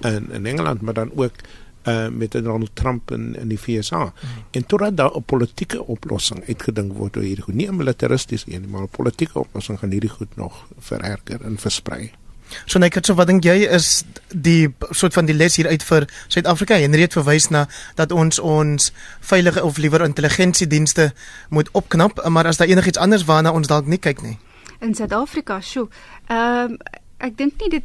in 0.06 0.30
in 0.36 0.46
Engeland 0.46 0.82
maar 0.82 0.94
dan 0.94 1.12
ook 1.16 1.42
uh, 1.90 2.08
met 2.08 2.32
Donald 2.32 2.70
Trump 2.74 3.12
in 3.12 3.36
in 3.36 3.48
die 3.48 3.58
FSA. 3.58 4.04
Mm. 4.04 4.46
En 4.52 4.66
totdat 4.66 4.98
daar 4.98 5.16
'n 5.16 5.24
politieke 5.24 5.86
oplossing 5.86 6.48
uitgedink 6.48 6.94
word 6.94 7.18
oor 7.18 7.24
hierdie 7.24 7.44
goed, 7.44 7.56
nie 7.56 7.68
'n 7.68 7.76
militaristies 7.76 8.44
een, 8.48 8.70
maar 8.70 8.82
'n 8.82 8.90
politieke 8.90 9.40
oplossing 9.40 9.80
gaan 9.80 9.92
hierdie 9.92 10.10
goed 10.10 10.36
nog 10.36 10.66
vererger 10.80 11.42
en 11.42 11.58
versprei. 11.58 12.12
So 12.66 12.80
net 12.80 12.98
so 13.06 13.16
wat 13.18 13.30
dink 13.30 13.46
jy 13.46 13.68
is 13.70 14.04
die 14.34 14.70
soort 14.90 15.14
van 15.14 15.26
die 15.30 15.36
les 15.36 15.56
hier 15.60 15.70
uit 15.70 15.84
vir 15.86 16.08
Suid-Afrika 16.28 16.80
en 16.82 16.96
reed 16.98 17.14
verwys 17.14 17.50
na 17.54 17.68
dat 18.00 18.12
ons 18.12 18.40
ons 18.40 18.92
veilige 19.32 19.64
of 19.64 19.78
liewer 19.78 20.06
intelligensiedienste 20.06 21.12
moet 21.50 21.70
opknap, 21.72 22.24
maar 22.30 22.50
as 22.50 22.58
daar 22.58 22.68
enigiets 22.68 22.98
anders 22.98 23.28
waarna 23.30 23.54
ons 23.54 23.68
dalk 23.68 23.86
nie 23.86 24.02
kyk 24.02 24.22
nie. 24.22 24.38
In 24.80 24.96
Suid-Afrika, 24.96 25.62
sjo. 25.62 25.90
Ehm 26.28 26.74
um, 26.74 26.78
ek 27.20 27.34
dink 27.38 27.60
nie 27.60 27.70
dit 27.70 27.84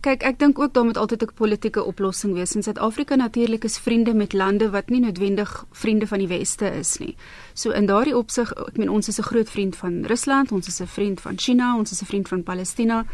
kyk 0.00 0.22
ek 0.24 0.38
dink 0.40 0.58
ook 0.58 0.72
daar 0.72 0.84
moet 0.84 0.96
altyd 0.96 1.22
'n 1.22 1.34
politieke 1.34 1.84
oplossing 1.84 2.32
wees. 2.34 2.54
In 2.54 2.62
Suid-Afrika 2.62 3.14
natuurlik 3.14 3.64
is 3.64 3.78
vriende 3.78 4.14
met 4.14 4.32
lande 4.32 4.70
wat 4.70 4.88
nie 4.88 5.00
noodwendig 5.00 5.64
vriende 5.72 6.06
van 6.06 6.18
die 6.18 6.28
weste 6.28 6.66
is 6.66 6.98
nie. 6.98 7.16
So 7.52 7.70
in 7.70 7.86
daardie 7.86 8.16
opsig, 8.16 8.52
ek 8.52 8.76
meen 8.76 8.90
ons 8.90 9.08
is 9.08 9.18
'n 9.18 9.22
groot 9.22 9.50
vriend 9.50 9.76
van 9.76 10.04
Rusland, 10.04 10.52
ons 10.52 10.66
is 10.66 10.80
'n 10.80 10.86
vriend 10.86 11.20
van 11.20 11.38
China, 11.38 11.76
ons 11.76 11.90
is 11.90 12.02
'n 12.02 12.06
vriend 12.06 12.28
van 12.28 12.42
Palestina. 12.42 13.06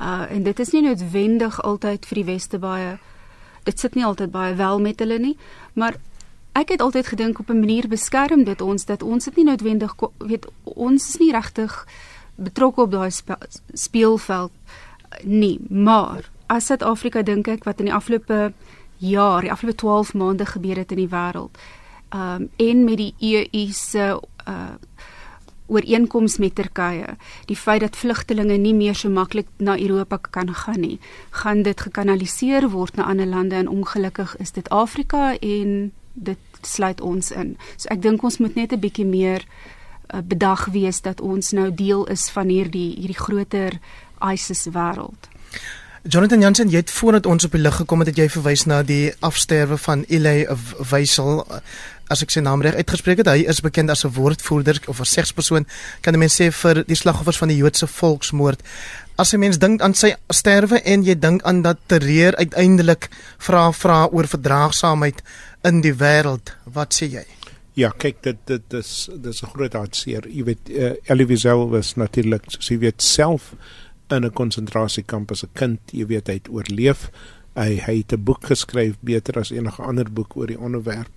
Uh 0.00 0.30
en 0.30 0.42
dit 0.42 0.58
is 0.58 0.70
nie 0.70 0.82
noodwendig 0.82 1.62
altyd 1.62 2.06
vir 2.06 2.14
die 2.14 2.24
weste 2.24 2.58
baie 2.58 2.98
dit 3.64 3.80
sit 3.80 3.94
nie 3.94 4.04
altyd 4.04 4.30
baie 4.30 4.54
wel 4.54 4.80
met 4.80 4.98
hulle 4.98 5.18
nie, 5.18 5.36
maar 5.72 5.96
ek 6.52 6.68
het 6.68 6.80
altyd 6.80 7.06
gedink 7.06 7.38
op 7.38 7.50
'n 7.50 7.58
manier 7.58 7.88
beskerm 7.88 8.44
dit 8.44 8.60
ons 8.60 8.84
dat 8.84 9.02
ons 9.02 9.24
dit 9.24 9.36
nie 9.36 9.44
noodwendig 9.44 9.94
weet 10.18 10.46
ons 10.62 11.08
is 11.08 11.18
nie 11.18 11.32
regtig 11.32 11.86
betrokke 12.34 12.80
op 12.80 12.90
daai 12.90 13.10
speelveld 13.72 14.52
nie, 15.22 15.58
maar 15.68 16.30
as 16.46 16.66
Suid-Afrika 16.66 17.22
dink 17.22 17.48
ek 17.48 17.64
wat 17.64 17.78
in 17.78 17.88
die 17.88 17.94
afgelope 17.94 18.52
jaar, 18.98 19.42
die 19.42 19.52
afgelope 19.52 19.78
12 19.78 20.14
maande 20.14 20.46
gebeur 20.46 20.76
het 20.76 20.92
in 20.92 21.02
die 21.04 21.10
wêreld. 21.12 21.58
Um 22.14 22.48
en 22.56 22.84
met 22.84 22.96
die 22.96 23.14
EU 23.18 23.72
se 23.72 24.20
uh 24.48 24.74
ooreenkoms 25.66 26.36
met 26.38 26.54
Turkye, 26.54 27.16
die 27.48 27.56
feit 27.56 27.80
dat 27.80 27.96
vlugtelinge 27.96 28.56
nie 28.60 28.74
meer 28.76 28.94
so 28.94 29.08
maklik 29.08 29.46
na 29.56 29.78
Europa 29.80 30.18
kan 30.30 30.54
gaan 30.54 30.80
nie, 30.80 30.98
gaan 31.30 31.62
dit 31.64 31.80
gekanaliseer 31.80 32.68
word 32.68 32.96
na 32.96 33.06
ander 33.08 33.26
lande 33.26 33.56
en 33.56 33.68
ongelukkig 33.68 34.36
is 34.44 34.52
dit 34.52 34.68
Afrika 34.68 35.32
en 35.40 35.92
dit 36.12 36.38
sluit 36.60 37.00
ons 37.00 37.30
in. 37.30 37.56
So 37.76 37.88
ek 37.88 38.02
dink 38.02 38.22
ons 38.22 38.38
moet 38.38 38.54
net 38.54 38.72
'n 38.72 38.80
bietjie 38.80 39.06
meer 39.06 39.44
uh, 40.14 40.20
bedag 40.20 40.66
wees 40.66 41.00
dat 41.00 41.20
ons 41.20 41.52
nou 41.52 41.74
deel 41.74 42.06
is 42.06 42.30
van 42.30 42.48
hierdie 42.48 42.94
hierdie 43.00 43.22
groter 43.24 43.80
ISIS 44.32 44.68
wêreld. 44.72 45.30
Jonathan 46.04 46.40
Jansen, 46.40 46.68
jy 46.68 46.82
het 46.82 46.90
voordat 46.92 47.26
ons 47.26 47.46
op 47.46 47.54
die 47.56 47.62
lig 47.62 47.76
gekom 47.80 48.02
het, 48.02 48.10
het 48.12 48.18
jy 48.20 48.26
verwys 48.28 48.66
na 48.68 48.82
die 48.84 49.14
afsterwe 49.24 49.78
van 49.80 50.02
Ilay 50.12 50.42
Wysel 50.90 51.38
as 52.12 52.20
ek 52.20 52.34
sy 52.34 52.42
naam 52.44 52.60
reg 52.60 52.76
uitgespreek 52.76 53.22
het. 53.22 53.30
Hy 53.32 53.46
is 53.48 53.62
bekend 53.64 53.88
as 53.88 54.04
'n 54.04 54.12
woordvoerder 54.12 54.82
of 54.86 55.00
'n 55.00 55.04
segspersoon, 55.04 55.66
kan 56.02 56.14
'n 56.14 56.18
mens 56.18 56.36
sê 56.36 56.52
vir 56.52 56.84
die 56.84 56.96
slagoffers 56.96 57.38
van 57.38 57.48
die 57.48 57.56
Joodse 57.56 57.86
volksmoord. 57.86 58.60
As 59.16 59.32
'n 59.32 59.38
mens 59.38 59.58
dink 59.58 59.80
aan 59.80 59.94
sy 59.94 60.14
sterwe 60.28 60.82
en 60.82 61.04
jy 61.04 61.18
dink 61.18 61.42
aan 61.42 61.62
dat 61.62 61.78
terreur 61.86 62.36
uiteindelik 62.36 63.08
vra 63.38 63.72
vra 63.72 64.06
oor 64.12 64.26
verdraagsaamheid 64.26 65.22
in 65.62 65.80
die 65.80 65.94
wêreld, 65.94 66.52
wat 66.64 66.94
sê 66.94 67.06
jy? 67.06 67.24
Ja, 67.72 67.90
kyk 67.96 68.22
dit 68.22 68.36
dit 68.46 68.62
dis 68.68 69.08
dis 69.16 69.42
'n 69.42 69.46
groot 69.46 69.72
hartseer. 69.72 70.28
Jy 70.28 70.44
weet 70.44 70.68
uh, 70.68 70.92
Elie 71.04 71.26
Wiesel 71.26 71.70
was 71.70 71.94
natuurlik, 71.94 72.42
sy 72.58 72.78
weet 72.78 73.02
self 73.02 73.54
in 74.08 74.24
'n 74.24 74.32
konsentrasiekamp 74.32 75.30
as 75.30 75.44
'n 75.44 75.52
kind, 75.52 75.80
jy 75.92 76.06
weet 76.06 76.26
hy 76.26 76.34
het 76.34 76.48
oorleef. 76.48 77.10
Hy 77.54 77.80
hy 77.86 77.96
het 77.98 78.12
'n 78.12 78.24
boek 78.24 78.46
geskryf 78.46 78.96
beter 79.00 79.38
as 79.38 79.50
enige 79.50 79.82
ander 79.82 80.12
boek 80.12 80.36
oor 80.36 80.46
die 80.46 80.58
onderwerp 80.58 81.10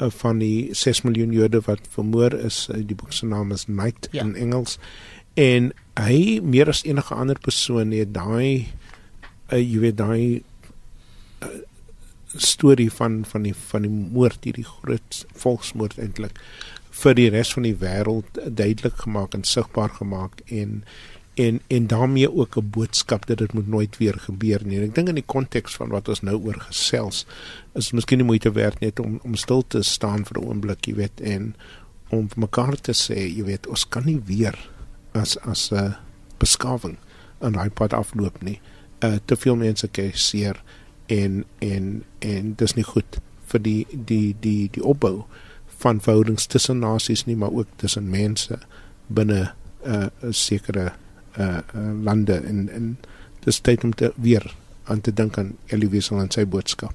uh, 0.00 0.10
van 0.10 0.38
die 0.38 0.74
6 0.74 1.02
miljoen 1.02 1.32
Jode 1.32 1.60
wat 1.60 1.80
vermoor 1.90 2.32
is. 2.32 2.68
Uh, 2.70 2.82
die 2.86 2.96
boek 2.96 3.12
se 3.12 3.26
naam 3.26 3.52
is 3.52 3.66
Night 3.66 4.08
ja. 4.10 4.22
in 4.22 4.34
Engels. 4.34 4.78
En 5.34 5.72
hy 5.94 6.40
meer 6.42 6.68
as 6.68 6.84
enige 6.84 7.14
ander 7.14 7.38
persoon 7.40 7.90
het 7.90 8.14
daai 8.14 8.68
uh, 9.52 9.58
jy 9.58 9.78
weet 9.78 9.96
daai 9.96 10.42
uh, 11.42 11.48
storie 12.36 12.90
van 12.92 13.24
van 13.24 13.42
die 13.42 13.54
van 13.54 13.82
die 13.82 13.92
moord 13.92 14.44
hierdie 14.44 14.66
groot 14.68 15.24
volksmoord 15.32 15.98
eintlik 15.98 16.40
vir 16.96 17.16
die 17.16 17.28
res 17.32 17.52
van 17.56 17.66
die 17.68 17.76
wêreld 17.80 18.40
duidelik 18.44 19.04
gemaak 19.04 19.36
en 19.36 19.44
sigbaar 19.44 19.92
gemaak 19.98 20.40
en 20.46 20.82
en 21.36 21.60
en 21.66 21.86
daarmee 21.86 22.32
ook 22.32 22.56
'n 22.56 22.70
boodskap 22.70 23.26
dat 23.26 23.38
dit 23.38 23.52
moet 23.52 23.68
nooit 23.68 23.96
weer 23.96 24.14
gebeur 24.18 24.60
nie. 24.64 24.78
En 24.78 24.84
ek 24.84 24.94
dink 24.94 25.08
in 25.08 25.14
die 25.14 25.24
konteks 25.26 25.74
van 25.74 25.88
wat 25.88 26.08
ons 26.08 26.20
nou 26.20 26.36
oor 26.36 26.60
gesels 26.60 27.26
is 27.74 27.92
miskien 27.92 28.18
die 28.18 28.26
moeite 28.26 28.52
werd 28.52 28.80
net 28.80 29.00
om 29.00 29.20
om 29.22 29.34
stil 29.34 29.64
te 29.66 29.82
staan 29.82 30.24
vir 30.24 30.40
'n 30.40 30.44
oomblik, 30.44 30.86
jy 30.86 30.94
weet, 30.94 31.20
en 31.20 31.54
om 32.08 32.28
mekaar 32.36 32.80
te 32.80 32.92
sê, 32.92 33.36
jy 33.36 33.44
weet, 33.44 33.66
ons 33.66 33.88
kan 33.88 34.04
nie 34.04 34.20
weer 34.24 34.70
as 35.12 35.38
as 35.38 35.70
'n 35.70 35.74
uh, 35.74 35.92
beskawing 36.38 36.96
aan 37.38 37.52
daai 37.52 37.70
pad 37.70 37.92
afloop 37.92 38.42
nie. 38.42 38.60
Uh 39.04 39.16
te 39.24 39.36
veel 39.36 39.56
mense 39.56 39.88
keer 39.88 40.62
en 41.06 41.44
en 41.58 42.04
en 42.18 42.54
dis 42.54 42.74
nie 42.74 42.84
goed 42.84 43.18
vir 43.46 43.62
die 43.62 43.86
die 43.90 44.36
die 44.40 44.68
die 44.72 44.84
opbou 44.84 45.24
van 45.66 46.00
verhoudings 46.00 46.46
tussen 46.46 46.78
nasies 46.78 47.24
nie, 47.24 47.36
maar 47.36 47.52
ook 47.52 47.68
tussen 47.76 48.10
mense 48.10 48.58
binne 49.06 49.52
'n 49.84 50.10
uh, 50.22 50.30
sekere 50.30 50.92
uh, 51.38 51.58
uh 51.74 52.04
lande 52.04 52.34
en 52.34 52.68
en 52.68 52.96
dis 53.44 53.60
tyd 53.60 53.84
om 53.84 53.94
te 53.94 54.12
weer 54.16 54.54
aan 54.86 55.00
te 55.00 55.12
dink 55.12 55.38
aan 55.38 55.52
Elie 55.66 55.88
Wiesel 55.90 56.20
en 56.22 56.30
sy 56.30 56.44
boodskap. 56.46 56.94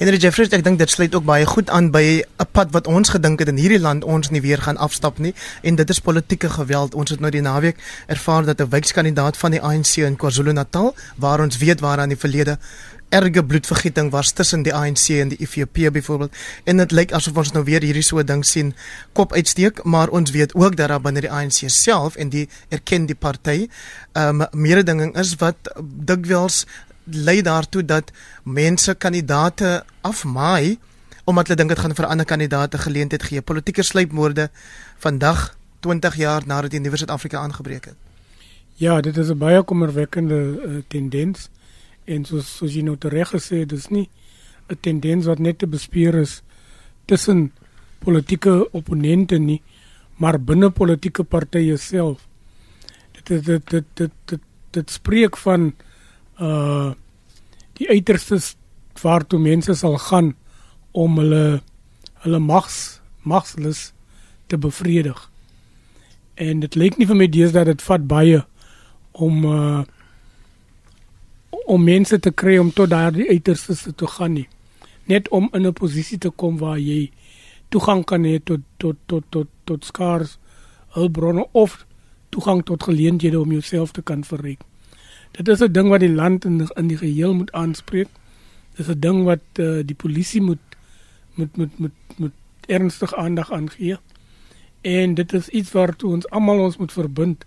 Henry 0.00 0.18
Jeffries, 0.20 0.52
ek 0.56 0.64
dink 0.64 0.80
dit 0.80 0.90
sluit 0.90 1.14
ook 1.14 1.26
baie 1.28 1.46
goed 1.48 1.70
aan 1.74 1.90
by 1.92 2.22
'n 2.24 2.48
pad 2.52 2.72
wat 2.72 2.86
ons 2.86 3.12
gedink 3.12 3.40
het 3.40 3.48
in 3.48 3.60
hierdie 3.60 3.80
land 3.80 4.04
ons 4.04 4.30
nie 4.30 4.40
weer 4.40 4.62
gaan 4.62 4.76
afstap 4.76 5.18
nie 5.18 5.34
en 5.62 5.76
dit 5.76 5.90
is 5.90 6.00
politieke 6.00 6.48
geweld. 6.50 6.94
Ons 6.94 7.10
het 7.10 7.20
nou 7.20 7.30
die 7.30 7.44
naweek 7.44 7.76
ervaar 8.06 8.44
dat 8.44 8.60
'n 8.60 8.70
wykskandidaat 8.70 9.36
van 9.36 9.50
die 9.50 9.60
ANC 9.60 9.96
in 9.96 10.16
KwaZulu-Natal, 10.16 10.94
waar 11.16 11.40
ons 11.40 11.58
weet 11.58 11.80
waar 11.80 11.98
aan 11.98 12.08
die 12.08 12.18
verlede 12.18 12.58
erge 13.08 13.44
bloedvergieting 13.44 14.10
was 14.10 14.32
tussen 14.32 14.62
die 14.62 14.74
ANC 14.74 15.08
en 15.08 15.28
die 15.28 15.38
IFP 15.38 15.92
byvoorbeeld. 15.92 16.32
En 16.64 16.76
dit 16.76 16.90
lyk 16.90 17.12
asof 17.12 17.36
ons 17.36 17.52
nou 17.52 17.64
weer 17.64 17.82
hierdie 17.82 18.02
so 18.02 18.22
ding 18.24 18.44
sien 18.44 18.74
kop 19.12 19.32
uitsteek 19.32 19.84
maar 19.84 20.08
ons 20.08 20.30
weet 20.30 20.54
ook 20.54 20.76
dat 20.76 20.88
daar 20.88 21.00
binne 21.00 21.20
die 21.20 21.30
ANC 21.30 21.70
self 21.70 22.16
en 22.16 22.28
die 22.28 22.48
erken 22.68 23.06
die 23.06 23.14
party 23.18 23.68
ehm 24.12 24.40
um, 24.40 24.46
meerdinging 24.52 25.16
is 25.16 25.34
wat 25.38 25.70
dikwels 25.80 26.64
lei 27.04 27.42
daartoe 27.42 27.84
dat 27.84 28.10
mense 28.42 28.94
kandidate 28.94 29.84
afmaai 30.00 30.78
omdat 31.24 31.46
hulle 31.46 31.58
dink 31.58 31.74
dit 31.74 31.78
gaan 31.78 31.94
vir 31.94 32.06
ander 32.06 32.26
kandidate 32.26 32.78
geleentheid 32.78 33.22
gee. 33.22 33.42
Politieke 33.42 33.82
sluipmoorde 33.82 34.50
vandag 35.02 35.56
20 35.80 36.16
jaar 36.16 36.42
nadat 36.46 36.70
die 36.70 36.80
nuwe 36.80 36.96
Suid-Afrika 36.96 37.38
aangebreek 37.38 37.84
het. 37.84 37.96
Ja, 38.78 39.00
dit 39.00 39.16
is 39.16 39.28
'n 39.28 39.38
baie 39.38 39.62
kommerwekkende 39.62 40.34
uh, 40.66 40.82
tendens. 40.88 41.48
En 42.06 42.24
soos 42.24 42.48
soos 42.58 42.74
jy 42.74 42.82
nou 42.86 42.96
reg 43.00 43.32
gesê 43.34 43.64
dis 43.66 43.88
nie 43.90 44.08
'n 44.70 44.78
tendens 44.80 45.26
wat 45.26 45.38
net 45.38 45.58
te 45.58 45.66
bespeer 45.66 46.14
is 46.14 46.42
tussen 47.06 47.52
politieke 47.98 48.68
opponente 48.72 49.38
nie, 49.38 49.62
maar 50.16 50.38
binne 50.38 50.70
politieke 50.70 51.24
partye 51.24 51.76
self. 51.76 52.26
Dit 53.12 53.26
dit 53.26 53.44
dit 53.44 53.70
dit 53.70 53.86
dit, 53.94 54.12
dit, 54.24 54.40
dit 54.70 54.90
spreek 54.90 55.36
van 55.36 55.72
uh 56.40 56.92
die 57.76 57.88
uiterstes 57.88 58.54
waartoe 59.02 59.38
mense 59.38 59.74
sal 59.74 59.98
gaan 60.00 60.34
om 60.92 61.18
hulle 61.20 61.60
hulle 62.24 62.38
mags 62.40 63.00
magslus 63.22 63.92
te 64.46 64.56
bevredig. 64.56 65.18
En 66.34 66.60
dit 66.60 66.74
lyk 66.74 66.96
nie 66.96 67.06
vir 67.06 67.18
my 67.20 67.28
deesdae 67.28 67.64
dat 67.64 67.76
dit 67.76 67.84
vat 67.84 68.06
baie 68.08 68.40
om 69.12 69.44
uh 69.44 69.84
om 71.66 71.84
mense 71.84 72.18
te 72.18 72.30
kry 72.30 72.58
om 72.58 72.70
tot 72.72 72.90
daardie 72.90 73.28
uiterstes 73.28 73.86
te 73.96 74.06
gaan 74.06 74.32
nie. 74.38 74.48
Net 75.10 75.28
om 75.28 75.48
in 75.52 75.66
'n 75.66 75.72
posisie 75.72 76.18
te 76.18 76.30
kom 76.30 76.58
waar 76.58 76.78
jy 76.78 77.10
toegang 77.68 78.04
kan 78.04 78.24
hê 78.24 78.38
tot 78.44 78.60
tot 78.76 78.96
tot 79.06 79.24
tot 79.30 79.48
tot 79.64 79.84
skaars 79.84 80.38
hulpbronne 80.94 81.46
of 81.52 81.86
toegang 82.28 82.64
tot 82.64 82.82
geleenthede 82.82 83.40
om 83.40 83.52
jouself 83.52 83.90
te 83.90 84.02
kan 84.02 84.24
verryk. 84.24 84.60
Dit 85.32 85.48
is 85.48 85.60
'n 85.60 85.72
ding 85.72 85.88
wat 85.88 86.00
die 86.00 86.14
land 86.14 86.44
in 86.44 86.58
die, 86.58 86.68
in 86.74 86.88
die 86.88 86.96
geheel 86.96 87.34
moet 87.34 87.52
aanspreek. 87.52 88.08
Dit 88.76 88.86
is 88.86 88.94
'n 88.94 89.00
ding 89.00 89.24
wat 89.24 89.44
uh, 89.54 89.82
die 89.84 89.94
polisie 89.94 90.42
moet 90.42 90.64
moet 91.34 91.56
moet 91.56 91.78
moet 91.78 91.98
moet 92.16 92.32
ernstig 92.66 93.14
aandag 93.14 93.52
aan 93.52 93.70
gee. 93.70 93.96
En 94.80 95.14
dit 95.14 95.32
is 95.32 95.48
iets 95.48 95.72
waartoe 95.72 96.12
ons 96.12 96.30
almal 96.30 96.58
ons 96.58 96.76
moet 96.76 96.92
verbind 96.92 97.44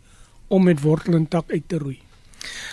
om 0.48 0.64
met 0.64 0.82
wortel 0.82 1.14
en 1.14 1.28
tak 1.28 1.52
uit 1.52 1.64
te 1.68 1.78
roei. 1.78 2.00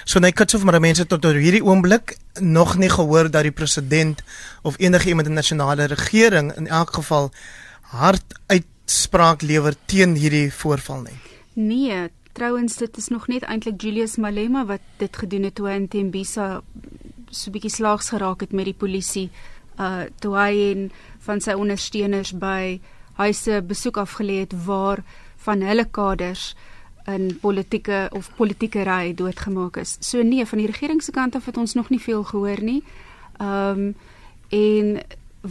So 0.04 0.20
net 0.20 0.36
kort 0.38 0.50
vir 0.50 0.72
my 0.72 0.78
mense 0.78 1.06
tot 1.06 1.24
oor 1.24 1.34
hierdie 1.34 1.64
oomblik 1.64 2.16
nog 2.40 2.76
nie 2.76 2.90
gehoor 2.90 3.30
dat 3.30 3.42
die 3.42 3.54
president 3.54 4.22
of 4.62 4.78
enige 4.78 5.08
iemand 5.08 5.28
in 5.28 5.34
die 5.34 5.42
nasionale 5.42 5.86
regering 5.86 6.52
in 6.56 6.66
elk 6.66 6.94
geval 6.94 7.32
hard 7.80 8.36
uitspraak 8.46 9.42
lewer 9.42 9.74
teen 9.86 10.14
hierdie 10.14 10.52
voorval 10.52 11.02
nie. 11.02 11.18
Nee, 11.54 12.08
trouens 12.32 12.76
dit 12.76 12.96
is 12.96 13.08
nog 13.08 13.28
net 13.28 13.42
eintlik 13.42 13.80
Julius 13.82 14.16
Malema 14.16 14.64
wat 14.66 14.80
dit 14.98 15.16
gedoen 15.16 15.48
het 15.48 15.54
toe 15.54 15.68
hy 15.70 15.76
in 15.80 15.88
Tembisa 15.88 16.62
so 17.30 17.50
'n 17.50 17.52
bietjie 17.52 17.70
slaags 17.70 18.10
geraak 18.10 18.40
het 18.40 18.52
met 18.52 18.64
die 18.64 18.74
polisie 18.74 19.30
uh 19.78 20.04
toe 20.20 20.34
hy 20.36 20.72
en 20.72 20.92
van 21.26 21.40
sy 21.40 21.52
ondersteuners 21.52 22.32
by 22.32 22.80
huise 23.16 23.62
besoek 23.62 23.96
afgelê 23.96 24.40
het 24.44 24.54
waar 24.64 25.02
van 25.36 25.60
hulle 25.60 25.84
kaders 25.84 26.54
in 27.06 27.38
politieke 27.40 28.06
of 28.12 28.30
politieke 28.36 28.82
ry 28.82 29.14
doodgemaak 29.14 29.76
is. 29.76 29.96
So 30.00 30.22
nee, 30.22 30.46
van 30.46 30.58
die 30.58 30.66
regering 30.66 31.02
se 31.02 31.12
kant 31.14 31.34
af 31.34 31.46
het 31.46 31.56
ons 31.56 31.74
nog 31.74 31.90
nie 31.90 32.00
veel 32.00 32.24
gehoor 32.24 32.62
nie. 32.62 32.82
Ehm 33.38 33.86
um, 33.86 33.94
en 34.48 35.00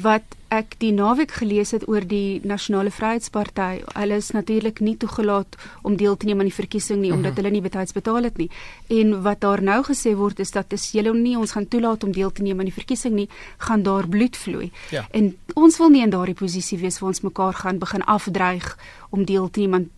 wat 0.01 0.36
ek 0.53 0.76
die 0.80 0.91
naweek 0.95 1.32
gelees 1.39 1.72
het 1.76 1.86
oor 1.88 2.03
die 2.08 2.41
Nasionale 2.47 2.91
Vryheidsparty, 2.91 3.82
hulle 3.95 4.18
is 4.20 4.32
natuurlik 4.36 4.80
nie 4.84 4.95
toegelaat 4.99 5.58
om 5.88 5.95
deel 5.99 6.18
te 6.20 6.28
neem 6.28 6.39
aan 6.39 6.49
die 6.49 6.56
verkiesing 6.56 7.01
nie 7.01 7.12
omdat 7.14 7.34
mhm. 7.34 7.41
hulle 7.41 7.53
nie 7.56 7.64
betyds 7.66 7.95
betaal 7.95 8.28
het 8.28 8.38
nie. 8.41 8.49
En 8.91 9.22
wat 9.26 9.41
daar 9.43 9.64
nou 9.64 9.82
gesê 9.88 10.16
word 10.16 10.39
is 10.43 10.51
dat 10.56 10.74
as 10.76 10.89
julle 10.95 11.14
nie 11.18 11.36
ons 11.39 11.56
gaan 11.56 11.68
toelaat 11.68 12.03
om 12.03 12.14
deel 12.16 12.32
te 12.32 12.43
neem 12.43 12.60
aan 12.60 12.70
die 12.70 12.76
verkiesing 12.76 13.16
nie, 13.16 13.28
gaan 13.68 13.84
daar 13.84 14.08
bloed 14.08 14.38
vloei. 14.38 14.72
Ja. 14.91 15.06
En 15.12 15.34
ons 15.56 15.78
wil 15.82 15.93
nie 15.93 16.03
in 16.03 16.14
daardie 16.14 16.38
posisie 16.38 16.80
wees 16.82 16.99
waar 16.99 17.14
ons 17.14 17.24
mekaar 17.26 17.53
gaan 17.64 17.80
begin 17.80 18.03
afdreig 18.03 18.76
om 19.10 19.26
deel 19.26 19.49
te 19.49 19.64
neem 19.64 19.80
aan 19.80 19.89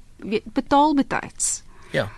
betaal 0.54 0.96
betyds. 0.96 1.64
Ja. 1.92 2.12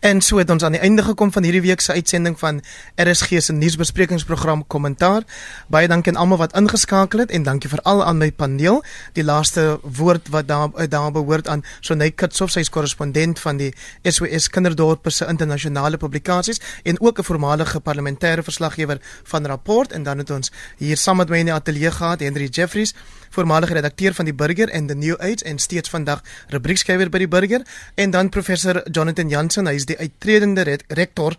En 0.00 0.20
so 0.20 0.38
het 0.38 0.50
ons 0.50 0.62
aan 0.62 0.72
die 0.76 0.80
einde 0.80 1.02
gekom 1.02 1.32
van 1.32 1.42
hierdie 1.42 1.62
week 1.64 1.80
se 1.80 1.92
uitsending 1.92 2.38
van 2.38 2.60
RSG 2.94 3.40
se 3.42 3.52
nuusbesprekingsprogram 3.52 4.66
Kommentaar. 4.66 5.22
Baie 5.68 5.88
dankie 5.88 6.12
aan 6.12 6.18
almal 6.18 6.38
wat 6.38 6.56
ingeskakel 6.56 7.24
het 7.24 7.30
en 7.30 7.42
dankie 7.42 7.70
veral 7.70 8.04
aan 8.04 8.16
my 8.16 8.30
paneel. 8.32 8.82
Die 9.12 9.24
laaste 9.24 9.78
woord 9.82 10.28
wat 10.28 10.48
daar 10.48 10.88
daar 10.88 11.12
behoort 11.12 11.48
aan 11.48 11.64
Sonay 11.80 12.10
Kitshof, 12.10 12.50
sy 12.50 12.60
is 12.60 12.70
korrespondent 12.70 13.40
van 13.40 13.56
die 13.56 13.72
SOS 14.02 14.48
Kinderdorp 14.48 15.10
se 15.10 15.26
internasionale 15.26 15.96
publikasies 15.96 16.60
en 16.82 17.00
ook 17.00 17.18
'n 17.18 17.24
voormalige 17.24 17.80
parlementêre 17.80 18.42
verslaggewer 18.42 18.98
van 19.22 19.46
Rapport 19.46 19.92
en 19.92 20.02
dan 20.02 20.18
het 20.18 20.30
ons 20.30 20.52
hier 20.76 20.96
saam 20.96 21.16
met 21.16 21.28
my 21.28 21.38
in 21.38 21.44
die 21.44 21.54
ateljee 21.54 21.90
gehad 21.90 22.20
Henry 22.20 22.48
Jeffries 22.50 22.94
voormalige 23.30 23.74
redakteur 23.74 24.14
van 24.14 24.24
die 24.24 24.34
Burger 24.34 24.68
en 24.68 24.86
the 24.86 24.94
New 24.94 25.16
Age 25.18 25.44
en 25.44 25.58
steeds 25.58 25.90
vandag 25.90 26.22
rubriekskrywer 26.48 27.10
by 27.10 27.22
die 27.24 27.28
Burger 27.30 27.66
en 27.94 28.10
dan 28.10 28.28
professor 28.28 28.82
Jonathan 28.90 29.28
Jansen, 29.28 29.66
hy 29.66 29.74
is 29.78 29.86
die 29.86 29.98
uittredende 29.98 30.66
rektor 30.88 31.36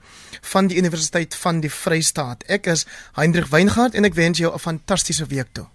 van 0.53 0.67
die 0.71 0.77
Universiteit 0.77 1.35
van 1.35 1.61
die 1.61 1.71
Vrystaat. 1.71 2.43
Ek 2.47 2.71
is 2.71 2.87
Hendrik 3.19 3.51
Weingart 3.51 3.95
en 3.95 4.07
ek 4.07 4.17
wens 4.17 4.39
jou 4.39 4.53
'n 4.53 4.59
fantastiese 4.59 5.25
week 5.25 5.51
toe. 5.51 5.67